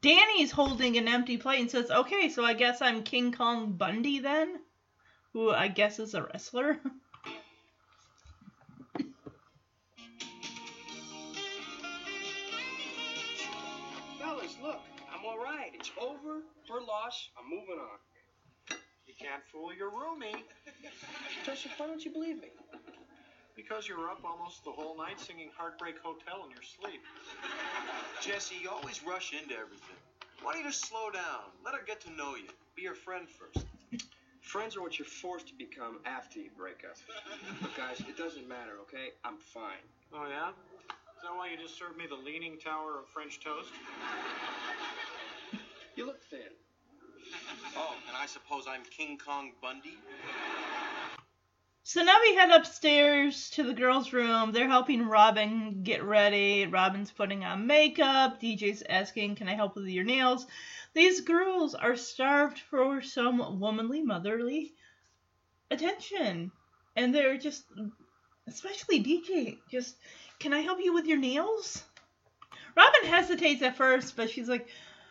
[0.00, 4.20] Danny's holding an empty plate and says, Okay, so I guess I'm King Kong Bundy
[4.20, 4.60] then?
[5.32, 6.78] Who I guess is a wrestler.
[14.62, 14.80] look,
[15.12, 15.70] I'm all right.
[15.74, 16.42] It's over.
[16.68, 17.28] Her loss.
[17.38, 17.98] I'm moving on.
[19.06, 20.42] You can't fool your roomie.
[21.44, 22.48] Joseph, why don't you believe me?
[23.56, 27.00] Because you're up almost the whole night singing Heartbreak Hotel in your sleep.
[28.22, 29.96] Jesse, you always rush into everything.
[30.42, 31.52] Why don't you just slow down?
[31.64, 32.48] Let her get to know you.
[32.76, 33.66] Be your friend first.
[34.40, 36.96] Friends are what you're forced to become after you break up.
[37.62, 39.12] But guys, it doesn't matter, okay?
[39.24, 39.84] I'm fine.
[40.12, 40.50] Oh, yeah?
[41.20, 43.68] Is that why you just served me the leaning tower of French toast?
[45.94, 46.40] You look thin.
[47.76, 49.98] Oh, and I suppose I'm King Kong Bundy?
[51.82, 54.52] So now we head upstairs to the girls' room.
[54.52, 56.66] They're helping Robin get ready.
[56.66, 58.40] Robin's putting on makeup.
[58.40, 60.46] DJ's asking, Can I help with your nails?
[60.94, 64.72] These girls are starved for some womanly, motherly
[65.70, 66.50] attention.
[66.96, 67.64] And they're just,
[68.48, 69.96] especially DJ, just,
[70.40, 71.84] Can I help you with your nails?
[72.76, 74.68] Robin hesitates at first, but she's like,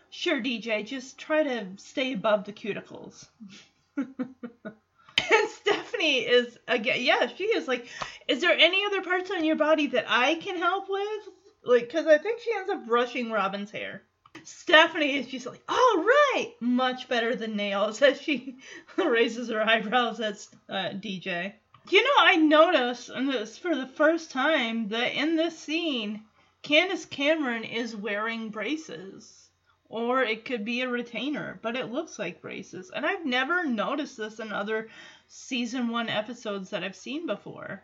[0.10, 3.28] Sure, DJ, just try to stay above the cuticles.
[3.96, 7.88] and Stephanie is again, yeah, she is like,
[8.28, 11.30] is there any other parts on your body that I can help with?
[11.64, 14.02] Like, because I think she ends up brushing Robin's hair.
[14.44, 18.58] Stephanie is just like, all right, much better than nails as she
[18.98, 21.54] raises her eyebrows at uh, DJ.
[21.90, 26.24] You know, I noticed, and this for the first time, that in this scene,
[26.62, 29.50] Candace Cameron is wearing braces.
[29.86, 32.92] Or it could be a retainer, but it looks like braces.
[32.92, 34.90] And I've never noticed this in other
[35.28, 37.84] season one episodes that I've seen before.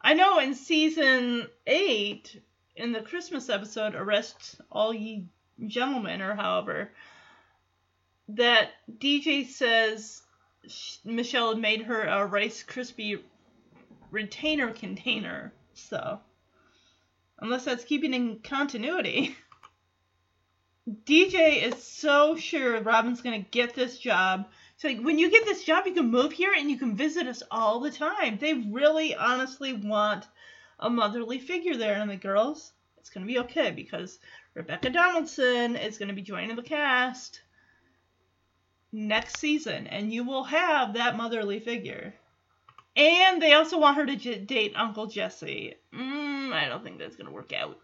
[0.00, 2.42] I know in season eight,
[2.74, 5.28] in the Christmas episode, Arrest All Ye
[5.64, 6.90] Gentlemen, or however,
[8.30, 10.22] that DJ says
[11.04, 13.22] Michelle made her a Rice Krispie
[14.10, 15.52] retainer container.
[15.74, 16.20] So,
[17.38, 19.36] unless that's keeping in continuity.
[21.04, 24.48] DJ is so sure Robin's gonna get this job.
[24.76, 27.26] So like, when you get this job, you can move here and you can visit
[27.26, 28.38] us all the time.
[28.38, 30.26] They really, honestly want
[30.78, 34.18] a motherly figure there, and the girls, it's gonna be okay because
[34.54, 37.40] Rebecca Donaldson is gonna be joining the cast
[38.92, 42.14] next season, and you will have that motherly figure.
[42.96, 45.74] And they also want her to j- date Uncle Jesse.
[45.94, 47.78] Mm, I don't think that's gonna work out.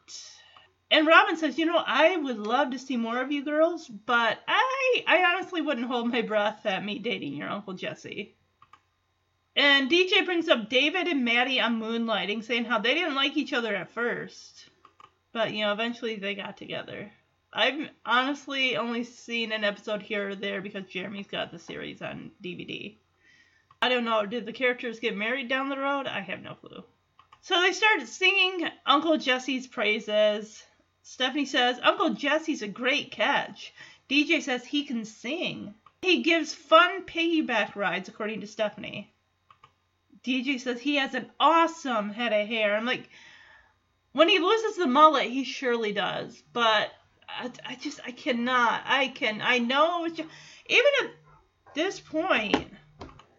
[0.91, 4.39] And Robin says, you know, I would love to see more of you girls, but
[4.47, 8.37] I I honestly wouldn't hold my breath at me dating your Uncle Jesse.
[9.57, 13.55] And DJ brings up David and Maddie on moonlighting, saying how they didn't like each
[13.55, 14.69] other at first.
[15.33, 17.11] But, you know, eventually they got together.
[17.59, 22.31] I've honestly only seen an episode here or there because Jeremy's got the series on
[22.45, 22.97] DVD.
[23.81, 26.07] I don't know, did the characters get married down the road?
[26.07, 26.85] I have no clue.
[27.41, 30.63] So they started singing Uncle Jesse's praises.
[31.03, 33.73] Stephanie says, Uncle Jesse's a great catch.
[34.11, 35.73] DJ says he can sing.
[36.03, 39.11] He gives fun piggyback rides, according to Stephanie.
[40.23, 42.77] DJ says he has an awesome head of hair.
[42.77, 43.09] I'm like,
[44.13, 46.43] when he loses the mullet, he surely does.
[46.53, 46.91] But
[47.29, 48.83] I, I just, I cannot.
[48.85, 50.07] I can, I know.
[50.07, 51.11] Even at
[51.75, 52.73] this point,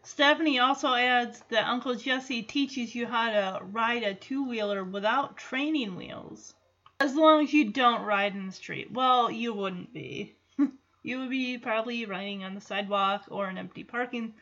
[0.03, 5.37] Stephanie also adds that Uncle Jesse teaches you how to ride a two wheeler without
[5.37, 6.53] training wheels.
[6.99, 8.91] As long as you don't ride in the street.
[8.91, 10.35] Well, you wouldn't be.
[11.03, 14.33] you would be probably riding on the sidewalk or an empty parking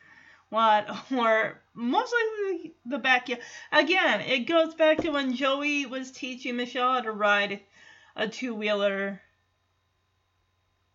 [0.50, 3.42] lot, or most likely the backyard.
[3.72, 7.60] Again, it goes back to when Joey was teaching Michelle how to ride
[8.14, 9.20] a two wheeler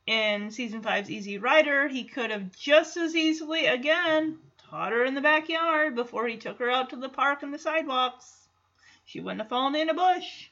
[0.07, 1.88] in season five's Easy Rider.
[1.88, 6.60] He could have just as easily, again, taught her in the backyard before he took
[6.60, 8.48] her out to the park and the sidewalks.
[9.06, 10.49] She wouldn't have fallen in a bush.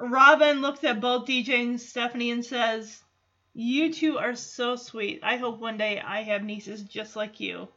[0.00, 3.02] Robin looks at both DJ and Stephanie and says,
[3.52, 5.20] You two are so sweet.
[5.22, 7.68] I hope one day I have nieces just like you.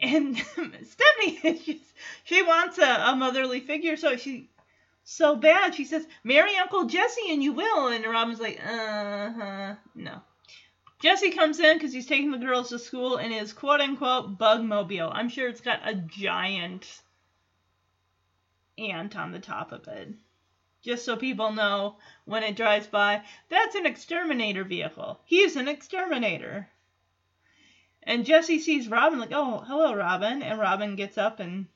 [0.00, 0.36] And
[0.84, 1.80] Stephanie
[2.24, 4.48] she wants a, a motherly figure, so she
[5.08, 5.74] so bad.
[5.74, 7.88] She says, Marry Uncle Jesse and you will.
[7.88, 10.20] And Robin's like, uh huh, no.
[11.00, 14.62] Jesse comes in because he's taking the girls to school in his quote unquote bug
[14.62, 15.10] mobile.
[15.10, 17.00] I'm sure it's got a giant
[18.76, 20.10] ant on the top of it.
[20.82, 25.20] Just so people know when it drives by, that's an exterminator vehicle.
[25.24, 26.68] He's an exterminator.
[28.02, 30.42] And Jesse sees Robin, like, oh, hello, Robin.
[30.42, 31.66] And Robin gets up and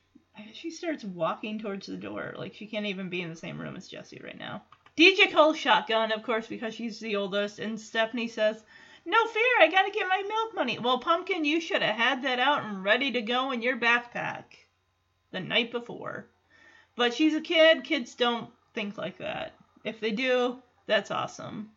[0.53, 2.33] she starts walking towards the door.
[2.37, 4.63] Like, she can't even be in the same room as Jesse right now.
[4.97, 7.59] DJ calls shotgun, of course, because she's the oldest.
[7.59, 8.63] And Stephanie says,
[9.05, 10.79] no fear, I gotta get my milk money.
[10.79, 14.43] Well, Pumpkin, you should have had that out and ready to go in your backpack
[15.31, 16.27] the night before.
[16.95, 17.83] But she's a kid.
[17.83, 19.53] Kids don't think like that.
[19.83, 21.71] If they do, that's awesome.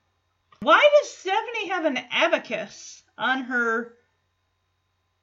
[0.61, 3.95] Why does Stephanie have an abacus on her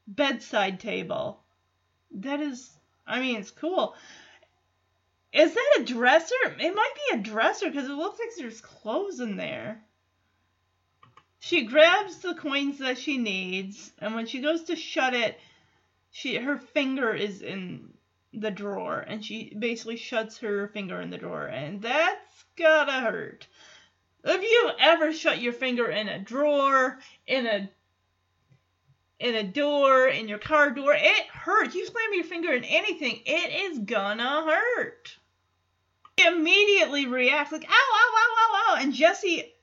[0.08, 1.42] bedside table?
[2.12, 2.70] That is,
[3.06, 3.96] I mean, it's cool.
[5.32, 6.36] Is that a dresser?
[6.60, 9.84] It might be a dresser because it looks like there's clothes in there.
[11.40, 15.40] She grabs the coins that she needs, and when she goes to shut it,
[16.12, 17.94] she her finger is in
[18.34, 23.48] the drawer and she basically shuts her finger in the drawer and that's gotta hurt.
[24.24, 27.70] If you ever shut your finger in a drawer, in a
[29.24, 31.76] in a door, in your car door, it hurts.
[31.76, 35.18] You slam your finger in anything, it is gonna hurt.
[36.18, 39.54] He immediately reacts like, ow, ow, ow, ow, ow, and Jesse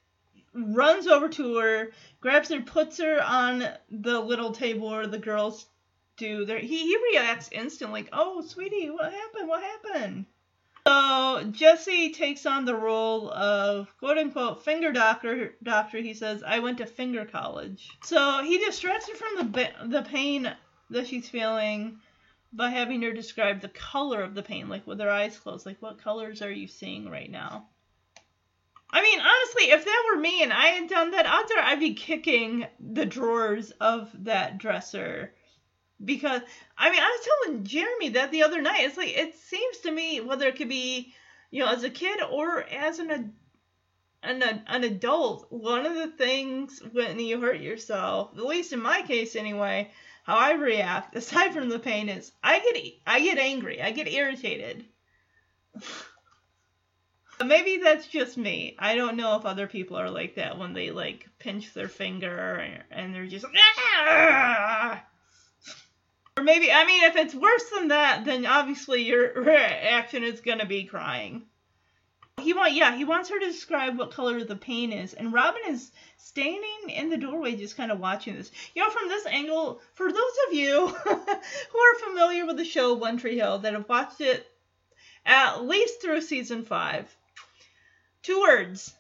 [0.55, 5.67] runs over to her, grabs her, puts her on the little table where the girls
[6.21, 10.27] do there he, he reacts instantly like oh sweetie what happened what happened
[10.87, 16.59] so jesse takes on the role of quote unquote finger doctor doctor he says i
[16.59, 17.91] went to finger college.
[18.03, 20.53] So he distracts her from the the pain
[20.91, 21.99] that she's feeling
[22.53, 25.81] by having her describe the color of the pain like with her eyes closed like
[25.81, 27.69] what colors are you seeing right now?
[28.93, 31.79] I mean, honestly, if that were me and I had done that, odds are I'd
[31.79, 35.33] be kicking the drawers of that dresser
[36.05, 36.41] because
[36.77, 38.85] I mean I was telling Jeremy that the other night.
[38.85, 41.15] It's like it seems to me whether it could be
[41.51, 43.35] you know as a kid or as an
[44.23, 49.03] an an adult, one of the things when you hurt yourself, at least in my
[49.03, 49.91] case anyway,
[50.25, 54.09] how I react aside from the pain is I get I get angry, I get
[54.09, 54.85] irritated.
[57.43, 58.77] Maybe that's just me.
[58.79, 62.83] I don't know if other people are like that when they like pinch their finger
[62.91, 63.47] and they're just
[63.97, 65.03] ah!
[66.41, 70.65] Or maybe, I mean, if it's worse than that, then obviously your reaction is gonna
[70.65, 71.43] be crying.
[72.41, 75.61] He want, yeah, he wants her to describe what color the paint is, and Robin
[75.69, 78.51] is standing in the doorway, just kind of watching this.
[78.75, 82.95] You know, from this angle, for those of you who are familiar with the show
[82.95, 84.51] One Tree Hill that have watched it
[85.27, 87.15] at least through season five,
[88.23, 88.95] two words: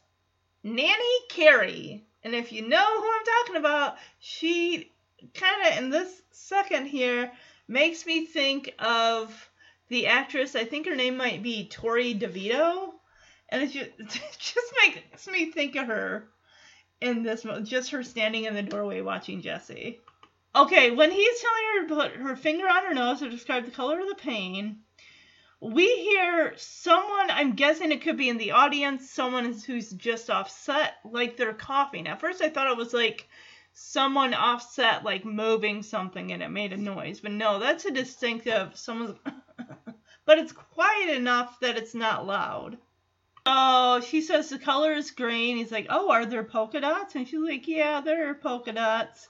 [0.62, 2.04] Nanny Carrie.
[2.22, 4.89] And if you know who I'm talking about, she
[5.34, 7.32] kind of in this second here
[7.68, 9.50] makes me think of
[9.88, 10.56] the actress.
[10.56, 12.92] I think her name might be Torrey DeVitto,
[13.48, 16.28] and it just, it just makes me think of her
[17.00, 17.46] in this.
[17.62, 20.00] Just her standing in the doorway watching Jesse.
[20.54, 23.70] Okay, when he's telling her to put her finger on her nose to describe the
[23.70, 24.80] color of the pain,
[25.60, 30.94] we hear someone, I'm guessing it could be in the audience, someone who's just offset,
[31.04, 32.08] like they're coughing.
[32.08, 33.28] At first, I thought it was like
[33.72, 37.20] someone offset like moving something and it made a noise.
[37.20, 39.18] But no, that's a distinctive someone's
[40.24, 42.78] but it's quiet enough that it's not loud.
[43.46, 45.56] Oh, she says the color is green.
[45.56, 49.28] He's like, "Oh, are there polka dots?" And she's like, "Yeah, there are polka dots."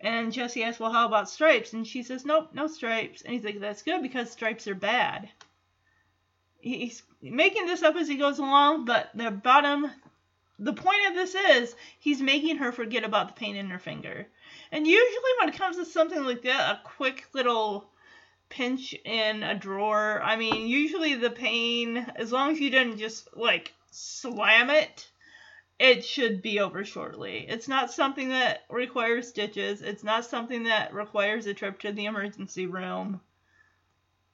[0.00, 3.44] And Jesse asks, "Well, how about stripes?" And she says, "Nope, no stripes." And he's
[3.44, 5.30] like, "That's good because stripes are bad."
[6.58, 9.90] He's making this up as he goes along, but the bottom
[10.58, 14.26] the point of this is he's making her forget about the pain in her finger.
[14.70, 17.90] And usually when it comes to something like that, a quick little
[18.48, 23.34] pinch in a drawer, I mean, usually the pain, as long as you didn't just
[23.36, 25.08] like slam it,
[25.78, 27.44] it should be over shortly.
[27.48, 29.82] It's not something that requires stitches.
[29.82, 33.20] It's not something that requires a trip to the emergency room.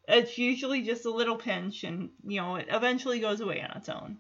[0.06, 3.88] It's usually just a little pinch and, you know, it eventually goes away on its
[3.88, 4.18] own.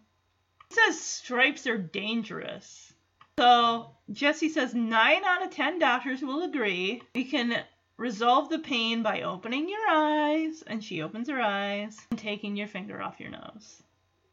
[0.70, 2.92] Says stripes are dangerous.
[3.38, 7.02] So Jesse says 9 out of 10 doctors will agree.
[7.14, 7.64] We can
[7.96, 12.68] resolve the pain by opening your eyes, and she opens her eyes, and taking your
[12.68, 13.82] finger off your nose.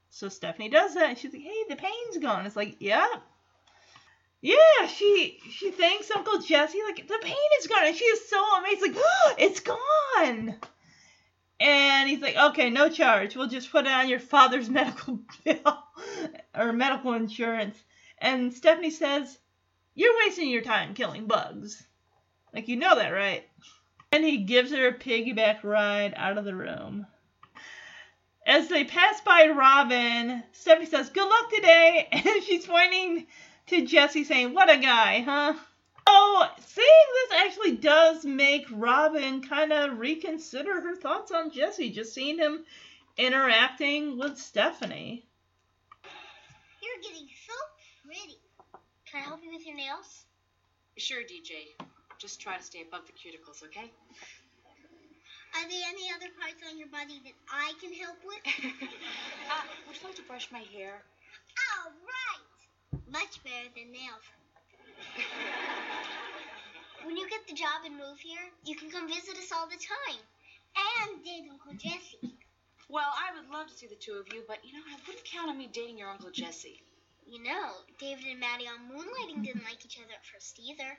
[0.09, 3.07] So Stephanie does that, and she's like, "Hey, the pain's gone." It's like, "Yeah."
[4.41, 8.57] Yeah, she she thanks Uncle Jesse like the pain is gone, and she is so
[8.57, 10.59] amazed, like, oh, "It's gone!"
[11.59, 13.35] And he's like, "Okay, no charge.
[13.35, 15.83] We'll just put it on your father's medical bill
[16.53, 17.81] or medical insurance."
[18.17, 19.37] And Stephanie says,
[19.93, 21.85] "You're wasting your time killing bugs.
[22.53, 23.47] Like you know that, right?"
[24.11, 27.07] And he gives her a piggyback ride out of the room.
[28.45, 32.07] As they pass by Robin, Stephanie says, Good luck today.
[32.11, 33.25] And she's pointing
[33.67, 35.55] to Jesse, saying, What a guy, huh?
[36.07, 42.13] Oh, seeing this actually does make Robin kind of reconsider her thoughts on Jesse, just
[42.13, 42.65] seeing him
[43.17, 45.25] interacting with Stephanie.
[46.81, 47.53] You're getting so
[48.05, 48.37] pretty.
[49.05, 50.25] Can I help you with your nails?
[50.97, 51.75] Sure, DJ.
[52.17, 53.91] Just try to stay above the cuticles, okay?
[55.55, 58.43] Are there any other parts on your body that I can help with?
[59.51, 61.01] uh, would you like to brush my hair?
[61.85, 63.11] All right.
[63.11, 64.23] Much better than nails.
[67.05, 69.77] When you get the job and move here, you can come visit us all the
[69.77, 70.21] time.
[70.75, 72.35] And date Uncle Jesse.
[72.89, 75.25] Well, I would love to see the two of you, but you know, I wouldn't
[75.25, 76.81] count on me dating your Uncle Jesse.
[77.25, 80.97] You know, David and Maddie on Moonlighting didn't like each other at first either.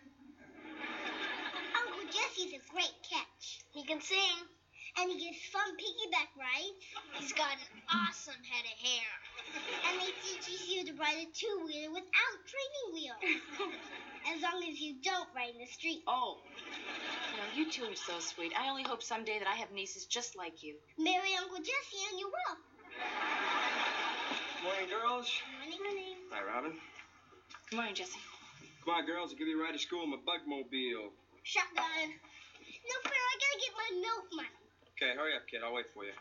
[1.78, 3.60] Uncle Jesse's a great catch.
[3.70, 4.35] He can sing,
[4.98, 6.85] and he gives fun piggyback rides.
[7.20, 9.10] He's got an awesome head of hair.
[9.93, 13.20] And he teaches you to ride a two-wheeler without training wheels.
[14.32, 16.02] as long as you don't ride in the street.
[16.09, 16.39] Oh.
[16.56, 18.52] You know, you two are so sweet.
[18.59, 20.74] I only hope someday that I have nieces just like you.
[20.98, 22.56] Marry Uncle Jesse and you will.
[24.64, 25.31] Morning, girls.
[25.60, 26.16] Morning, morning.
[26.32, 26.73] Hi, Robin.
[27.70, 28.18] Good morning, Jesse.
[28.85, 29.31] Come on, girls.
[29.31, 31.12] I'll give you a ride to school in my bugmobile.
[31.43, 32.09] Shotgun.
[32.86, 34.65] No fair, I gotta get my milk money.
[34.97, 35.60] Okay, hurry up, kid.
[35.62, 36.12] I'll wait for you.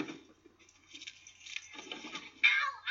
[0.00, 0.02] Ow,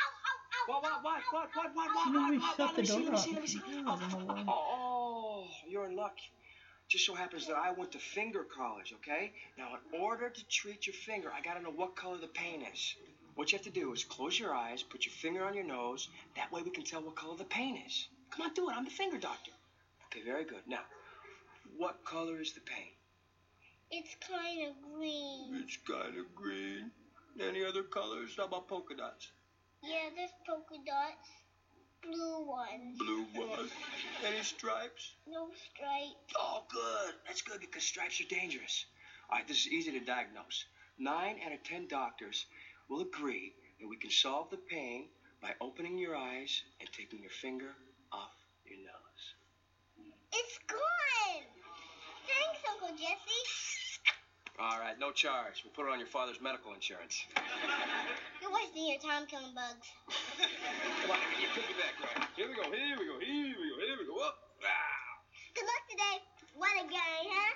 [0.00, 0.72] ow, ow, ow.
[0.72, 2.86] What, what, what, what, what, what, Why don't we what, shut what, the let me
[2.86, 3.34] see, door let me see, off?
[3.34, 3.60] let me see.
[3.68, 4.44] I don't know why.
[4.48, 6.16] Oh, oh, you're in luck.
[6.88, 9.32] Just so happens that I went to finger college, okay?
[9.58, 12.94] Now, in order to treat your finger, I gotta know what color the paint is.
[13.34, 16.08] What you have to do is close your eyes, put your finger on your nose.
[16.36, 18.08] That way we can tell what color the paint is.
[18.30, 18.76] Come on, do it.
[18.76, 19.50] I'm the finger doctor.
[20.06, 20.60] Okay, very good.
[20.66, 20.80] Now,
[21.76, 22.92] what color is the paint?
[23.96, 25.62] It's kind of green.
[25.62, 26.90] It's kind of green.
[27.40, 28.34] Any other colors?
[28.36, 29.30] How about polka dots?
[29.84, 31.30] Yeah, there's polka dots.
[32.02, 32.98] Blue ones.
[32.98, 33.70] Blue ones.
[34.26, 35.14] Any stripes?
[35.28, 36.34] No stripes.
[36.36, 37.14] Oh, good.
[37.24, 38.84] That's good because stripes are dangerous.
[39.30, 40.64] All right, this is easy to diagnose.
[40.98, 42.46] Nine out of ten doctors
[42.88, 45.06] will agree that we can solve the pain
[45.40, 47.70] by opening your eyes and taking your finger
[48.10, 48.34] off
[48.66, 49.24] your nose.
[50.32, 51.46] It's gone.
[52.26, 53.83] Thanks, Uncle Jesse.
[54.58, 55.64] All right, no charge.
[55.64, 57.24] We'll put it on your father's medical insurance.
[58.40, 59.90] You're wasting your time killing bugs.
[61.02, 62.28] Come on, give me your piggyback ride.
[62.36, 64.24] Here we go, here we go, here we go, here we go.
[64.24, 64.36] Up.
[64.62, 64.94] Ah.
[65.54, 66.22] Good luck today.
[66.54, 67.54] What a guy, huh?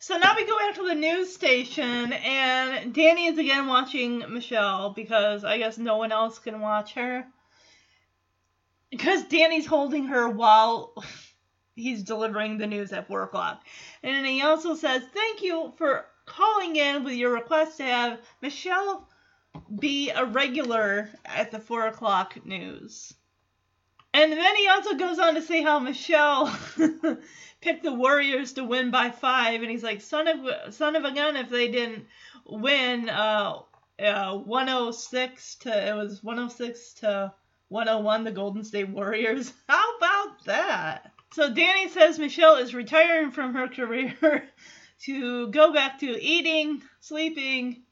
[0.00, 4.90] So now we go back to the news station, and Danny is again watching Michelle
[4.90, 7.24] because I guess no one else can watch her.
[8.90, 10.92] Because Danny's holding her while
[11.74, 13.62] he's delivering the news at 4 o'clock.
[14.02, 18.20] And then he also says, Thank you for calling in with your request to have
[18.40, 19.08] Michelle
[19.78, 23.14] be a regular at the 4 o'clock news.
[24.14, 26.46] And then he also goes on to say how Michelle
[27.60, 31.10] picked the Warriors to win by five, and he's like, "Son of son of a
[31.10, 32.06] gun!" If they didn't
[32.46, 33.62] win, uh,
[33.98, 37.34] uh, 106 to it was 106 to
[37.70, 39.52] 101, the Golden State Warriors.
[39.68, 41.13] How about that?
[41.34, 44.14] So Danny says Michelle is retiring from her career
[45.00, 47.82] to go back to eating, sleeping,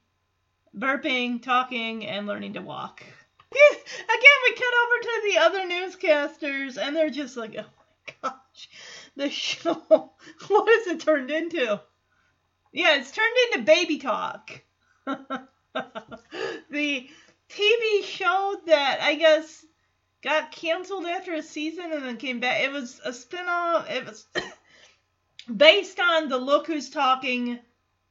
[0.78, 3.00] burping, talking, and learning to walk.
[3.50, 8.68] Again, we cut over to the other newscasters, and they're just like, oh my gosh,
[9.16, 9.74] the show,
[10.46, 11.80] what has it turned into?
[12.72, 14.62] Yeah, it's turned into baby talk.
[15.04, 17.08] the
[17.50, 19.66] TV show that I guess
[20.22, 22.62] got canceled after a season and then came back.
[22.62, 23.90] It was a spinoff.
[23.90, 24.26] It was
[25.56, 27.58] based on the Look Who's Talking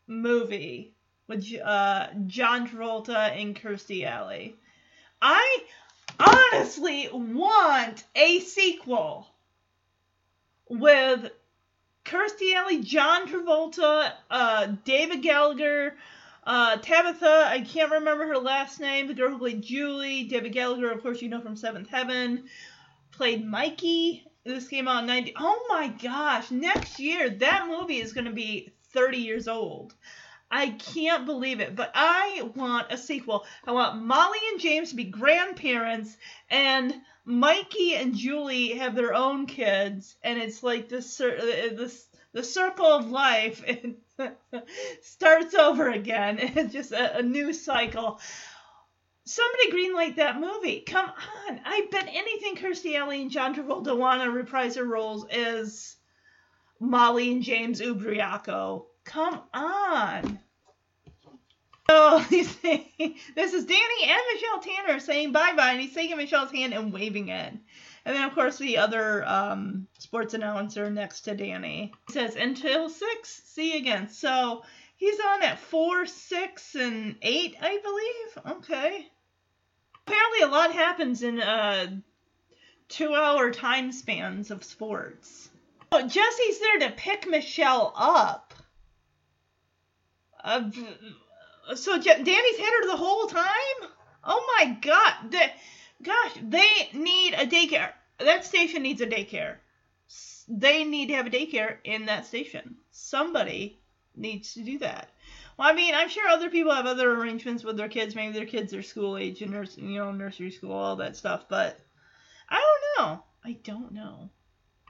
[0.08, 0.94] movie
[1.28, 4.56] with uh, John Travolta and Kirstie Alley.
[5.22, 5.64] I
[6.20, 9.28] honestly want a sequel
[10.68, 11.32] with
[12.04, 15.96] Kirstie Alley, John Travolta, uh, David Gallagher,
[16.44, 20.92] uh, Tabitha, I can't remember her last name, the girl who played Julie, David Gallagher,
[20.92, 22.46] of course, you know from Seventh Heaven,
[23.12, 24.26] played Mikey.
[24.44, 25.34] This came out in 90.
[25.38, 29.94] Oh my gosh, next year, that movie is going to be 30 years old.
[30.50, 33.46] I can't believe it, but I want a sequel.
[33.66, 36.18] I want Molly and James to be grandparents,
[36.50, 36.94] and
[37.24, 43.10] Mikey and Julie have their own kids, and it's like this this the circle of
[43.10, 43.64] life
[45.02, 46.40] starts over again.
[46.56, 48.20] It's just a, a new cycle.
[49.26, 50.82] Somebody greenlight that movie.
[50.82, 51.62] Come on.
[51.64, 55.96] I bet anything Kirstie Alley and John Travolta want to reprise their roles is
[56.80, 58.86] Molly and James Ubriacco.
[59.04, 60.40] Come on.
[61.94, 66.74] Oh, this is Danny and Michelle Tanner saying bye bye, and he's taking Michelle's hand
[66.74, 67.54] and waving it.
[68.06, 73.42] And then, of course, the other um, sports announcer next to Danny says, until six,
[73.46, 74.10] see you again.
[74.10, 74.64] So
[74.98, 78.56] he's on at four, six, and eight, I believe.
[78.58, 79.08] Okay.
[80.08, 81.88] Apparently, a lot happens in uh,
[82.90, 85.50] two hour time spans of sports.
[85.92, 88.54] Oh, Jesse's there to pick Michelle up.
[90.44, 90.72] Uh,
[91.76, 93.90] so Je- Danny's had her the whole time?
[94.24, 95.32] Oh my god.
[95.32, 95.40] The,
[96.04, 97.92] gosh, they need a daycare.
[98.20, 99.58] That station needs a daycare.
[100.48, 102.78] They need to have a daycare in that station.
[102.92, 103.80] Somebody
[104.16, 105.10] needs to do that.
[105.58, 108.16] Well, I mean, I'm sure other people have other arrangements with their kids.
[108.16, 111.46] Maybe their kids are school age and nurse, you know, nursery school, all that stuff.
[111.50, 111.80] But
[112.50, 113.24] I don't know.
[113.44, 114.30] I don't know.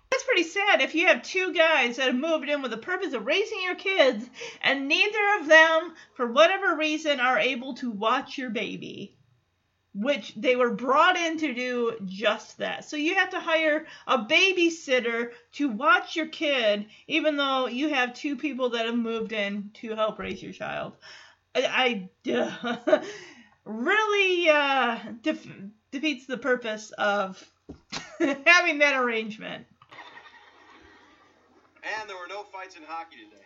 [0.10, 3.14] That's pretty sad if you have two guys that have moved in with the purpose
[3.14, 4.30] of raising your kids,
[4.62, 9.16] and neither of them, for whatever reason, are able to watch your baby
[9.94, 12.86] which they were brought in to do just that.
[12.86, 18.14] So you have to hire a babysitter to watch your kid, even though you have
[18.14, 20.96] two people that have moved in to help raise your child.
[21.54, 23.04] I, I
[23.66, 25.48] really uh, def-
[25.92, 27.44] defeats the purpose of
[28.20, 29.66] having that arrangement.
[31.84, 33.44] And there were no fights in hockey today.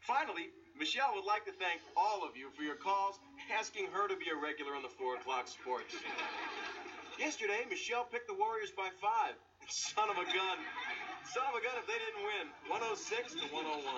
[0.00, 0.48] Finally,
[0.78, 3.18] Michelle would like to thank all of you for your calls
[3.50, 5.90] asking her to be a regular on the 4 o'clock sports.
[7.18, 9.34] Yesterday, Michelle picked the Warriors by five.
[9.66, 10.58] Son of a gun.
[11.26, 12.46] Son of a gun if they didn't win.
[12.70, 13.90] 106 to 101.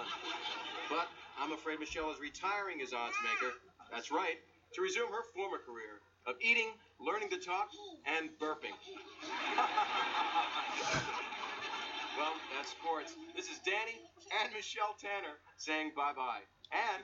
[0.89, 3.53] But I'm afraid Michelle is retiring as odds maker.
[3.93, 4.41] That's right,
[4.73, 7.69] to resume her former career of eating, learning to talk,
[8.09, 8.73] and burping.
[12.17, 13.21] well, that's sports.
[13.37, 14.01] This is Danny
[14.41, 16.41] and Michelle Tanner saying bye bye.
[16.73, 17.03] And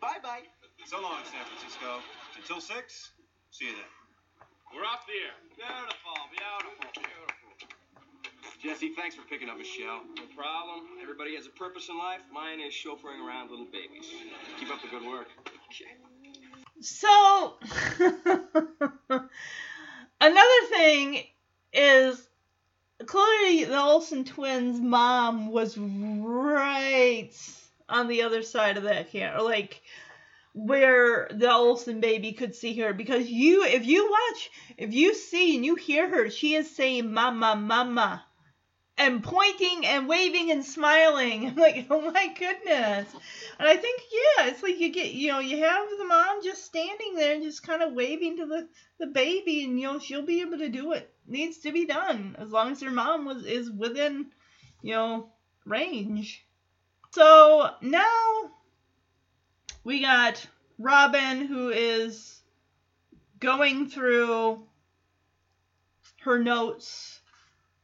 [0.00, 0.44] bye bye.
[0.84, 2.00] So long, San Francisco.
[2.36, 3.10] Until 6,
[3.50, 3.90] see you then.
[4.74, 5.34] We're off the air.
[5.56, 7.36] Beautiful, beautiful, beautiful.
[8.62, 10.02] Jesse, thanks for picking up Michelle.
[10.16, 10.86] No problem.
[11.02, 12.20] Everybody has a purpose in life.
[12.32, 14.06] Mine is chauffeuring around little babies.
[14.58, 15.28] Keep up the good work.
[15.70, 15.96] Okay.
[16.80, 17.54] So,
[20.20, 21.24] another thing
[21.72, 22.28] is
[23.06, 27.30] clearly the Olsen twins' mom was right
[27.88, 29.82] on the other side of that camera, like
[30.54, 32.94] where the Olsen baby could see her.
[32.94, 37.12] Because you, if you watch, if you see and you hear her, she is saying
[37.12, 38.24] "mama, mama,"
[38.98, 41.46] and pointing and waving and smiling.
[41.50, 43.06] I'm like, oh my goodness.
[43.58, 46.64] And I think, yeah, it's like you get, you know, you have the mom just
[46.64, 48.68] standing there and just kind of waving to the
[48.98, 52.34] the baby, and you know she'll be able to do what needs to be done
[52.38, 54.26] as long as her mom was is within,
[54.80, 55.30] you know,
[55.66, 56.45] range.
[57.12, 58.50] So now
[59.84, 60.46] we got
[60.78, 62.40] Robin who is
[63.38, 64.62] going through
[66.20, 67.20] her notes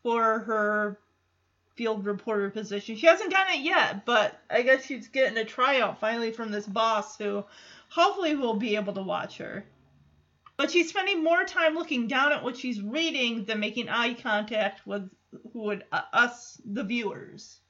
[0.03, 0.99] for her
[1.77, 2.97] field reporter position.
[2.97, 6.67] She hasn't gotten it yet, but I guess she's getting a tryout finally from this
[6.67, 7.45] boss who
[7.89, 9.65] hopefully will be able to watch her.
[10.57, 14.87] But she's spending more time looking down at what she's reading than making eye contact
[14.87, 15.09] with
[15.55, 17.61] would uh, us the viewers.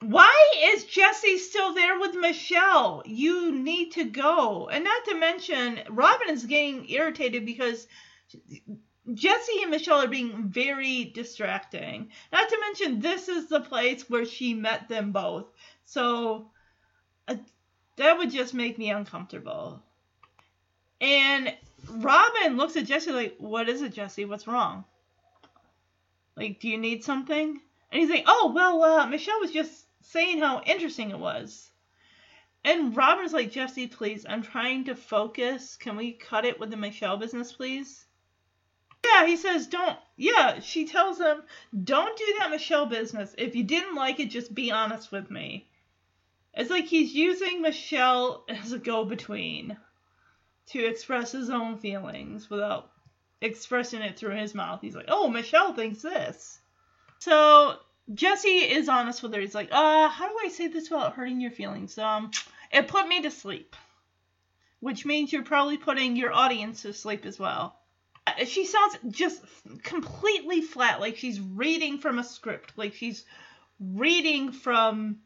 [0.00, 3.02] Why is Jesse still there with Michelle?
[3.04, 4.68] You need to go.
[4.68, 7.88] And not to mention, Robin is getting irritated because
[9.12, 12.10] Jesse and Michelle are being very distracting.
[12.32, 15.46] Not to mention, this is the place where she met them both.
[15.84, 16.50] So
[17.26, 17.36] uh,
[17.96, 19.82] that would just make me uncomfortable.
[21.00, 21.54] And
[21.88, 24.24] Robin looks at Jesse like, What is it, Jesse?
[24.24, 24.84] What's wrong?
[26.36, 27.60] Like, do you need something?
[27.90, 31.70] And he's like, Oh, well, uh, Michelle was just saying how interesting it was.
[32.64, 35.76] And Robin's like, Jesse, please, I'm trying to focus.
[35.76, 38.04] Can we cut it with the Michelle business, please?
[39.04, 39.96] Yeah, he says, don't.
[40.16, 41.42] Yeah, she tells him,
[41.84, 43.34] don't do that Michelle business.
[43.38, 45.68] If you didn't like it, just be honest with me.
[46.54, 49.76] It's like he's using Michelle as a go between
[50.70, 52.90] to express his own feelings without
[53.40, 54.80] expressing it through his mouth.
[54.80, 56.58] He's like, oh, Michelle thinks this.
[57.20, 57.76] So
[58.12, 59.40] Jesse is honest with her.
[59.40, 61.98] He's like, uh, how do I say this without hurting your feelings?
[61.98, 62.30] Um,
[62.72, 63.76] it put me to sleep.
[64.80, 67.76] Which means you're probably putting your audience to sleep as well.
[68.46, 69.42] She sounds just
[69.82, 73.24] completely flat, like she's reading from a script, like she's
[73.80, 75.18] reading from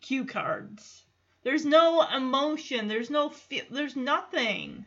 [0.00, 1.04] cue cards.
[1.42, 2.88] There's no emotion.
[2.88, 3.30] There's no.
[3.30, 4.84] Fe- there's nothing.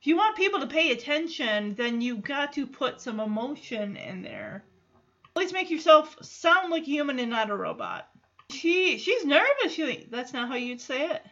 [0.00, 4.22] If you want people to pay attention, then you got to put some emotion in
[4.22, 4.64] there.
[5.34, 8.06] At least make yourself sound like a human and not a robot.
[8.50, 9.72] She she's nervous.
[9.72, 11.22] She that's not how you'd say it.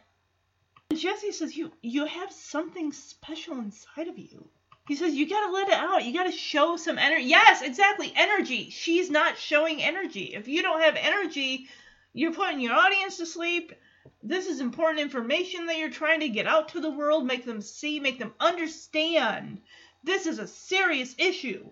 [0.88, 4.48] And Jesse says you you have something special inside of you.
[4.88, 6.04] He says you gotta let it out.
[6.04, 7.24] You gotta show some energy.
[7.24, 8.12] Yes, exactly.
[8.16, 8.70] Energy.
[8.70, 10.32] She's not showing energy.
[10.34, 11.68] If you don't have energy,
[12.14, 13.74] you're putting your audience to sleep.
[14.22, 17.60] This is important information that you're trying to get out to the world, make them
[17.60, 19.60] see, make them understand.
[20.02, 21.68] This is a serious issue.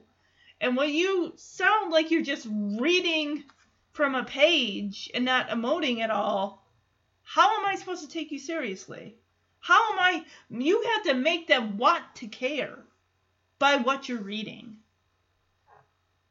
[0.61, 3.45] And when you sound like you're just reading
[3.93, 6.65] from a page and not emoting at all,
[7.23, 9.17] how am I supposed to take you seriously?
[9.61, 10.25] How am I?
[10.51, 12.79] You have to make them want to care
[13.59, 14.79] by what you're reading.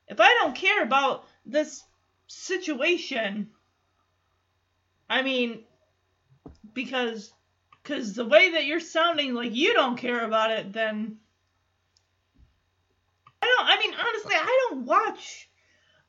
[0.08, 1.84] If I don't care about this
[2.28, 3.50] situation,
[5.10, 5.64] I mean,
[6.74, 7.32] because
[7.84, 11.18] because the way that you're sounding like you don't care about it, then
[13.56, 13.68] don't.
[13.68, 15.50] I mean, honestly, I don't watch.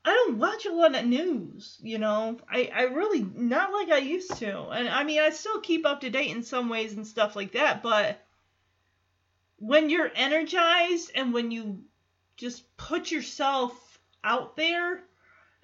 [0.04, 1.78] I don't watch a lot of news.
[1.82, 5.60] You know, I I really not like I used to, and I mean, I still
[5.60, 8.24] keep up to date in some ways and stuff like that, but
[9.58, 11.82] when you're energized and when you
[12.36, 15.02] just put yourself out there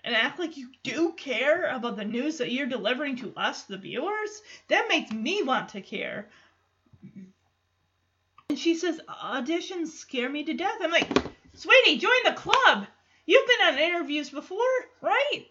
[0.02, 3.78] and act like you do care about the news that you're delivering to us, the
[3.78, 6.28] viewers, that makes me want to care.
[8.48, 10.76] And she says, auditions scare me to death.
[10.80, 11.09] I'm like,
[11.55, 12.86] sweetie, join the club.
[13.26, 14.59] You've been on interviews before,
[15.01, 15.47] right?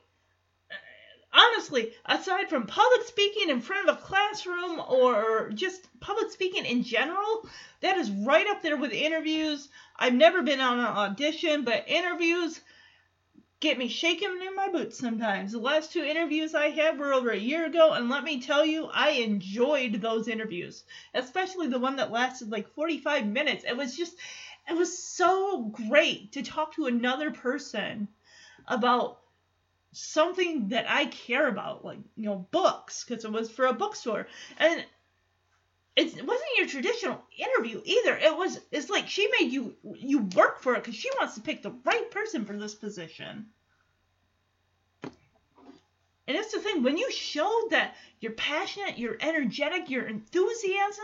[1.33, 6.83] Honestly, aside from public speaking in front of a classroom or just public speaking in
[6.83, 7.47] general,
[7.81, 9.69] that is right up there with interviews.
[9.97, 12.61] I've never been on an audition, but interviews,
[13.59, 15.53] get me shaking in my boots sometimes.
[15.53, 18.65] The last two interviews I had were over a year ago, and let me tell
[18.65, 20.83] you, I enjoyed those interviews,
[21.15, 23.63] especially the one that lasted like 45 minutes.
[23.67, 24.15] It was just,
[24.69, 28.07] it was so great to talk to another person
[28.67, 29.19] about
[29.91, 34.27] something that I care about, like, you know, books, because it was for a bookstore.
[34.57, 34.83] And
[35.95, 38.17] it wasn't your traditional interview either.
[38.17, 41.41] It was it's like she made you you work for it because she wants to
[41.41, 43.47] pick the right person for this position.
[46.25, 51.03] And that's the thing when you show that you're passionate, you're energetic, you're enthusiasm,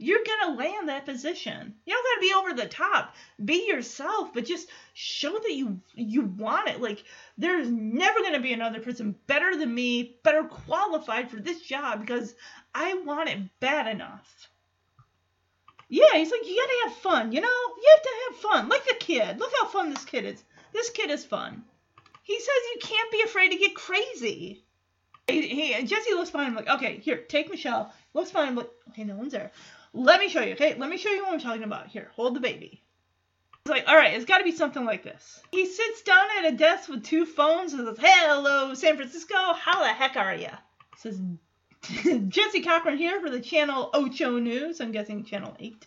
[0.00, 1.74] you're gonna land that position.
[1.84, 3.14] You don't gotta be over the top.
[3.44, 6.80] Be yourself, but just show that you you want it.
[6.80, 7.04] Like
[7.36, 12.34] there's never gonna be another person better than me, better qualified for this job because
[12.74, 14.48] I want it bad enough.
[15.90, 17.48] Yeah, he's like, you gotta have fun, you know?
[17.48, 18.68] You have to have fun.
[18.68, 19.38] Like the kid.
[19.38, 20.42] Look how fun this kid is.
[20.72, 21.64] This kid is fun.
[22.22, 24.64] He says you can't be afraid to get crazy.
[25.26, 27.92] He, he Jesse looks him like, okay, here, take Michelle.
[28.14, 29.50] Looks him like, okay, no one's there.
[29.92, 30.74] Let me show you, okay?
[30.74, 31.88] Let me show you what I'm talking about.
[31.88, 32.82] Here, hold the baby.
[33.64, 35.42] He's like, all right, it's got to be something like this.
[35.50, 39.34] He sits down at a desk with two phones and says, hello, San Francisco.
[39.34, 40.48] How the heck are you?
[40.96, 41.20] Says
[42.28, 44.80] Jesse Cochran here for the Channel Ocho News.
[44.80, 45.86] I'm guessing Channel 8.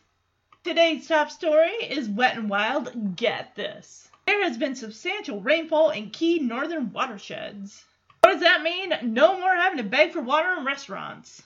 [0.64, 3.16] Today's top story is Wet and Wild.
[3.16, 4.10] Get this.
[4.26, 7.84] There has been substantial rainfall in key northern watersheds.
[8.22, 8.94] What does that mean?
[9.04, 11.44] No more having to beg for water in restaurants.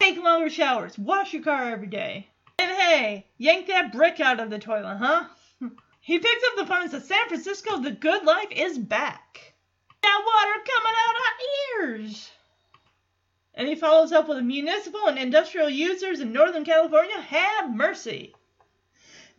[0.00, 0.98] Take longer showers.
[0.98, 2.28] Wash your car every day.
[2.58, 5.24] And hey, yank that brick out of the toilet, huh?
[6.00, 9.54] he picks up the phone and says, San Francisco, the good life is back.
[10.02, 12.30] That water coming out our ears.
[13.54, 18.34] And he follows up with municipal and industrial users in Northern California have mercy.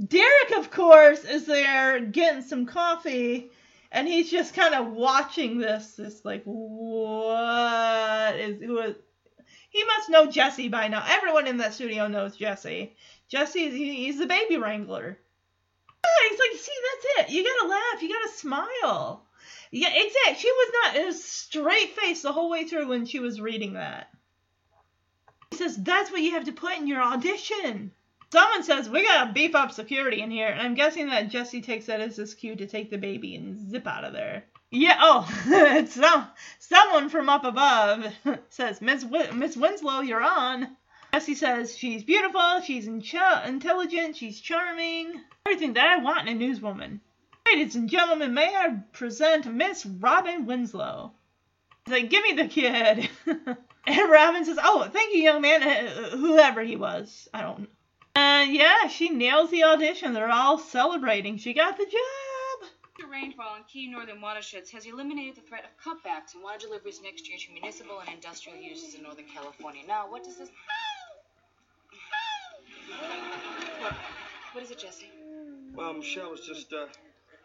[0.03, 3.49] Derek, of course, is there getting some coffee,
[3.91, 5.95] and he's just kind of watching this.
[5.95, 8.95] This like, what is who is?
[9.75, 11.03] He must know Jesse by now.
[11.05, 12.95] Everyone in that studio knows Jesse.
[13.27, 15.19] Jesse, he's the baby wrangler.
[16.29, 16.71] He's like, see,
[17.17, 17.35] that's it.
[17.35, 18.01] You gotta laugh.
[18.01, 19.25] You gotta smile.
[19.71, 20.35] Yeah, exactly.
[20.39, 20.95] She was not.
[20.95, 24.09] It was straight face the whole way through when she was reading that.
[25.51, 27.91] He says, That's what you have to put in your audition.
[28.31, 30.47] Someone says, We gotta beef up security in here.
[30.47, 33.69] And I'm guessing that Jesse takes that as his cue to take the baby and
[33.69, 34.45] zip out of there.
[34.71, 36.27] Yeah, oh, it's some,
[36.59, 38.05] someone from up above
[38.49, 40.75] says, Miss, w- Miss Winslow, you're on.
[41.13, 43.15] Jesse says, She's beautiful, she's inch-
[43.45, 45.13] intelligent, she's charming.
[45.45, 46.99] Everything that I want in a newswoman.
[47.47, 51.13] Ladies and gentlemen, may I present Miss Robin Winslow?
[51.85, 53.09] He's like, Give me the kid.
[53.87, 57.29] and Robin says, Oh, thank you, young man, uh, whoever he was.
[57.33, 57.69] I don't.
[58.15, 60.13] Uh, yeah, she nails the audition.
[60.13, 61.37] They're all celebrating.
[61.37, 62.24] She got the job.
[63.15, 67.29] Rainfall in key northern watersheds has eliminated the threat of cutbacks in water deliveries next
[67.29, 69.83] year to municipal and industrial uses in Northern California.
[69.87, 70.49] Now, what does this?
[73.79, 73.93] What?
[74.51, 75.09] What is it, Jesse?
[75.73, 76.87] Well, Michelle was just uh,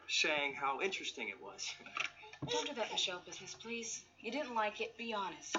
[0.08, 1.64] saying how interesting it was.
[2.48, 4.02] Don't do that, Michelle business, please.
[4.18, 4.98] You didn't like it.
[4.98, 5.56] Be honest.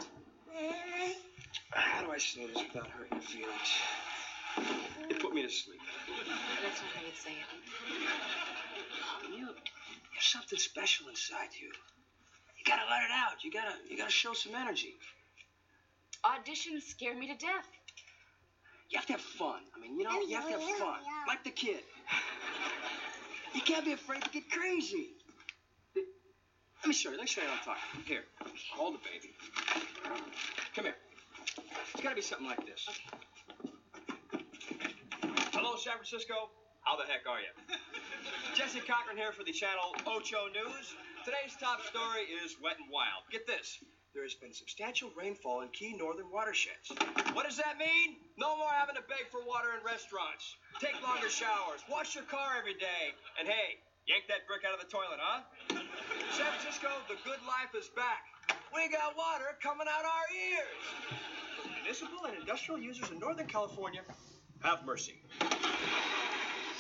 [1.69, 3.71] How do I say this without hurting your feelings?
[5.09, 5.79] It put me to sleep.
[6.63, 7.47] That's not how you'd say it.
[9.38, 9.55] You,
[10.11, 11.71] there's something special inside you.
[12.57, 13.43] You gotta let it out.
[13.43, 14.95] You gotta, you gotta show some energy.
[16.23, 17.67] Auditions scare me to death.
[18.89, 19.61] You have to have fun.
[19.75, 20.99] I mean, you know, you have to have fun.
[21.27, 21.83] Like the kid.
[23.55, 25.09] You can't be afraid to get crazy.
[25.95, 27.17] Let me show you.
[27.17, 28.03] Let me show you what I'm talking.
[28.05, 28.23] Here,
[28.73, 29.33] hold the baby.
[30.75, 30.95] Come here.
[31.93, 32.88] It's gotta be something like this.
[35.53, 36.49] Hello, San Francisco.
[36.82, 37.53] How the heck are you?
[38.58, 40.98] Jesse Cochran here for the channel Ocho News.
[41.22, 43.22] Today's top story is wet and wild.
[43.30, 43.78] Get this.
[44.18, 46.91] There has been substantial rainfall in key northern watersheds.
[47.38, 48.18] What does that mean?
[48.36, 50.58] No more having to beg for water in restaurants.
[50.82, 51.86] Take longer showers.
[51.88, 53.14] Wash your car every day.
[53.40, 53.80] And hey,
[54.10, 55.45] yank that brick out of the toilet, huh?
[56.34, 58.26] San Francisco, the good life is back.
[58.74, 60.82] We got water coming out our ears.
[61.80, 64.02] Municipal and industrial users in Northern California,
[64.66, 65.22] have mercy.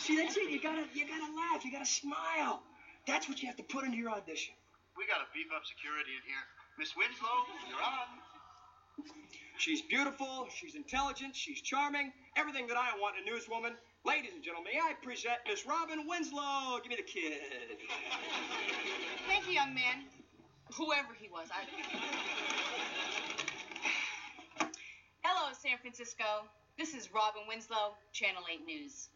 [0.01, 0.49] See, that's it.
[0.49, 1.63] You gotta, you gotta laugh.
[1.63, 2.63] You gotta smile.
[3.05, 4.55] That's what you have to put into your audition.
[4.97, 6.41] We gotta beef up security in here.
[6.79, 8.09] Miss Winslow, you're on.
[9.57, 13.77] She's beautiful, she's intelligent, she's charming, everything that I want in a newswoman.
[14.03, 16.79] Ladies and gentlemen, may I present Miss Robin Winslow?
[16.81, 17.37] Give me the kid.
[19.27, 20.09] Thank you, young man.
[20.73, 21.47] Whoever he was.
[21.53, 21.69] I...
[25.21, 26.25] Hello, San Francisco.
[26.79, 29.09] This is Robin Winslow, Channel 8 News.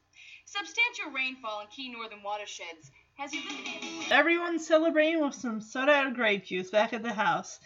[0.45, 4.11] Substantial rainfall in key northern watersheds has eliminated.
[4.11, 7.59] Everyone's celebrating with some soda of grape juice back at the house.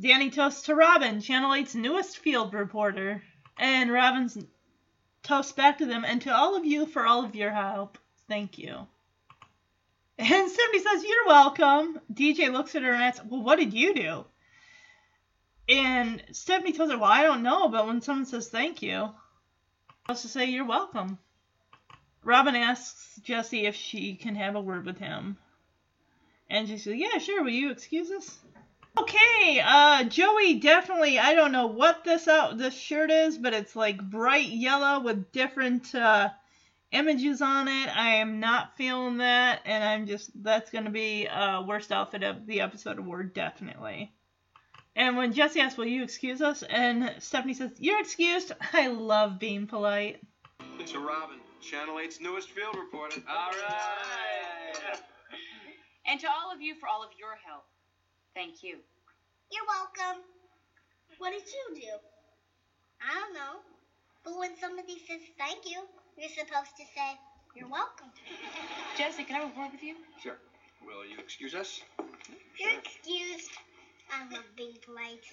[0.00, 3.22] Danny toasts to Robin, Channel 8's newest field reporter.
[3.58, 4.38] And Robin's
[5.22, 7.98] toasts back to them and to all of you for all of your help.
[8.28, 8.86] Thank you.
[10.18, 12.00] And Stephanie says, You're welcome.
[12.12, 14.24] DJ looks at her and asks, Well, what did you do?
[15.68, 19.10] And Stephanie tells her, Well, I don't know, but when someone says thank you,
[20.06, 21.18] supposed to say you're welcome.
[22.26, 25.36] Robin asks Jesse if she can have a word with him.
[26.50, 28.36] And she says, Yeah, sure, will you excuse us?
[28.98, 33.76] Okay, uh Joey definitely I don't know what this out this shirt is, but it's
[33.76, 36.30] like bright yellow with different uh
[36.90, 37.96] images on it.
[37.96, 42.44] I am not feeling that, and I'm just that's gonna be uh worst outfit of
[42.46, 44.12] the episode award, definitely.
[44.96, 46.64] And when Jesse asks, Will you excuse us?
[46.64, 48.50] and Stephanie says, You're excused.
[48.72, 50.20] I love being polite.
[50.80, 53.20] It's a Robin, Channel 8's newest field reporter.
[53.28, 55.00] All right.
[56.06, 57.64] And to all of you for all of your help.
[58.34, 58.78] Thank you.
[59.50, 60.22] You're welcome.
[61.18, 61.92] What did you do?
[63.02, 63.58] I don't know.
[64.24, 65.82] But when somebody says thank you,
[66.16, 67.18] you're supposed to say,
[67.56, 68.14] You're welcome.
[68.96, 69.96] Jesse, can I have a word with you?
[70.22, 70.38] Sure.
[70.86, 71.82] Will you excuse us?
[72.60, 73.50] You're excused.
[74.14, 75.26] I love being polite.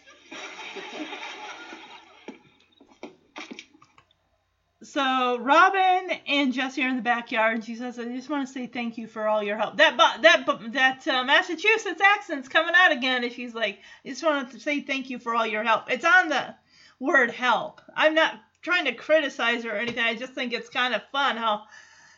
[4.84, 8.54] So Robin and Jesse are in the backyard, and she says, "I just want to
[8.54, 12.92] say thank you for all your help." That that that uh, Massachusetts accent's coming out
[12.92, 15.90] again, and she's like, "I just want to say thank you for all your help."
[15.90, 16.56] It's on the
[17.00, 17.82] word help.
[17.96, 20.04] I'm not trying to criticize her or anything.
[20.04, 21.64] I just think it's kind of fun how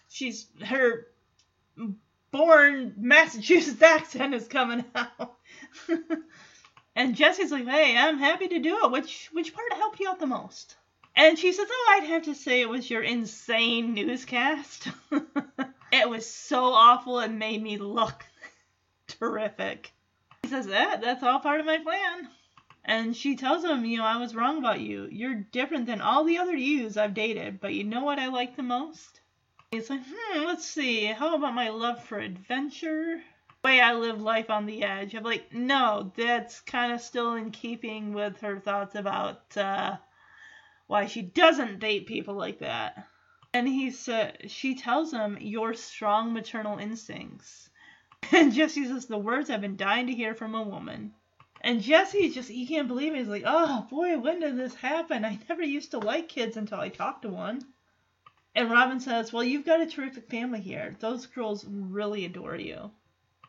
[0.10, 1.08] she's her
[2.32, 5.36] born Massachusetts accent is coming out.
[6.96, 8.92] and Jesse's like, "Hey, I'm happy to do it.
[8.92, 10.76] Which which part helped you out the most?"
[11.18, 14.90] And she says, Oh, I'd have to say it was your insane newscast.
[15.92, 18.26] it was so awful it made me look
[19.08, 19.92] terrific.
[20.44, 22.30] He says, That that's all part of my plan.
[22.84, 25.08] And she tells him, you know, I was wrong about you.
[25.12, 28.56] You're different than all the other yous I've dated, but you know what I like
[28.56, 29.22] the most?
[29.72, 31.06] He's like, hmm, let's see.
[31.06, 33.22] How about my love for adventure?
[33.64, 35.16] The way I live life on the edge.
[35.16, 39.96] I'm like, no, that's kind of still in keeping with her thoughts about uh
[40.88, 43.08] why she doesn't date people like that.
[43.54, 47.70] And he said, she tells him, your strong maternal instincts.
[48.32, 51.14] And Jesse says, the words I've been dying to hear from a woman.
[51.62, 53.20] And Jesse just, he can't believe it.
[53.20, 55.24] He's like, oh boy, when did this happen?
[55.24, 57.62] I never used to like kids until I talked to one.
[58.56, 60.96] And Robin says, well, you've got a terrific family here.
[61.00, 62.92] Those girls really adore you.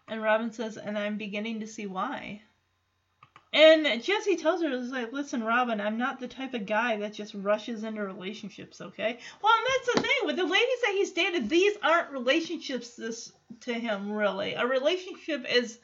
[0.08, 2.42] And Robin says, and I'm beginning to see why.
[3.52, 7.14] And Jesse tells her, "Is like, listen, Robin, I'm not the type of guy that
[7.14, 9.18] just rushes into relationships, okay?
[9.42, 11.48] Well, and that's the thing with the ladies that he's dated.
[11.48, 14.54] These aren't relationships this to him, really.
[14.54, 15.78] A relationship is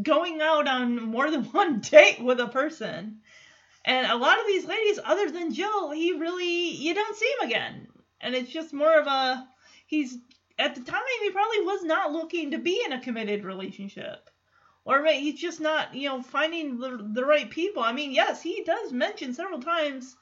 [0.00, 3.20] going out on more than one date with a person.
[3.84, 7.48] And a lot of these ladies, other than Jill, he really you don't see him
[7.48, 7.88] again.
[8.20, 9.46] And it's just more of a
[9.86, 10.16] he's
[10.58, 14.30] at the time he probably was not looking to be in a committed relationship
[14.84, 17.82] or maybe he's just not, you know, finding the, the right people.
[17.82, 20.16] I mean, yes, he does mention several times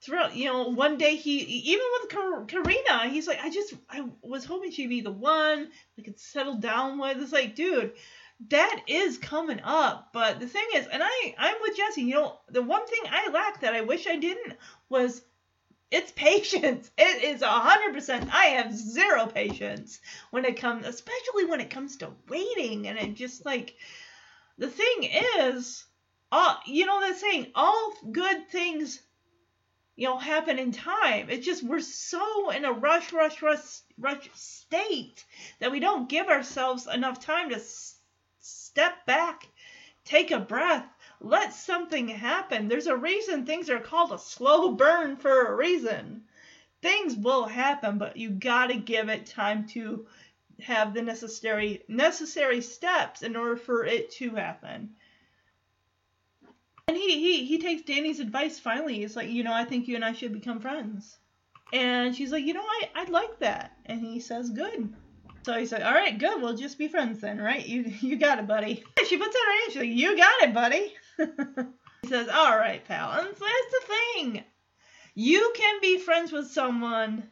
[0.00, 4.44] throughout, you know, one day he, even with Karina, he's like, I just, I was
[4.44, 7.20] hoping she'd be the one I could settle down with.
[7.20, 7.92] It's like, dude,
[8.48, 10.10] that is coming up.
[10.12, 13.30] But the thing is, and I, I'm with Jesse, you know, the one thing I
[13.30, 14.54] lack that I wish I didn't
[14.88, 15.22] was
[15.90, 16.90] it's patience.
[16.98, 18.28] It is a hundred percent.
[18.32, 20.00] I have zero patience
[20.30, 22.88] when it comes, especially when it comes to waiting.
[22.88, 23.74] And it just like
[24.58, 25.84] the thing is,
[26.32, 29.00] uh, you know that saying, all good things,
[29.96, 31.30] you know, happen in time.
[31.30, 35.24] It's just we're so in a rush, rush, rush, rush state
[35.60, 37.96] that we don't give ourselves enough time to s-
[38.40, 39.46] step back,
[40.04, 40.86] take a breath,
[41.20, 42.68] let something happen.
[42.68, 46.22] There's a reason things are called a slow burn for a reason.
[46.82, 50.06] Things will happen, but you got to give it time to
[50.60, 54.90] have the necessary necessary steps in order for it to happen.
[56.88, 58.94] And he, he he takes Danny's advice finally.
[58.94, 61.18] He's like, you know, I think you and I should become friends.
[61.72, 63.76] And she's like, you know, I, I'd like that.
[63.86, 64.94] And he says, good.
[65.42, 66.40] So he's like, all right, good.
[66.40, 67.66] We'll just be friends then, right?
[67.66, 68.84] You you got it, buddy.
[69.06, 69.72] She puts out her hand.
[69.72, 70.92] She's like, you got it, buddy.
[72.02, 73.10] he says, all right, pal.
[73.12, 74.44] And that's the thing.
[75.14, 77.30] You can be friends with someone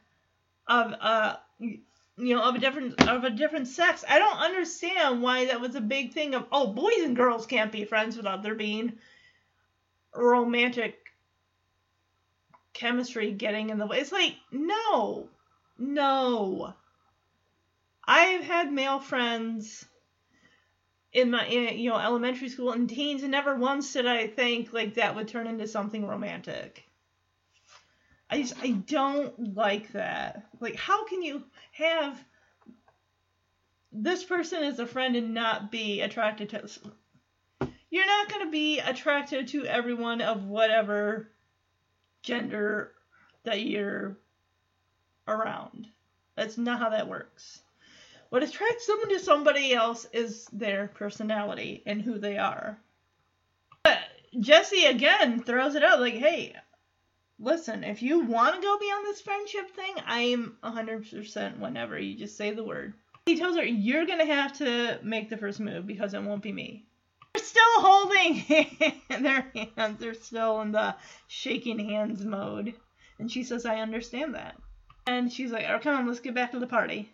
[0.67, 4.05] of uh you know of a different of a different sex.
[4.09, 7.73] I don't understand why that was a big thing of oh boys and girls can't
[7.73, 8.95] be friends without there being
[10.15, 11.13] romantic
[12.73, 13.99] chemistry getting in the way.
[13.99, 15.29] It's like no,
[15.79, 16.75] no.
[18.07, 19.85] I've had male friends
[21.15, 24.73] in my in, you know elementary school and teens, and never once did I think
[24.73, 26.85] like that would turn into something romantic.
[28.29, 30.49] I just I don't like that.
[30.61, 32.23] Like, how can you have
[33.93, 36.69] this person as a friend and not be attracted to?
[37.91, 41.31] You're not going to be attracted to everyone of whatever
[42.23, 42.93] gender
[43.45, 44.19] that you're
[45.29, 45.87] around.
[46.35, 47.61] That's not how that works.
[48.35, 52.81] What attracts someone to somebody else is their personality and who they are.
[53.85, 53.99] But
[54.41, 56.57] Jesse again throws it out like, hey,
[57.39, 61.97] listen, if you want to go beyond this friendship thing, I'm 100% whenever.
[61.97, 62.95] You just say the word.
[63.27, 66.43] He tells her, you're going to have to make the first move because it won't
[66.43, 66.87] be me.
[67.35, 68.45] They're still holding
[69.23, 69.47] their
[69.77, 70.01] hands.
[70.01, 70.97] They're still in the
[71.29, 72.75] shaking hands mode.
[73.21, 74.57] And she says, I understand that.
[75.07, 77.14] And she's like, oh, come on, let's get back to the party.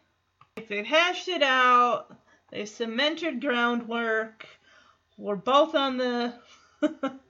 [0.69, 2.17] They've hashed it out.
[2.51, 4.47] They've cemented groundwork.
[5.17, 6.35] We're both on the.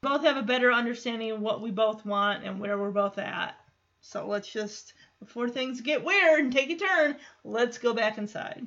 [0.00, 3.56] both have a better understanding of what we both want and where we're both at.
[4.00, 8.66] So let's just, before things get weird and take a turn, let's go back inside.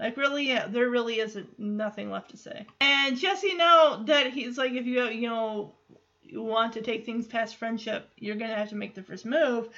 [0.00, 2.66] Like really, yeah, there really isn't nothing left to say.
[2.80, 5.74] And Jesse know that he's like, if you you know
[6.24, 9.68] you want to take things past friendship, you're gonna have to make the first move.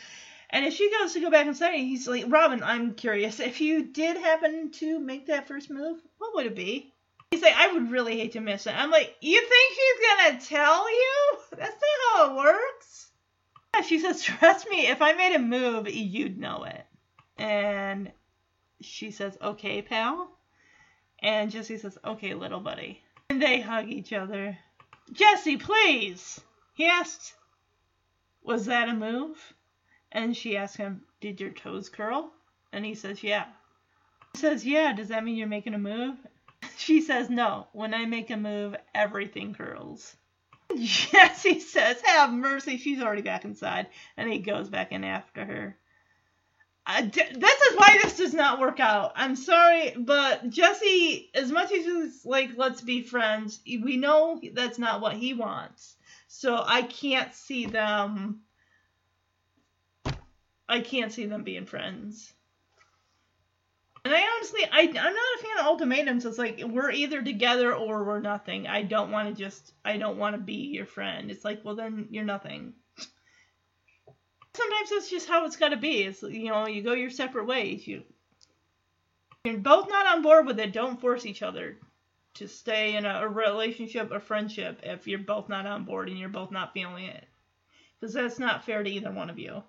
[0.55, 3.40] And if she goes to go back inside, he's like, Robin, I'm curious.
[3.40, 6.94] If you did happen to make that first move, what would it be?
[7.32, 8.78] He's like, I would really hate to miss it.
[8.78, 11.39] I'm like, you think she's gonna tell you?
[11.59, 13.10] That's not how it works.
[13.74, 16.86] Yeah, she says, trust me, if I made a move, you'd know it.
[17.36, 18.12] And
[18.81, 20.39] she says, okay, pal.
[21.18, 23.02] And Jesse says, okay, little buddy.
[23.28, 24.56] And they hug each other.
[25.10, 26.40] Jesse, please!
[26.74, 27.35] He asks,
[28.40, 29.36] was that a move?
[30.15, 32.32] And she asks him, Did your toes curl?
[32.73, 33.47] And he says, Yeah.
[34.32, 36.16] He says, Yeah, does that mean you're making a move?
[36.78, 37.66] She says, No.
[37.73, 40.16] When I make a move, everything curls.
[40.77, 42.78] Jesse says, Have mercy.
[42.78, 43.89] She's already back inside.
[44.16, 45.77] And he goes back in after her.
[46.86, 49.12] This is why this does not work out.
[49.16, 54.78] I'm sorry, but Jesse, as much as he's like, let's be friends, we know that's
[54.78, 55.97] not what he wants.
[56.28, 58.41] So I can't see them.
[60.69, 62.32] I can't see them being friends.
[64.05, 66.27] And I honestly, I, I'm not a fan of ultimatums.
[66.27, 68.66] It's like we're either together or we're nothing.
[68.66, 71.31] I don't want to just, I don't want to be your friend.
[71.31, 72.74] It's like, well, then you're nothing.
[74.55, 76.03] Sometimes that's just how it's got to be.
[76.03, 77.86] It's you know, you go your separate ways.
[77.86, 78.03] You,
[79.45, 80.73] you're both not on board with it.
[80.73, 81.78] Don't force each other
[82.35, 86.19] to stay in a, a relationship or friendship if you're both not on board and
[86.19, 87.24] you're both not feeling it,
[87.99, 89.62] because that's not fair to either one of you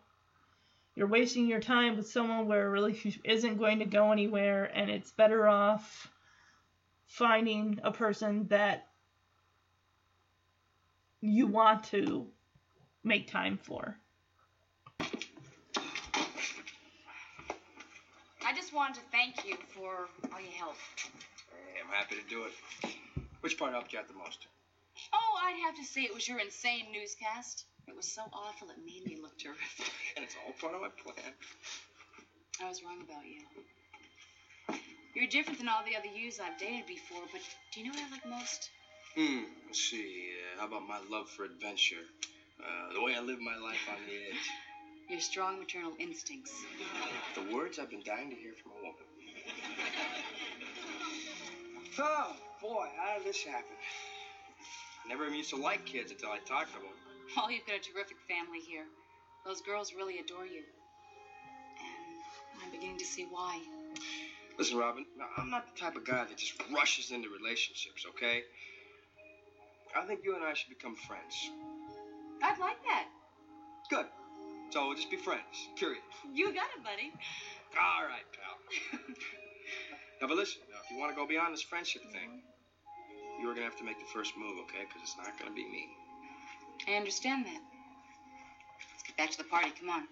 [0.95, 4.89] you're wasting your time with someone where a relationship isn't going to go anywhere and
[4.89, 6.09] it's better off
[7.07, 8.87] finding a person that
[11.21, 12.27] you want to
[13.03, 13.97] make time for.
[18.47, 20.75] I just wanted to thank you for all your help.
[21.51, 22.53] Hey, I'm happy to do it.
[23.41, 24.47] Which part helped you out the most?
[25.13, 27.65] Oh, I'd have to say it was your insane newscast.
[27.87, 29.91] It was so awful it made me look terrific.
[30.15, 31.33] And it's all part of my plan.
[32.61, 33.41] I was wrong about you.
[35.13, 37.41] You're different than all the other yous I've dated before, but
[37.73, 38.69] do you know what I like most?
[39.15, 39.43] Hmm.
[39.67, 40.31] Let's see.
[40.35, 42.05] Uh, how about my love for adventure?
[42.61, 44.45] Uh, the way I live my life on the edge.
[45.09, 46.51] Your strong maternal instincts.
[47.35, 49.05] The words I've been dying to hear from a woman.
[51.99, 53.75] Oh, boy, how did this happen?
[55.03, 57.14] I never even used to like kids until I talked to them.
[57.37, 58.85] Oh, you've got a terrific family here.
[59.45, 60.61] Those girls really adore you.
[60.61, 63.59] And I'm beginning to see why.
[64.57, 65.05] Listen, Robin,
[65.37, 68.43] I'm not the type of guy that just rushes into relationships, okay?
[69.95, 71.35] I think you and I should become friends.
[72.41, 73.07] I'd like that.
[73.89, 74.05] Good.
[74.71, 76.01] So we'll just be friends, period.
[76.33, 77.11] You got it, buddy.
[77.75, 78.99] All right, pal.
[80.21, 82.41] now, but listen, now, if you want to go beyond this friendship thing,
[83.41, 84.87] you are going to have to make the first move, okay?
[84.87, 85.87] Because it's not going to be me.
[86.87, 87.59] I understand that.
[88.91, 89.71] Let's get back to the party.
[89.79, 90.03] Come on.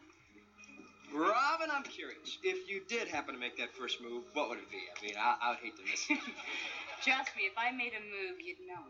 [1.14, 2.38] Robin, I'm curious.
[2.42, 4.78] If you did happen to make that first move, what would it be?
[4.78, 6.18] I mean, I, I would hate to miss it.
[7.04, 8.82] Trust me, if I made a move, you'd know.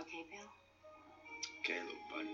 [0.00, 0.48] Okay, pal?
[1.60, 2.28] okay, little buddy.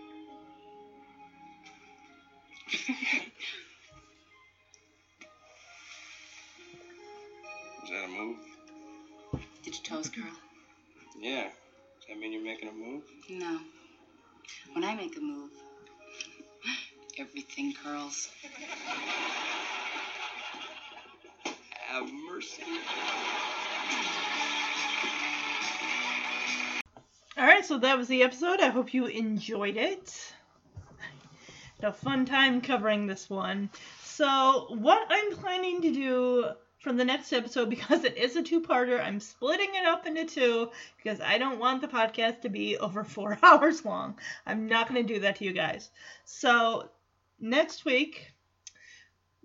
[7.84, 8.36] Is that a move?
[9.62, 10.24] Did your toes curl?
[11.18, 11.44] Yeah.
[11.44, 11.52] Does
[12.08, 13.02] that mean you're making a move?
[13.28, 13.60] No.
[14.72, 15.50] When I make a move,
[17.18, 18.28] everything curls.
[21.88, 22.62] Have mercy.
[27.36, 28.60] All right, so that was the episode.
[28.60, 30.34] I hope you enjoyed it.
[31.80, 33.70] Had a fun time covering this one.
[34.04, 36.50] So, what I'm planning to do
[36.80, 40.24] from the next episode, because it is a two parter, I'm splitting it up into
[40.24, 44.18] two because I don't want the podcast to be over four hours long.
[44.46, 45.90] I'm not going to do that to you guys.
[46.24, 46.90] So,
[47.38, 48.32] next week,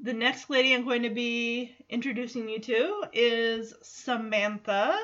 [0.01, 4.97] the next lady I'm going to be introducing you to is Samantha.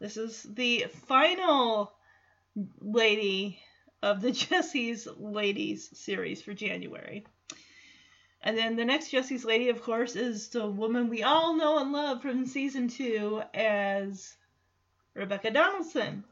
[0.00, 1.92] This is the final
[2.80, 3.60] lady
[4.02, 7.24] of the Jesse's Ladies series for January.
[8.46, 11.90] And then the next Jesse's Lady, of course, is the woman we all know and
[11.90, 14.36] love from season two as
[15.14, 16.22] Rebecca Donaldson.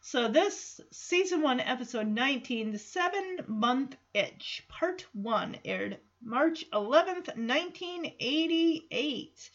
[0.00, 7.36] So this season one, episode 19, the seven month itch, part one, aired March 11th,
[7.36, 9.50] 1988.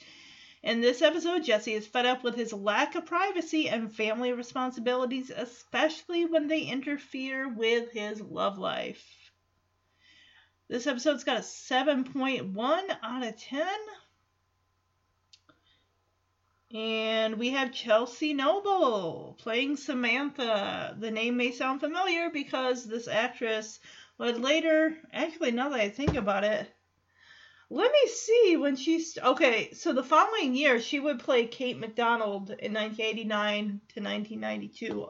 [0.64, 5.32] In this episode, Jesse is fed up with his lack of privacy and family responsibilities,
[5.34, 9.25] especially when they interfere with his love life.
[10.68, 13.68] This episode's got a 7.1 out of 10.
[16.74, 20.96] And we have Chelsea Noble playing Samantha.
[21.00, 23.80] The name may sound familiar because this actress
[24.18, 26.68] would later, actually, now that I think about it,
[27.70, 29.72] let me see when she's okay.
[29.74, 35.10] So the following year, she would play Kate McDonald in 1989 to 1992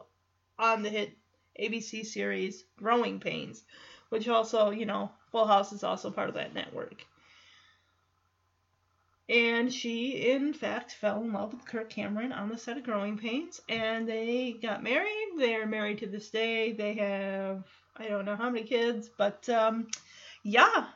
[0.58, 1.16] on the hit
[1.58, 3.64] ABC series Growing Pains,
[4.10, 7.04] which also, you know, Full House is also part of that network.
[9.28, 13.18] And she, in fact, fell in love with Kirk Cameron on the set of Growing
[13.18, 15.32] Pains, and they got married.
[15.36, 16.72] They're married to this day.
[16.72, 17.64] They have,
[17.98, 19.88] I don't know how many kids, but um,
[20.42, 20.86] yeah,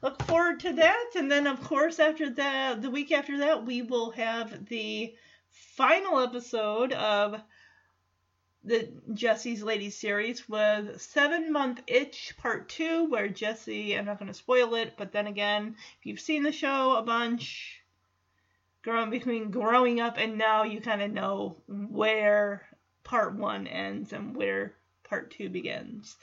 [0.00, 1.10] look forward to that.
[1.14, 5.14] And then, of course, after that, the week after that, we will have the
[5.50, 7.38] final episode of
[8.68, 14.28] the Jesse's Ladies series with Seven Month Itch Part 2, where Jesse, I'm not going
[14.28, 17.80] to spoil it, but then again, if you've seen the show a bunch,
[18.82, 22.68] growing between growing up and now, you kind of know where
[23.04, 26.16] Part 1 ends and where part two begins.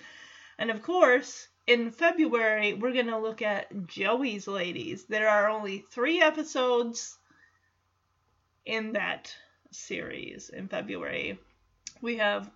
[0.59, 5.05] And of course, in February, we're going to look at Joey's Ladies.
[5.05, 7.17] There are only three episodes
[8.67, 9.35] in that
[9.71, 11.39] series in February.
[12.05, 12.51] We have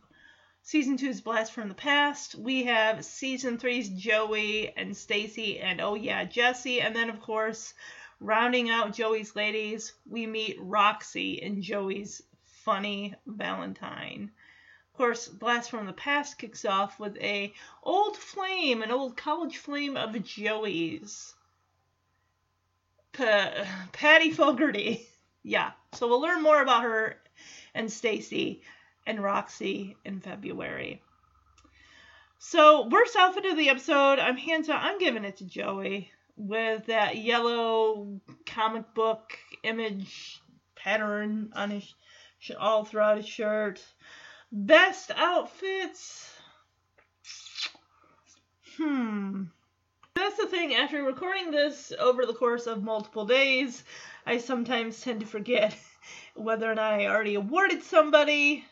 [0.61, 2.35] season two's Blast from the Past.
[2.35, 6.81] We have season three's Joey and Stacy and oh yeah, Jesse.
[6.81, 7.73] And then of course,
[8.19, 14.29] rounding out Joey's ladies, we meet Roxy and Joey's funny Valentine.
[14.93, 17.51] Of course, Blast from the Past kicks off with a
[17.81, 21.33] old flame, an old college flame of Joey's.
[23.13, 25.07] Pa- Patty Fogarty.
[25.41, 27.19] yeah, so we'll learn more about her
[27.73, 28.61] and Stacy
[29.09, 31.01] and Roxy in February.
[32.37, 36.85] So, worst outfit of the episode, I'm hands down, I'm giving it to Joey with
[36.85, 40.41] that yellow comic book image
[40.75, 41.95] pattern on his
[42.57, 43.83] all throughout his shirt.
[44.51, 46.31] Best outfits.
[48.77, 49.45] Hmm.
[50.13, 53.83] That's the thing, after recording this over the course of multiple days,
[54.27, 55.75] I sometimes tend to forget
[56.35, 58.65] whether or not I already awarded somebody.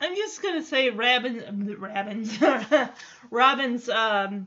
[0.00, 2.38] I'm just gonna say Robin, Robin's,
[3.30, 4.46] Robin's um,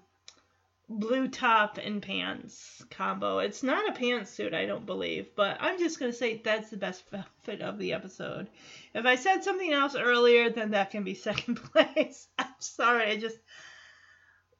[0.87, 3.39] blue top and pants combo.
[3.39, 7.03] It's not a pantsuit, I don't believe, but I'm just gonna say that's the best
[7.41, 8.49] fit of the episode.
[8.93, 12.27] If I said something else earlier, then that can be second place.
[12.37, 13.37] I'm sorry, I just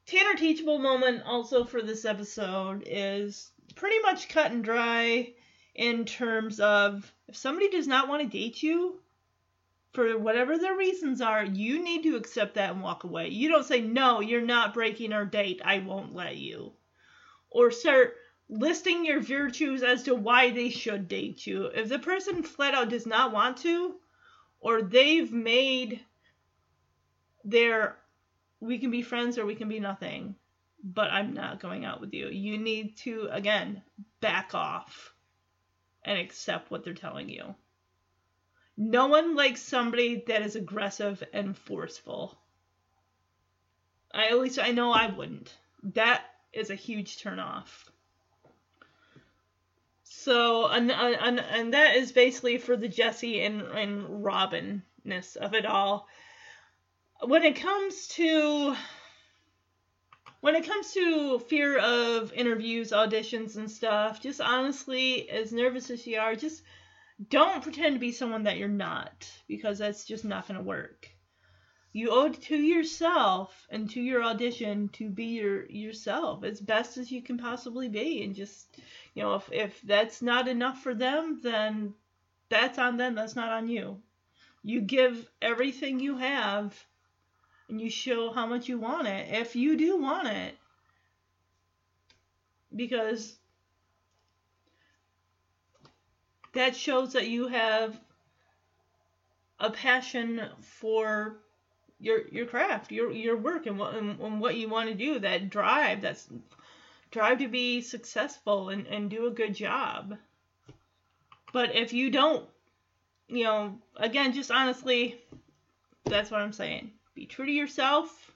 [0.08, 5.34] Tanner teachable moment also for this episode is pretty much cut and dry
[5.76, 9.01] in terms of if somebody does not want to date you
[9.94, 13.30] for whatever their reasons are, you need to accept that and walk away.
[13.30, 16.74] You don't say, No, you're not breaking our date, I won't let you.
[17.50, 18.16] Or start
[18.50, 21.66] listing your virtues as to why they should date you.
[21.66, 23.96] If the person flat out does not want to,
[24.60, 26.02] or they've made
[27.44, 27.98] their
[28.62, 30.36] we can be friends or we can be nothing,
[30.84, 32.28] but I'm not going out with you.
[32.28, 33.82] You need to, again,
[34.22, 35.14] back off
[36.04, 37.56] and accept what they're telling you.
[38.77, 42.38] No one likes somebody that is aggressive and forceful.
[44.14, 45.56] I at least I know I wouldn't.
[45.84, 46.23] That
[46.53, 47.91] is a huge turn off.
[50.03, 55.65] So and and, and that is basically for the Jesse and and Robinness of it
[55.65, 56.07] all.
[57.22, 58.76] When it comes to
[60.41, 66.06] when it comes to fear of interviews, auditions, and stuff, just honestly, as nervous as
[66.06, 66.64] you are, just
[67.30, 71.10] don't pretend to be someone that you're not because that's just not going to work.
[71.93, 76.98] You owe it to yourself and to your audition to be your yourself as best
[76.98, 78.77] as you can possibly be, and just
[79.14, 81.93] you know if if that's not enough for them, then
[82.48, 83.15] that's on them.
[83.15, 84.02] That's not on you.
[84.64, 86.81] You give everything you have
[87.68, 90.56] and you show how much you want it if you do want it
[92.76, 93.38] because
[96.53, 97.99] that shows that you have
[99.60, 101.38] a passion for
[101.99, 105.19] your your craft your your work and what and, and what you want to do
[105.19, 106.28] that drive that's
[107.11, 110.18] drive to be successful and, and do a good job
[111.53, 112.48] but if you don't
[113.28, 115.22] you know again just honestly
[116.06, 118.32] that's what i'm saying be true to yourself.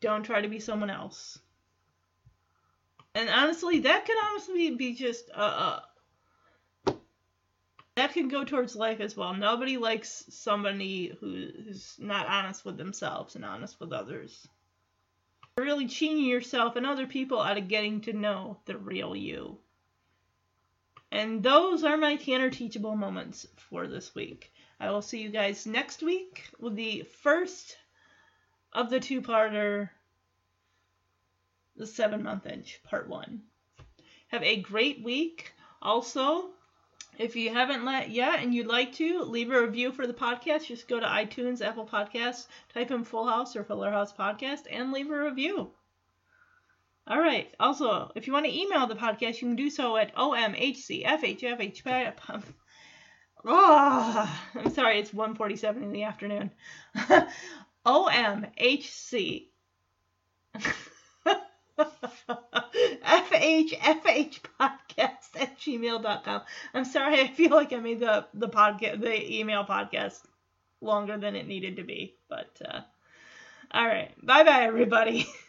[0.00, 1.38] Don't try to be someone else.
[3.14, 5.84] And honestly, that could honestly be just a, a
[8.00, 9.34] that can go towards life as well.
[9.34, 14.48] Nobody likes somebody who's not honest with themselves and honest with others.
[15.58, 19.58] You're really cheating yourself and other people out of getting to know the real you.
[21.12, 24.50] And those are my Tanner teachable moments for this week.
[24.80, 27.76] I will see you guys next week with the first
[28.72, 29.90] of the two parter,
[31.76, 33.42] the seven month inch, part one.
[34.28, 35.52] Have a great week.
[35.82, 36.52] Also,
[37.18, 40.66] if you haven't let yet and you'd like to, leave a review for the podcast.
[40.66, 44.92] Just go to iTunes, Apple Podcasts, type in Full House or Fuller House Podcast, and
[44.92, 45.70] leave a review.
[47.06, 47.52] All right.
[47.58, 51.02] Also, if you want to email the podcast, you can do so at omhcfhfh.
[53.42, 56.50] Oh, ah, I'm sorry, it's 1:47 in the afternoon.
[57.86, 59.48] OMHC
[63.04, 66.42] FHFH podcast at gmail.com.
[66.74, 70.20] I'm sorry, I feel like I made the the podcast the email podcast
[70.80, 72.80] longer than it needed to be, but uh,
[73.72, 74.14] all right.
[74.24, 75.26] Bye bye everybody.